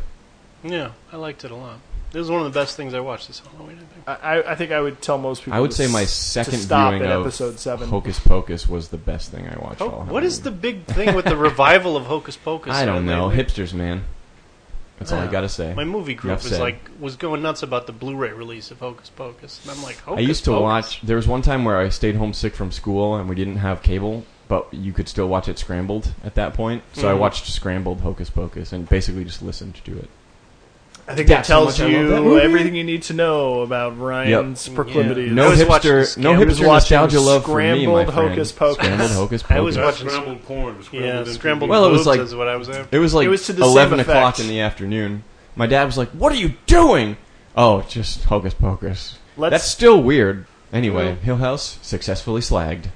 Yeah, 0.65 0.93
I 1.13 1.17
liked 1.17 1.45
it 1.45 1.51
a 1.51 1.55
lot. 1.55 1.79
This 2.11 2.23
is 2.23 2.31
one 2.31 2.41
of 2.45 2.53
the 2.53 2.59
best 2.59 2.77
things 2.77 2.95
I 2.95 3.01
watched 3.01 3.29
this 3.29 3.41
Halloween. 3.41 3.79
I 3.79 3.85
think. 3.95 4.09
I, 4.25 4.53
I 4.53 4.55
think 4.57 4.73
I 4.73 4.81
would 4.81 5.01
tell 5.03 5.19
most 5.19 5.41
people. 5.43 5.53
I 5.53 5.61
would 5.61 5.71
to 5.73 5.77
say 5.77 5.87
my 5.93 6.03
s- 6.03 6.13
second 6.13 6.55
to 6.55 6.59
stop 6.59 6.91
viewing 6.93 7.05
at 7.05 7.13
of 7.13 7.23
episode 7.27 7.59
seven. 7.59 7.89
Hocus 7.89 8.19
Pocus 8.19 8.67
was 8.69 8.89
the 8.89 8.97
best 8.97 9.31
thing 9.31 9.47
I 9.47 9.57
watched. 9.63 9.81
All 9.83 10.05
what 10.07 10.25
is 10.25 10.41
the 10.41 10.51
Halloween. 10.51 10.61
big 10.85 10.85
thing 10.87 11.15
with 11.15 11.27
the 11.27 11.37
revival 11.37 11.97
of 11.97 12.07
Hocus 12.07 12.37
Pocus? 12.37 12.73
I 12.73 12.85
don't 12.85 13.07
know, 13.07 13.27
lately? 13.27 13.45
hipsters, 13.45 13.75
man. 13.75 14.05
That's 14.99 15.13
all 15.13 15.19
I 15.21 15.27
gotta 15.27 15.49
say. 15.49 15.75
My 15.75 15.85
movie 15.85 16.15
group 16.15 16.31
Enough 16.33 16.43
was 16.45 16.53
said. 16.53 16.61
like 16.61 16.91
was 16.99 17.17
going 17.17 17.43
nuts 17.43 17.63
about 17.63 17.87
the 17.87 17.93
Blu-ray 17.93 18.33
release 18.33 18.71
of 18.71 18.81
Hocus 18.81 19.11
Pocus, 19.11 19.61
and 19.63 19.71
I'm 19.77 19.83
like, 19.83 19.99
Hocus 19.99 20.19
I 20.19 20.27
used 20.27 20.45
to 20.45 20.51
Pocus? 20.53 20.63
watch. 20.63 21.01
There 21.03 21.17
was 21.17 21.29
one 21.29 21.43
time 21.43 21.65
where 21.65 21.77
I 21.79 21.89
stayed 21.91 22.17
home 22.17 22.33
sick 22.33 22.55
from 22.55 22.73
school 22.73 23.15
and 23.17 23.29
we 23.29 23.35
didn't 23.35 23.57
have 23.57 23.83
cable, 23.83 24.25
but 24.49 24.73
you 24.73 24.93
could 24.93 25.09
still 25.09 25.29
watch 25.29 25.49
it 25.49 25.59
scrambled 25.59 26.13
at 26.25 26.35
that 26.37 26.55
point. 26.55 26.83
So 26.95 27.09
I 27.09 27.13
Mhm. 27.13 27.19
watched 27.19 27.47
scrambled 27.47 28.01
Hocus 28.01 28.31
Pocus 28.31 28.73
and 28.73 28.89
basically 28.89 29.25
just 29.25 29.43
listened 29.43 29.75
to 29.85 29.99
it. 29.99 30.09
I 31.09 31.15
think 31.15 31.29
That's 31.29 31.47
that 31.49 31.53
how 31.55 31.61
tells 31.61 31.79
much 31.79 31.89
I 31.89 31.93
love 31.99 32.09
that 32.09 32.17
you 32.17 32.23
movie. 32.25 32.43
everything 32.43 32.75
you 32.75 32.83
need 32.83 33.03
to 33.05 33.13
know 33.15 33.61
about 33.61 33.97
Ryan's 33.97 34.69
proclivities. 34.69 35.31
No 35.31 35.47
I 35.47 35.49
was 35.51 35.65
watching 35.65 35.91
hipster, 35.93 36.19
no 36.19 36.37
He 36.37 36.45
was 36.45 36.59
hipster 36.59 36.67
watching 36.67 36.73
nostalgia 36.99 37.21
love 37.21 37.45
for 37.45 37.59
me, 37.59 37.87
my 37.87 38.03
Scrambled 38.03 38.15
friend. 38.15 38.29
Hocus 38.31 38.53
Pocus. 38.53 38.85
Scrambled 38.85 39.11
Hocus 39.13 39.45
I 39.49 39.61
was 39.61 39.79
watching 39.79 40.09
Scrambled 40.09 40.43
porn. 40.43 40.83
Scrambled 40.83 41.09
Yeah, 41.15 41.21
MTV. 41.23 41.35
scrambled 41.35 41.71
Well, 41.71 41.87
it 41.87 41.91
was 41.91 41.99
boobs 42.01 42.07
like- 42.09 42.21
is 42.21 42.35
what 42.35 42.49
I 42.49 42.57
was 42.57 42.69
at. 42.69 42.89
It 42.91 42.99
was 42.99 43.15
like 43.15 43.25
It 43.27 43.29
was 43.29 43.47
to 43.47 43.53
the 43.53 43.63
same 43.63 43.71
eleven 43.71 44.01
effect. 44.01 44.17
o'clock 44.19 44.41
in 44.41 44.49
the 44.49 44.59
afternoon. 44.61 45.23
My 45.55 45.67
dad 45.69 45.85
was 45.85 45.97
like, 45.97 46.11
"What 46.11 46.33
are 46.33 46.37
you 46.37 46.55
doing?" 46.67 47.17
Oh, 47.57 47.83
just 47.89 48.25
Hocus 48.25 48.55
Pocus. 48.55 49.17
Let's- 49.37 49.53
That's 49.53 49.65
still 49.65 50.03
weird. 50.03 50.45
Anyway, 50.73 51.17
Hill 51.23 51.37
House 51.37 51.79
successfully 51.83 52.41
slagged, 52.41 52.87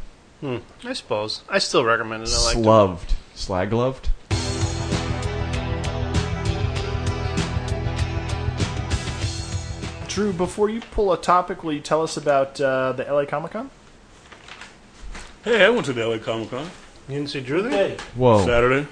Hmm, 0.41 0.57
I 0.85 0.95
suppose. 0.95 1.43
I 1.49 1.59
still 1.59 1.85
recommend 1.85 2.25
it. 2.25 2.31
I 2.35 2.45
like 2.45 2.57
it. 2.57 2.63
sloved, 2.65 3.13
slag 3.37 3.73
loved. 3.73 4.09
Drew, 10.21 10.35
before 10.35 10.69
you 10.69 10.83
pull 10.83 11.15
a 11.15 11.17
topic, 11.17 11.65
will 11.65 11.73
you 11.73 11.81
tell 11.81 12.03
us 12.03 12.19
about 12.19 12.61
uh, 12.61 12.93
the 12.93 13.05
LA 13.05 13.25
Comic 13.25 13.53
Con? 13.53 13.71
Hey, 15.45 15.65
I 15.65 15.71
went 15.71 15.87
to 15.87 15.95
the 15.95 16.07
LA 16.07 16.19
Comic 16.19 16.51
Con 16.51 16.67
You 17.09 17.15
didn't 17.15 17.31
see 17.31 17.41
Drew 17.41 17.63
there? 17.63 17.71
Hey, 17.71 17.97
Whoa! 18.17 18.45
Saturday. 18.45 18.87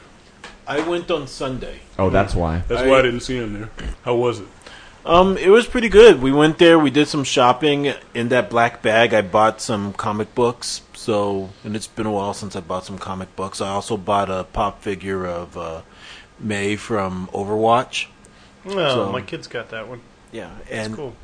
I 0.67 0.81
went 0.89 1.11
on 1.11 1.27
Sunday. 1.27 1.81
Oh, 1.99 2.09
that's 2.09 2.35
why. 2.35 2.63
That's 2.67 2.81
I- 2.81 2.87
why 2.87 3.01
I 3.01 3.03
didn't 3.03 3.21
see 3.21 3.37
him 3.37 3.53
there. 3.61 3.71
How 4.07 4.15
was 4.15 4.41
it? 4.41 4.47
Um, 5.05 5.37
it 5.37 5.51
was 5.51 5.67
pretty 5.67 5.91
good. 5.91 6.23
We 6.23 6.33
went 6.33 6.57
there. 6.57 6.79
We 6.79 6.89
did 6.91 7.09
some 7.09 7.25
shopping. 7.25 7.93
In 8.15 8.31
that 8.31 8.49
black 8.49 8.81
bag, 8.81 9.13
I 9.13 9.21
bought 9.21 9.61
some 9.61 9.93
comic 9.93 10.35
books. 10.35 10.81
So, 10.95 11.51
and 11.63 11.77
it's 11.77 11.87
been 11.87 12.07
a 12.07 12.11
while 12.11 12.33
since 12.33 12.57
I 12.57 12.61
bought 12.61 12.87
some 12.87 12.97
comic 12.97 13.37
books. 13.37 13.61
I 13.61 13.69
also 13.69 13.99
bought 13.99 14.31
a 14.31 14.45
pop 14.45 14.81
figure 14.81 15.27
of 15.27 15.59
uh, 15.59 15.83
Mei 16.41 16.77
from 16.77 17.29
Overwatch. 17.35 18.07
No, 18.65 18.73
So- 18.73 19.13
my 19.13 19.21
kid's 19.21 19.47
got 19.47 19.69
that 19.69 19.89
one. 19.89 20.01
Yeah, 20.33 20.51
and 20.71 20.95
cool. 20.95 21.15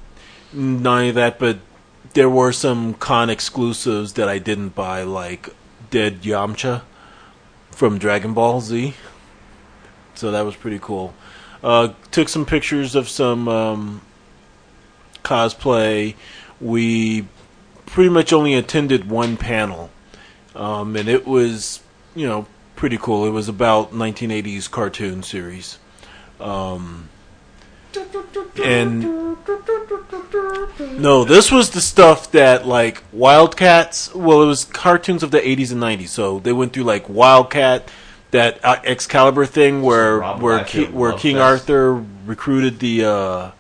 not 0.53 0.99
only 0.99 1.11
that, 1.13 1.39
but 1.39 1.59
there 2.15 2.31
were 2.31 2.53
some 2.53 2.95
con 2.95 3.29
exclusives 3.31 4.15
that 4.15 4.29
I 4.29 4.39
didn't 4.39 4.71
buy, 4.71 5.03
like 5.03 5.51
Dead 5.91 6.23
Yamcha 6.23 6.83
from 7.71 7.99
Dragon 7.99 8.35
Ball 8.35 8.61
Z. 8.61 8.95
So 10.15 10.31
that 10.31 10.43
was 10.43 10.55
pretty 10.57 10.79
cool. 10.79 11.15
Uh, 11.63 11.95
took 12.11 12.29
some 12.29 12.47
pictures 12.47 12.95
of 12.95 13.09
some 13.09 13.49
um, 13.49 14.03
cosplay. 15.23 16.15
We 16.61 17.27
pretty 17.87 18.11
much 18.11 18.33
only 18.33 18.55
attended 18.55 19.11
one 19.11 19.37
panel, 19.37 19.91
um, 20.55 20.95
and 20.97 21.09
it 21.09 21.27
was, 21.27 21.81
you 22.15 22.27
know, 22.27 22.47
pretty 22.77 22.99
cool. 22.99 23.27
It 23.27 23.31
was 23.31 23.49
about 23.49 23.93
1980s 23.93 24.71
cartoon 24.71 25.23
series. 25.23 25.79
Um, 26.39 27.09
and 28.63 29.37
no, 31.01 31.25
this 31.25 31.51
was 31.51 31.71
the 31.71 31.81
stuff 31.81 32.31
that 32.33 32.67
like 32.67 33.03
Wildcats. 33.13 34.15
Well, 34.15 34.43
it 34.43 34.47
was 34.47 34.65
cartoons 34.65 35.23
of 35.23 35.31
the 35.31 35.41
'80s 35.41 35.73
and 35.73 35.81
'90s, 35.83 36.09
so 36.09 36.39
they 36.41 36.53
went 36.53 36.73
through 36.73 36.85
like 36.85 37.09
Wildcat, 37.09 37.89
that 38.31 38.65
uh, 38.65 38.81
Excalibur 38.85 39.47
thing 39.47 39.83
where 39.83 40.19
Rob 40.19 40.43
where 40.43 40.65
Ki- 40.65 40.87
where 40.87 41.13
King 41.13 41.37
Fest. 41.37 41.63
Arthur 41.63 42.05
recruited 42.27 42.79
the 42.81 43.05
uh, 43.05 43.51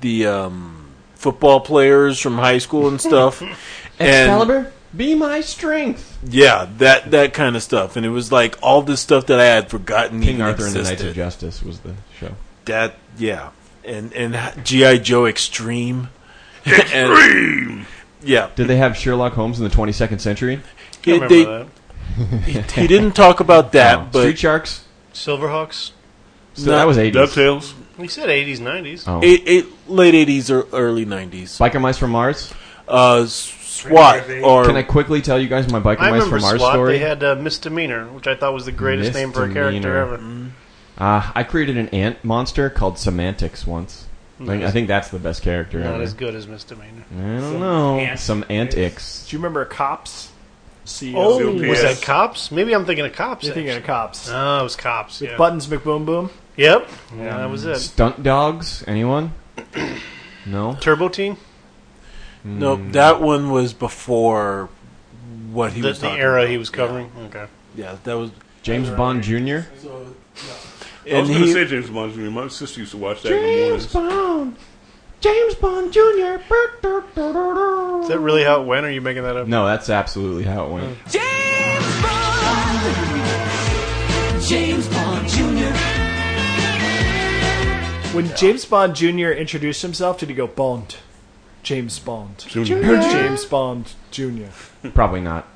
the 0.00 0.26
um, 0.26 0.92
football 1.14 1.60
players 1.60 2.18
from 2.18 2.36
high 2.36 2.58
school 2.58 2.88
and 2.88 3.00
stuff. 3.00 3.40
and 3.98 4.30
Excalibur, 4.30 4.72
be 4.96 5.14
my 5.14 5.40
strength. 5.40 6.18
yeah, 6.24 6.68
that 6.78 7.10
that 7.12 7.32
kind 7.32 7.56
of 7.56 7.62
stuff, 7.62 7.96
and 7.96 8.04
it 8.04 8.10
was 8.10 8.32
like 8.32 8.58
all 8.62 8.82
this 8.82 9.00
stuff 9.00 9.26
that 9.26 9.40
I 9.40 9.46
had 9.46 9.70
forgotten 9.70 10.20
King 10.20 10.36
even 10.36 10.42
Arthur 10.42 10.66
and 10.66 10.74
the 10.74 10.82
Knights 10.82 11.02
of 11.02 11.14
Justice 11.14 11.62
was 11.62 11.80
the 11.80 11.94
show. 12.18 12.34
That 12.66 12.96
yeah, 13.16 13.50
and 13.84 14.12
and 14.12 14.64
GI 14.64 15.00
Joe 15.00 15.26
Extreme. 15.26 16.08
Extreme. 16.66 17.86
yeah, 18.22 18.50
Did 18.54 18.66
they 18.68 18.76
have 18.76 18.96
Sherlock 18.96 19.34
Holmes 19.34 19.58
in 19.60 19.64
the 19.68 19.74
22nd 19.74 20.20
century? 20.20 20.60
he, 21.02 21.12
I 21.12 21.14
remember 21.14 21.34
they, 21.34 21.44
that. 21.44 22.70
he, 22.70 22.80
he 22.82 22.86
didn't 22.88 23.12
talk 23.12 23.40
about 23.40 23.72
that, 23.72 23.98
Oh, 23.98 24.08
but 24.12 24.20
Street 24.22 24.38
Sharks. 24.38 24.84
Silverhawks. 25.12 25.92
So 26.54 26.70
that 26.70 26.86
was 26.86 26.96
80s. 26.96 27.12
DuckTales. 27.12 27.72
He 27.98 28.08
said 28.08 28.28
80s, 28.28 28.58
90s. 28.58 29.04
Oh. 29.06 29.20
eight, 29.22 29.42
eight, 29.46 29.66
late 29.88 30.14
eighties 30.14 30.50
or 30.50 30.66
early 30.72 31.04
nineties. 31.04 31.56
Biker 31.58 31.80
Mice 31.80 31.98
from 31.98 32.10
Mars. 32.10 32.52
Uh, 32.88 33.26
SWAT 33.26 34.28
or 34.42 34.64
Can 34.64 34.76
I 34.76 34.82
quickly 34.82 35.20
tell 35.22 35.38
you 35.38 35.48
guys 35.48 35.70
my 35.70 35.80
Biker 35.80 36.00
I 36.00 36.10
Mice 36.10 36.28
from 36.28 36.40
Mars 36.40 36.60
SWAT. 36.60 36.72
story? 36.72 36.92
They 36.94 36.98
had 36.98 37.22
uh, 37.22 37.34
Misdemeanor, 37.36 38.06
which 38.08 38.26
I 38.26 38.34
thought 38.34 38.52
was 38.54 38.64
the 38.64 38.72
greatest 38.72 39.14
name 39.14 39.32
for 39.32 39.44
a 39.44 39.52
character 39.52 39.72
Misdemeanor. 39.72 39.96
ever. 39.98 40.50
Uh, 40.98 41.30
I 41.34 41.42
created 41.42 41.76
an 41.76 41.88
ant 41.90 42.24
monster 42.24 42.70
called 42.70 42.98
Semantics 42.98 43.66
once. 43.66 44.06
Like, 44.38 44.62
I 44.62 44.70
think 44.70 44.86
that's 44.88 45.08
the 45.08 45.18
best 45.18 45.42
character 45.42 45.80
Not 45.80 45.94
ever. 45.94 46.02
as 46.02 46.12
good 46.12 46.34
as 46.34 46.46
Misdemeanor. 46.46 47.04
I 47.10 47.20
don't 47.40 47.60
know. 47.60 48.14
Some 48.16 48.44
antics. 48.50 49.26
Do 49.26 49.34
you 49.36 49.38
remember 49.40 49.64
Cops? 49.64 50.30
CEO. 50.84 51.14
Oh, 51.16 51.38
COPS. 51.38 51.68
was 51.68 51.82
that 51.82 52.02
Cops? 52.02 52.50
Maybe 52.52 52.74
I'm 52.74 52.84
thinking 52.84 53.06
of 53.06 53.12
Cops. 53.14 53.44
You're 53.44 53.54
thinking 53.54 53.70
of 53.70 53.76
actually. 53.78 53.86
Cops. 53.86 54.30
Oh, 54.30 54.60
it 54.60 54.62
was 54.62 54.76
Cops. 54.76 55.20
Yeah. 55.22 55.36
Buttons 55.36 55.66
McBoom 55.66 56.04
Boom. 56.06 56.30
Yep. 56.56 56.88
Yeah, 57.16 57.38
that 57.38 57.50
was 57.50 57.64
it. 57.64 57.76
Stunt 57.78 58.22
Dawgs? 58.22 58.84
Anyone? 58.86 59.32
No. 60.46 60.76
Turbo 60.80 61.08
Teen? 61.08 61.36
no, 62.44 62.76
that 62.92 63.20
one 63.20 63.50
was 63.50 63.72
before 63.72 64.68
what 65.50 65.72
he 65.72 65.80
The, 65.80 65.88
was 65.88 66.00
the 66.00 66.06
talking 66.06 66.20
era 66.22 66.42
about. 66.42 66.50
he 66.50 66.56
was 66.58 66.70
covering? 66.70 67.10
Okay. 67.24 67.46
Yeah, 67.74 67.96
that 68.04 68.14
was. 68.14 68.30
James 68.62 68.88
Bond 68.90 69.24
Jr. 69.24 69.60
I 71.08 71.20
was 71.20 71.28
going 71.28 71.42
to 71.42 71.52
say 71.52 71.64
James 71.66 71.88
Bond 71.88 72.14
Jr. 72.14 72.20
My 72.22 72.48
sister 72.48 72.80
used 72.80 72.90
to 72.92 72.98
watch 72.98 73.22
that 73.22 73.32
in 73.32 73.42
the 73.42 73.60
mornings. 73.62 73.86
Bond. 73.92 74.56
James 75.20 75.54
Bond 75.54 75.92
Jr. 75.92 76.00
Is 78.00 78.08
that 78.08 78.18
really 78.20 78.42
how 78.42 78.62
it 78.62 78.66
went, 78.66 78.84
or 78.84 78.88
are 78.88 78.92
you 78.92 79.00
making 79.00 79.22
that 79.22 79.36
up? 79.36 79.46
No, 79.46 79.66
that's 79.66 79.88
absolutely 79.88 80.44
how 80.44 80.66
it 80.66 80.72
went. 80.72 80.98
James 81.08 82.02
Bond 82.02 82.46
James 84.44 84.88
Bond 84.88 85.28
Jr. 85.28 85.72
When 88.16 88.36
James 88.36 88.64
Bond 88.64 88.94
Jr. 88.96 89.30
introduced 89.30 89.82
himself, 89.82 90.18
did 90.18 90.28
he 90.28 90.34
go 90.34 90.46
Bond? 90.46 90.96
James 91.62 91.98
Bond. 91.98 92.38
Junior. 92.48 92.94
Or 92.94 93.00
James 93.00 93.44
Bond 93.44 93.94
Jr. 94.10 94.50
Probably 94.94 95.20
not. 95.20 95.46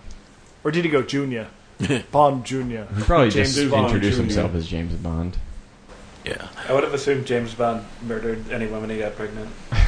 Or 0.64 0.70
did 0.70 0.84
he 0.84 0.90
go 0.90 1.02
Junior? 1.02 1.48
Bond 2.12 2.44
Jr. 2.44 2.56
He 2.60 3.02
probably 3.02 3.30
James 3.30 3.54
just 3.54 3.70
Bond 3.70 3.86
introduced 3.86 4.16
Jr. 4.16 4.22
himself 4.22 4.54
as 4.54 4.66
James 4.68 4.94
Bond. 4.94 5.36
yeah, 6.24 6.48
I 6.68 6.72
would 6.72 6.84
have 6.84 6.94
assumed 6.94 7.26
James 7.26 7.54
Bond 7.54 7.84
murdered 8.02 8.50
any 8.50 8.66
woman 8.66 8.90
he 8.90 8.98
got 8.98 9.16
pregnant. 9.16 9.50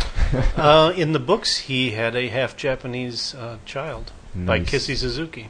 Uh, 0.56 0.94
in 0.96 1.12
the 1.12 1.18
books, 1.18 1.58
he 1.58 1.90
had 1.90 2.16
a 2.16 2.26
half 2.28 2.56
Japanese 2.56 3.34
uh, 3.34 3.58
child 3.66 4.12
by 4.34 4.56
Nice. 4.56 4.70
Kissy 4.70 4.96
Suzuki. 4.96 5.48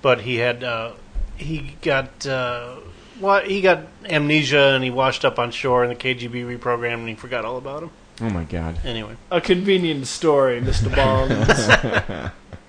But 0.00 0.22
he 0.22 0.36
had 0.36 0.64
uh, 0.64 0.92
he 1.36 1.76
got 1.82 2.26
uh, 2.26 2.76
well, 3.20 3.42
he 3.42 3.60
got 3.60 3.82
amnesia 4.06 4.72
and 4.74 4.82
he 4.82 4.88
washed 4.90 5.22
up 5.26 5.38
on 5.38 5.50
shore 5.50 5.84
in 5.84 5.90
the 5.90 5.96
KGB 5.96 6.58
reprogrammed 6.58 6.94
and 7.00 7.08
he 7.10 7.14
forgot 7.14 7.44
all 7.44 7.58
about 7.58 7.82
him. 7.82 7.90
Oh 8.22 8.30
my 8.30 8.44
god. 8.44 8.78
Anyway, 8.86 9.16
A 9.30 9.38
convenient 9.38 10.06
story, 10.06 10.62
Mr. 10.62 10.88
Bond. 10.96 12.32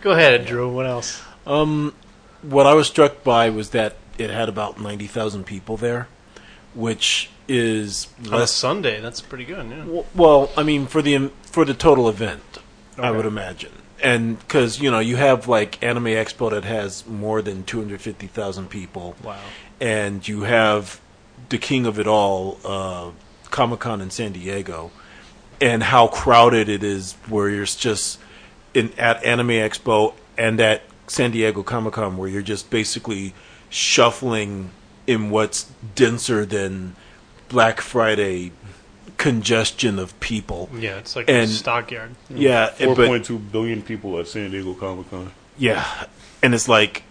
go 0.00 0.12
ahead, 0.12 0.46
Drew. 0.46 0.68
What 0.72 0.86
else? 0.86 1.22
Um, 1.46 1.94
what 2.42 2.66
I 2.66 2.74
was 2.74 2.86
struck 2.88 3.24
by 3.24 3.50
was 3.50 3.70
that 3.70 3.96
it 4.18 4.30
had 4.30 4.48
about 4.48 4.80
ninety 4.80 5.06
thousand 5.06 5.44
people 5.44 5.76
there, 5.76 6.08
which 6.74 7.30
is 7.48 8.08
On 8.26 8.32
a 8.34 8.36
less. 8.38 8.52
Sunday, 8.52 9.00
that's 9.00 9.20
pretty 9.20 9.44
good. 9.44 9.68
Yeah. 9.70 9.78
w- 9.78 10.04
Well, 10.14 10.50
I 10.56 10.62
mean, 10.62 10.86
for 10.86 11.02
the 11.02 11.30
for 11.42 11.64
the 11.64 11.74
total 11.74 12.08
event, 12.08 12.42
I 12.98 13.08
Okay. 13.08 13.16
would 13.16 13.26
imagine, 13.26 13.72
and 14.02 14.38
because 14.38 14.80
you 14.80 14.90
know 14.90 14.98
you 14.98 15.16
have 15.16 15.48
like 15.48 15.82
Anime 15.82 16.06
Expo 16.06 16.50
that 16.50 16.64
has 16.64 17.06
more 17.06 17.40
than 17.42 17.64
two 17.64 17.78
hundred 17.78 18.00
fifty 18.00 18.26
thousand 18.26 18.68
people, 18.70 19.16
Wow. 19.22 19.36
and 19.80 20.26
you 20.26 20.42
have 20.42 21.00
the 21.48 21.58
king 21.58 21.86
of 21.86 21.98
it 21.98 22.06
all, 22.06 22.58
uh, 22.64 23.10
Comic 23.50 23.80
Con 23.80 24.00
in 24.02 24.10
San 24.10 24.32
Diego, 24.32 24.90
and 25.60 25.82
how 25.84 26.08
crowded 26.08 26.68
it 26.68 26.82
is. 26.82 27.14
Where 27.28 27.48
you're 27.48 27.64
just 27.64 28.18
in 28.78 28.92
at 28.98 29.22
Anime 29.24 29.48
Expo 29.50 30.14
and 30.36 30.60
at 30.60 30.82
San 31.06 31.30
Diego 31.30 31.62
Comic 31.62 31.94
Con, 31.94 32.16
where 32.16 32.28
you're 32.28 32.42
just 32.42 32.70
basically 32.70 33.34
shuffling 33.70 34.70
in 35.06 35.30
what's 35.30 35.70
denser 35.94 36.44
than 36.46 36.94
Black 37.48 37.80
Friday 37.80 38.52
congestion 39.16 39.98
of 39.98 40.18
people. 40.20 40.68
Yeah, 40.78 40.98
it's 40.98 41.16
like 41.16 41.28
And- 41.28 41.44
a 41.50 41.54
stockyard. 41.54 42.14
Yeah, 42.30 42.68
Four 42.70 42.94
but 42.94 43.08
point 43.08 43.24
two 43.24 43.38
billion 43.38 43.82
people 43.82 44.18
at 44.18 44.28
San 44.28 44.50
Diego 44.50 44.74
Comic 44.74 45.10
Con. 45.10 45.32
yeah, 45.56 45.84
and 46.42 46.54
it's 46.54 46.68
like 46.68 47.02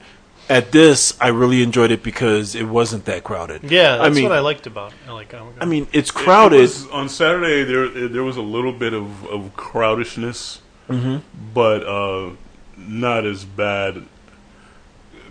at 0.49 0.71
this, 0.71 1.13
I 1.19 1.27
really 1.27 1.61
enjoyed 1.61 1.91
it 1.91 2.03
because 2.03 2.55
it 2.55 2.63
wasn't 2.63 3.03
that 3.05 3.25
crowded. 3.25 3.63
Yeah, 3.69 3.97
that's 3.97 4.07
I 4.07 4.09
mean, 4.15 4.23
what 4.23 4.31
I 4.31 4.39
liked 4.39 4.65
about. 4.65 4.93
it. 4.93 4.97
I 5.09 5.11
like 5.11 5.29
Comic 5.29 5.55
Con. 5.59 5.61
I 5.61 5.65
mean, 5.65 5.87
it's 5.91 6.11
crowded. 6.11 6.59
It 6.59 6.61
was- 6.61 6.87
on 6.89 7.09
Saturday, 7.09 7.63
there 7.65 7.89
there 8.07 8.23
was 8.23 8.37
a 8.37 8.41
little 8.41 8.71
bit 8.71 8.93
of, 8.93 9.25
of 9.27 9.55
crowdishness, 9.57 10.59
Mhm. 10.89 11.21
but 11.53 11.83
uh, 11.85 12.29
not 12.77 13.25
as 13.25 13.43
bad. 13.45 14.03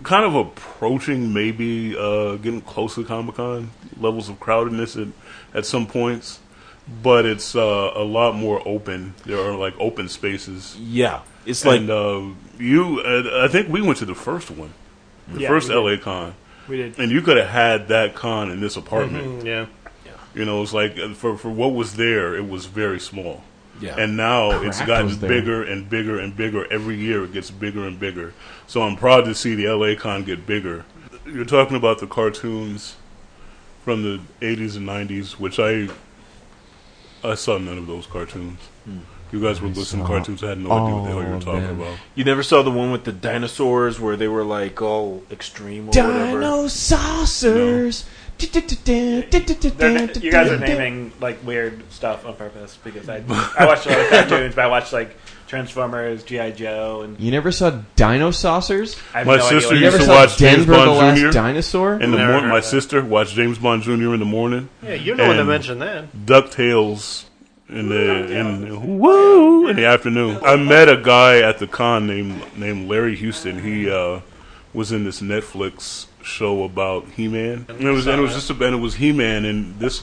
kind 0.03 0.23
of 0.25 0.35
approaching 0.35 1.33
maybe 1.33 1.95
uh, 1.97 2.35
getting 2.37 2.61
close 2.61 2.95
to 2.95 3.03
Comic 3.03 3.35
Con 3.35 3.71
levels 3.99 4.29
of 4.29 4.39
crowdedness 4.39 4.95
at, 5.01 5.07
at 5.57 5.65
some 5.65 5.87
points, 5.87 6.39
but 7.03 7.25
it's 7.25 7.55
uh, 7.55 7.91
a 7.95 8.03
lot 8.03 8.35
more 8.35 8.61
open. 8.65 9.13
There 9.25 9.39
are 9.39 9.55
like 9.55 9.73
open 9.79 10.07
spaces. 10.07 10.77
Yeah, 10.79 11.21
it's 11.45 11.65
like 11.65 11.81
and, 11.81 11.89
uh, 11.89 12.21
you. 12.59 13.01
Uh, 13.01 13.43
I 13.43 13.47
think 13.47 13.69
we 13.69 13.81
went 13.81 13.97
to 13.99 14.05
the 14.05 14.15
first 14.15 14.51
one, 14.51 14.73
the 15.27 15.41
Yeah, 15.41 15.49
first. 15.49 15.69
LA 15.69 15.97
Con, 15.97 16.35
We 16.69 16.77
did. 16.77 16.99
and 16.99 17.11
you 17.11 17.21
could 17.21 17.37
have 17.37 17.49
had 17.49 17.87
that 17.87 18.13
con 18.15 18.51
in 18.51 18.59
this 18.61 18.77
apartment. 18.77 19.43
Mhm, 19.43 19.45
yeah. 19.45 19.65
You 20.35 20.45
know, 20.45 20.61
it's 20.61 20.73
like 20.73 20.97
uh, 20.99 21.13
for 21.15 21.35
for 21.37 21.49
what 21.49 21.73
was 21.73 21.95
there, 21.95 22.35
it 22.35 22.47
was 22.47 22.67
very 22.67 22.99
small. 22.99 23.41
Yeah. 23.79 23.95
And 23.97 24.17
now 24.17 24.61
it's 24.61 24.81
gotten 24.81 25.15
bigger 25.17 25.63
and 25.63 25.89
bigger 25.89 26.19
and 26.19 26.35
bigger. 26.35 26.71
Every 26.71 26.97
year 26.97 27.23
it 27.25 27.33
gets 27.33 27.51
bigger 27.51 27.85
and 27.85 27.99
bigger. 27.99 28.33
So 28.65 28.81
I'm 28.81 28.95
proud 28.95 29.25
to 29.25 29.35
see 29.35 29.55
the 29.55 29.67
LA 29.67 29.95
Con 29.99 30.23
get 30.23 30.45
bigger. 30.45 30.85
You're 31.25 31.45
talking 31.45 31.77
about 31.77 31.99
the 31.99 32.07
cartoons 32.07 32.95
from 33.83 34.03
the 34.03 34.19
80s 34.41 34.77
and 34.77 34.87
90s, 34.87 35.33
which 35.33 35.59
I 35.59 35.89
I 37.23 37.35
saw 37.35 37.57
none 37.57 37.77
of 37.77 37.87
those 37.87 38.05
cartoons. 38.05 38.59
Hmm. 38.85 38.99
You 39.31 39.41
guys 39.41 39.59
were 39.59 39.67
listening 39.67 40.03
to 40.03 40.07
cartoons. 40.07 40.41
I 40.43 40.49
had 40.49 40.59
no 40.59 40.71
idea 40.71 40.95
what 40.95 41.03
the 41.03 41.09
hell 41.11 41.23
you 41.23 41.29
were 41.33 41.39
talking 41.41 41.61
them. 41.61 41.81
about. 41.81 41.97
you 42.15 42.23
never 42.23 42.43
saw 42.43 42.63
the 42.63 42.71
one 42.71 42.91
with 42.91 43.03
the 43.03 43.11
dinosaurs 43.11 43.99
where 43.99 44.15
they 44.15 44.29
were 44.29 44.43
like 44.43 44.81
all 44.81 45.21
extreme 45.29 45.83
or 45.83 45.87
whatever. 45.87 46.39
Dinosaucers. 46.39 48.03
They're 48.05 48.13
na- 48.39 50.07
you 50.21 50.31
guys 50.31 50.49
are 50.51 50.57
naming 50.59 51.11
like 51.19 51.43
weird 51.45 51.83
stuff 51.91 52.25
on 52.25 52.35
purpose 52.35 52.77
because 52.83 53.09
I 53.09 53.23
I 53.57 53.65
watched 53.65 53.85
a 53.85 53.89
lot 53.89 53.99
of 53.99 54.09
cartoons, 54.09 54.55
but 54.55 54.63
I 54.65 54.67
watched 54.67 54.93
like 54.93 55.15
Transformers, 55.47 56.23
GI 56.23 56.51
Joe, 56.53 57.01
and 57.03 57.19
You 57.19 57.31
never 57.31 57.51
saw 57.51 57.81
Dinosaucers? 57.95 59.01
I 59.13 59.19
have 59.19 59.27
My 59.27 59.37
no 59.37 59.45
idea 59.45 59.61
sister 59.61 59.67
what 59.75 59.79
You 59.79 59.85
used 59.85 59.93
never 59.93 59.97
to 59.99 60.03
saw 60.05 60.15
watch 60.15 60.37
James 60.37 60.57
Denver 60.65 60.71
the 60.73 60.77
Bond 60.85 60.97
Last 60.97 61.19
Jr. 61.19 61.29
Dinosaur? 61.31 61.93
In 61.93 62.11
the 62.11 62.17
Never 62.17 62.31
morning, 62.31 62.43
heard 62.43 62.49
my 62.51 62.57
of 62.57 62.63
that. 62.63 62.69
sister 62.69 63.03
watched 63.05 63.33
James 63.33 63.57
Bond 63.57 63.83
Jr. 63.83 63.91
in 64.13 64.19
the 64.19 64.25
morning. 64.25 64.69
Yeah, 64.83 64.93
you're 64.95 65.15
the 65.15 65.23
one 65.23 65.31
that 65.37 65.39
And- 65.41 65.49
mentioned 65.49 65.81
that. 65.81 66.25
Ducktales 66.25 67.23
in 67.69 67.89
the 67.89 68.31
in 68.39 68.97
woo 68.99 69.67
in 69.67 69.75
the 69.75 69.85
afternoon. 69.85 70.39
I 70.43 70.55
met 70.55 70.87
a 70.89 70.97
guy 70.97 71.39
at 71.39 71.59
the 71.59 71.67
con 71.67 72.07
named 72.07 72.41
named 72.57 72.89
Larry 72.89 73.15
Houston. 73.15 73.61
He 73.63 73.89
uh, 73.89 74.21
was 74.73 74.91
in 74.91 75.03
this 75.05 75.21
Netflix 75.21 76.05
show 76.27 76.63
about 76.63 77.07
He 77.11 77.27
Man. 77.27 77.65
And 77.69 77.81
it 77.81 77.91
was 77.91 78.05
and 78.07 78.19
it 78.19 78.21
was 78.21 78.33
just 78.33 78.49
a, 78.49 78.53
and 78.53 78.75
it 78.75 78.79
was 78.79 78.95
He 78.95 79.11
Man 79.11 79.45
and 79.45 79.79
this 79.79 80.01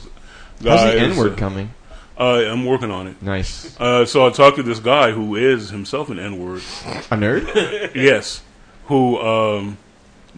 guy. 0.63 0.77
How's 0.77 0.93
the 0.93 0.99
N 0.99 1.15
word 1.17 1.33
uh, 1.33 1.35
coming? 1.35 1.69
Uh, 2.17 2.43
I'm 2.45 2.65
working 2.65 2.91
on 2.91 3.07
it. 3.07 3.21
Nice. 3.21 3.77
Uh, 3.79 4.05
so 4.05 4.25
I 4.25 4.29
talked 4.29 4.55
to 4.57 4.63
this 4.63 4.79
guy 4.79 5.11
who 5.11 5.35
is 5.35 5.69
himself 5.69 6.09
an 6.09 6.17
N 6.19 6.39
word. 6.43 6.59
A 6.59 7.15
nerd? 7.17 7.93
yes, 7.95 8.41
who 8.85 9.17
um, 9.19 9.77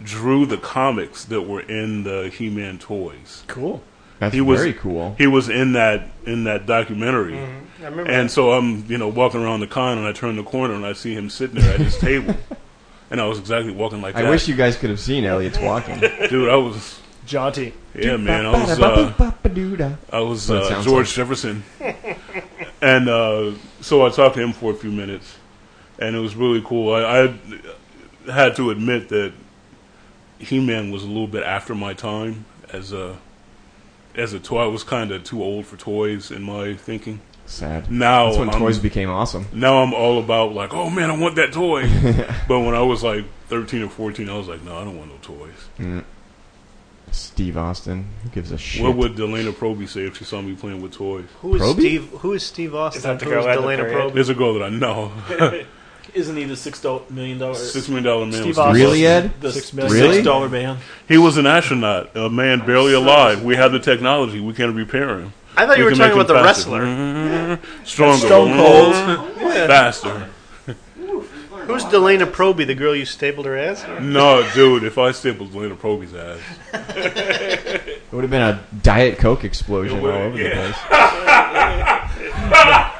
drew 0.02 0.44
the 0.46 0.56
comics 0.58 1.24
that 1.26 1.42
were 1.42 1.60
in 1.60 2.02
the 2.04 2.28
He 2.36 2.50
Man 2.50 2.78
toys. 2.78 3.44
Cool. 3.46 3.82
That's 4.18 4.34
He 4.34 4.40
was- 4.40 4.58
very 4.60 4.72
cool. 4.72 5.14
He 5.16 5.28
was 5.28 5.48
in 5.48 5.72
that 5.74 6.08
in 6.26 6.44
that 6.44 6.66
documentary. 6.66 7.38
I 7.38 7.84
remember. 7.84 8.10
And 8.10 8.28
so 8.28 8.52
I'm, 8.52 8.84
you 8.90 8.98
know, 8.98 9.06
walking 9.06 9.40
around 9.40 9.60
the 9.60 9.68
con, 9.68 9.98
and 9.98 10.06
I 10.06 10.12
turn 10.12 10.34
the 10.34 10.42
corner, 10.42 10.74
and 10.74 10.84
I 10.84 10.92
see 10.94 11.14
him 11.14 11.30
sitting 11.30 11.60
there 11.60 11.74
at 11.74 11.78
his 11.80 11.96
table, 12.00 12.34
and 13.10 13.20
I 13.20 13.26
was 13.26 13.38
exactly 13.38 13.72
walking 13.72 14.02
like 14.02 14.14
that. 14.14 14.20
I 14.20 14.22
that. 14.24 14.30
wish 14.30 14.48
you 14.48 14.54
guys 14.54 14.76
could 14.76 14.90
have 14.90 15.00
seen 15.00 15.24
Elliot's 15.24 15.58
walking. 15.58 15.98
dude. 16.28 16.48
I 16.48 16.56
was, 16.56 17.00
Jaunty. 17.26 17.72
yeah, 17.94 18.16
man. 18.16 18.46
I 18.46 18.52
was, 18.52 18.80
uh, 18.80 19.12
I 20.12 20.20
was 20.20 20.46
That's 20.46 20.66
uh, 20.66 20.68
sounds 20.68 20.84
George 20.86 21.08
like. 21.08 21.14
Jefferson, 21.14 21.62
and 22.82 23.08
uh, 23.08 23.52
so 23.80 24.06
I 24.06 24.10
talked 24.10 24.36
to 24.36 24.42
him 24.42 24.52
for 24.52 24.72
a 24.72 24.74
few 24.74 24.90
minutes, 24.90 25.36
and 25.98 26.14
it 26.16 26.20
was 26.20 26.36
really 26.36 26.62
cool. 26.64 26.94
I, 26.94 27.34
I 28.26 28.32
had 28.32 28.56
to 28.56 28.70
admit 28.70 29.08
that 29.10 29.32
He-Man 30.38 30.90
was 30.90 31.02
a 31.02 31.08
little 31.08 31.26
bit 31.26 31.42
after 31.44 31.74
my 31.74 31.94
time 31.94 32.44
as 32.70 32.92
a 32.92 33.18
as 34.14 34.32
a 34.32 34.40
toy. 34.40 34.64
I 34.64 34.66
was 34.66 34.82
kind 34.82 35.10
of 35.12 35.24
too 35.24 35.42
old 35.42 35.66
for 35.66 35.76
toys 35.76 36.30
in 36.30 36.42
my 36.42 36.74
thinking. 36.74 37.20
Sad. 37.48 37.90
Now 37.90 38.26
That's 38.26 38.38
when 38.38 38.50
I'm- 38.50 38.58
toys 38.60 38.78
became 38.78 39.08
awesome. 39.08 39.46
Now 39.52 39.82
I'm 39.82 39.94
all 39.94 40.18
about 40.18 40.52
like, 40.54 40.74
oh 40.74 40.90
man, 40.90 41.10
I 41.10 41.16
want 41.16 41.34
that 41.36 41.52
toy. 41.52 41.82
but 42.48 42.60
when 42.60 42.74
I 42.74 42.82
was 42.82 43.02
like 43.02 43.24
13 43.48 43.82
or 43.82 43.88
14, 43.88 44.28
I 44.28 44.36
was 44.36 44.48
like, 44.48 44.62
no, 44.62 44.76
I 44.76 44.84
don't 44.84 44.98
want 44.98 45.10
no 45.10 45.16
toys. 45.22 45.68
Mm. 45.78 46.04
Steve 47.10 47.56
Austin. 47.56 48.06
Who 48.22 48.28
gives 48.28 48.52
a 48.52 48.58
shit? 48.58 48.82
What 48.84 48.96
would 48.96 49.14
Delana 49.14 49.52
Proby 49.52 49.88
say 49.88 50.02
if 50.02 50.18
she 50.18 50.24
saw 50.24 50.42
me 50.42 50.54
playing 50.54 50.82
with 50.82 50.92
toys? 50.92 51.24
who 51.40 51.54
is 51.54 51.62
Proby? 51.62 51.78
Steve? 51.80 52.08
Who 52.18 52.32
is 52.34 52.42
Steve 52.42 52.74
Austin? 52.74 52.98
Is 52.98 53.02
that 53.04 53.18
the 53.18 53.24
Who 53.24 53.30
girl 53.30 53.40
is 53.40 53.46
at 53.46 53.56
the 53.56 53.62
Delana 53.66 53.92
parade? 53.92 54.14
There's 54.14 54.28
a 54.28 54.34
girl 54.34 54.54
that 54.54 54.62
I 54.64 54.68
know. 54.68 55.10
Isn't 56.14 56.36
he 56.36 56.44
the 56.44 56.56
six 56.56 56.80
do- 56.80 57.02
million 57.10 57.38
dollar 57.38 57.54
Six 57.54 57.88
million 57.88 58.04
dollar 58.04 58.24
man. 58.26 58.32
Steve 58.32 58.46
was 58.46 58.58
Austin. 58.58 58.74
Really, 58.82 59.06
Ed? 59.06 59.40
the 59.40 59.52
Six 59.52 59.70
the 59.70 59.76
million. 59.76 59.94
Really? 60.02 60.14
six 60.16 60.24
dollar 60.24 60.48
man? 60.48 60.78
He 61.06 61.16
was 61.18 61.36
an 61.38 61.46
astronaut, 61.46 62.14
a 62.16 62.28
man 62.30 62.60
barely 62.66 62.92
alive. 62.94 63.42
We 63.42 63.56
have 63.56 63.72
the 63.72 63.78
technology. 63.78 64.40
We 64.40 64.52
can 64.52 64.74
repair 64.74 65.18
him. 65.18 65.32
I 65.58 65.66
thought 65.66 65.76
you 65.78 65.84
were 65.84 65.90
talking 65.90 66.12
about 66.12 66.28
the 66.28 66.34
faster. 66.34 66.70
wrestler. 66.70 67.58
Stronger. 67.84 68.26
Stone 68.26 68.56
Cold. 68.56 68.94
Faster. 69.52 70.28
Who's 71.66 71.84
Delana 71.84 72.24
Proby, 72.24 72.66
the 72.66 72.74
girl 72.74 72.94
you 72.94 73.04
stapled 73.04 73.44
her 73.44 73.56
ass? 73.56 73.84
No, 74.00 74.48
dude, 74.54 74.84
if 74.84 74.96
I 74.96 75.10
stapled 75.10 75.50
Delana 75.50 75.76
Proby's 75.76 76.14
ass. 76.14 76.38
It 76.96 78.12
would 78.12 78.22
have 78.22 78.30
been 78.30 78.40
a 78.40 78.64
Diet 78.82 79.18
Coke 79.18 79.44
explosion 79.44 79.98
all 79.98 80.06
over 80.06 80.38
the 80.38 80.48
place. 80.50 80.76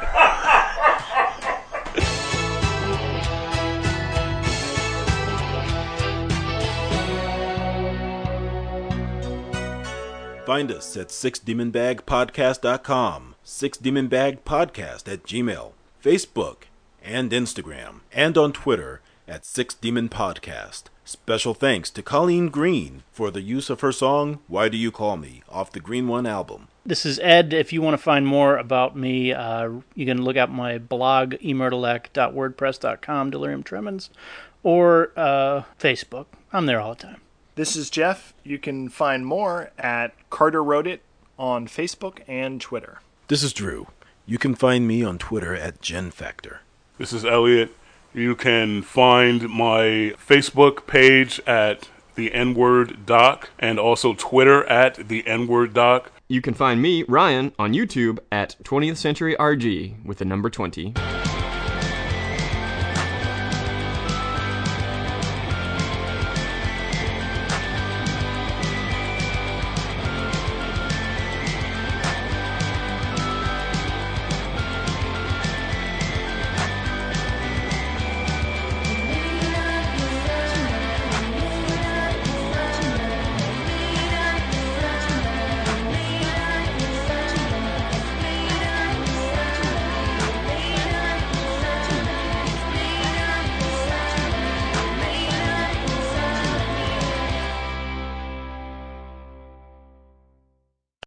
Find 10.49 10.73
us 10.73 10.97
at 10.97 11.09
sixdemonbagpodcast.com, 11.09 13.35
sixdemonbagpodcast 13.45 15.13
at 15.13 15.23
Gmail, 15.25 15.73
Facebook, 16.03 16.57
and 17.05 17.31
Instagram, 17.33 18.01
and 18.15 18.39
on 18.39 18.55
Twitter 18.55 19.03
at 19.29 19.45
Six 19.45 19.75
Demon 19.75 20.09
Podcast. 20.09 20.85
Special 21.05 21.53
thanks 21.53 21.91
to 21.91 22.03
Colleen 22.03 22.49
Green 22.49 23.03
for 23.13 23.31
the 23.31 23.43
use 23.43 23.69
of 23.69 23.83
her 23.83 23.93
song 23.93 24.39
"Why 24.49 24.71
Do 24.71 24.79
You 24.79 24.91
Call 24.91 25.19
Me" 25.19 25.43
off 25.51 25.71
the 25.71 25.81
Green 25.81 26.09
One 26.09 26.25
album. 26.25 26.69
This 26.87 27.05
is 27.05 27.19
Ed. 27.19 27.53
If 27.53 27.75
you 27.75 27.83
want 27.83 27.93
to 27.93 28.03
find 28.03 28.27
more 28.27 28.57
about 28.57 28.97
me, 28.97 29.35
uh, 29.35 29.69
you 29.95 30.07
can 30.07 30.23
look 30.23 30.39
up 30.39 30.49
my 30.49 30.79
blog, 30.79 31.35
emerdelac.wordpress.com, 31.43 33.31
Delirium 33.31 33.63
Tremens, 33.63 34.09
or 34.63 35.13
uh, 35.15 35.65
Facebook. 35.79 36.25
I'm 36.55 36.65
there 36.65 36.81
all 36.81 36.95
the 36.95 37.03
time. 37.03 37.21
This 37.59 37.75
is 37.75 37.91
Jeff. 37.91 38.35
You 38.45 38.57
can 38.57 38.89
find 38.89 39.27
more 39.27 39.73
at 39.77 40.15
Carter 40.31 40.63
Wrote 40.63 40.87
It 40.87 41.03
on 41.37 41.67
Facebook 41.67 42.21
and 42.29 42.61
Twitter. 42.61 43.01
This 43.27 43.43
is 43.43 43.53
Drew. 43.53 43.89
You 44.27 44.39
can 44.39 44.55
find 44.55 44.87
me 44.87 45.03
on 45.03 45.19
Twitter 45.19 45.57
at 45.57 45.81
GenFactor. 45.81 46.59
This 46.99 47.13
is 47.13 47.25
Elliot. 47.25 47.75
You 48.15 48.37
can 48.37 48.83
find 48.83 49.49
my 49.49 50.15
Facebook 50.25 50.87
page 50.87 51.41
at 51.49 51.89
the 52.15 52.33
N 52.33 52.55
Word 52.55 53.05
Doc 53.05 53.51
and 53.59 53.81
also 53.81 54.15
Twitter 54.15 54.63
at 54.67 55.09
the 55.09 55.27
N 55.27 55.49
Word 55.49 55.75
Doc. 55.75 56.13
You 56.29 56.41
can 56.41 56.55
find 56.55 56.81
me, 56.81 57.03
Ryan, 57.09 57.51
on 57.59 57.73
YouTube 57.73 58.21
at 58.31 58.55
20th 58.63 58.99
Century 58.99 59.35
RG 59.35 60.05
with 60.05 60.19
the 60.19 60.25
number 60.25 60.49
20. 60.49 60.95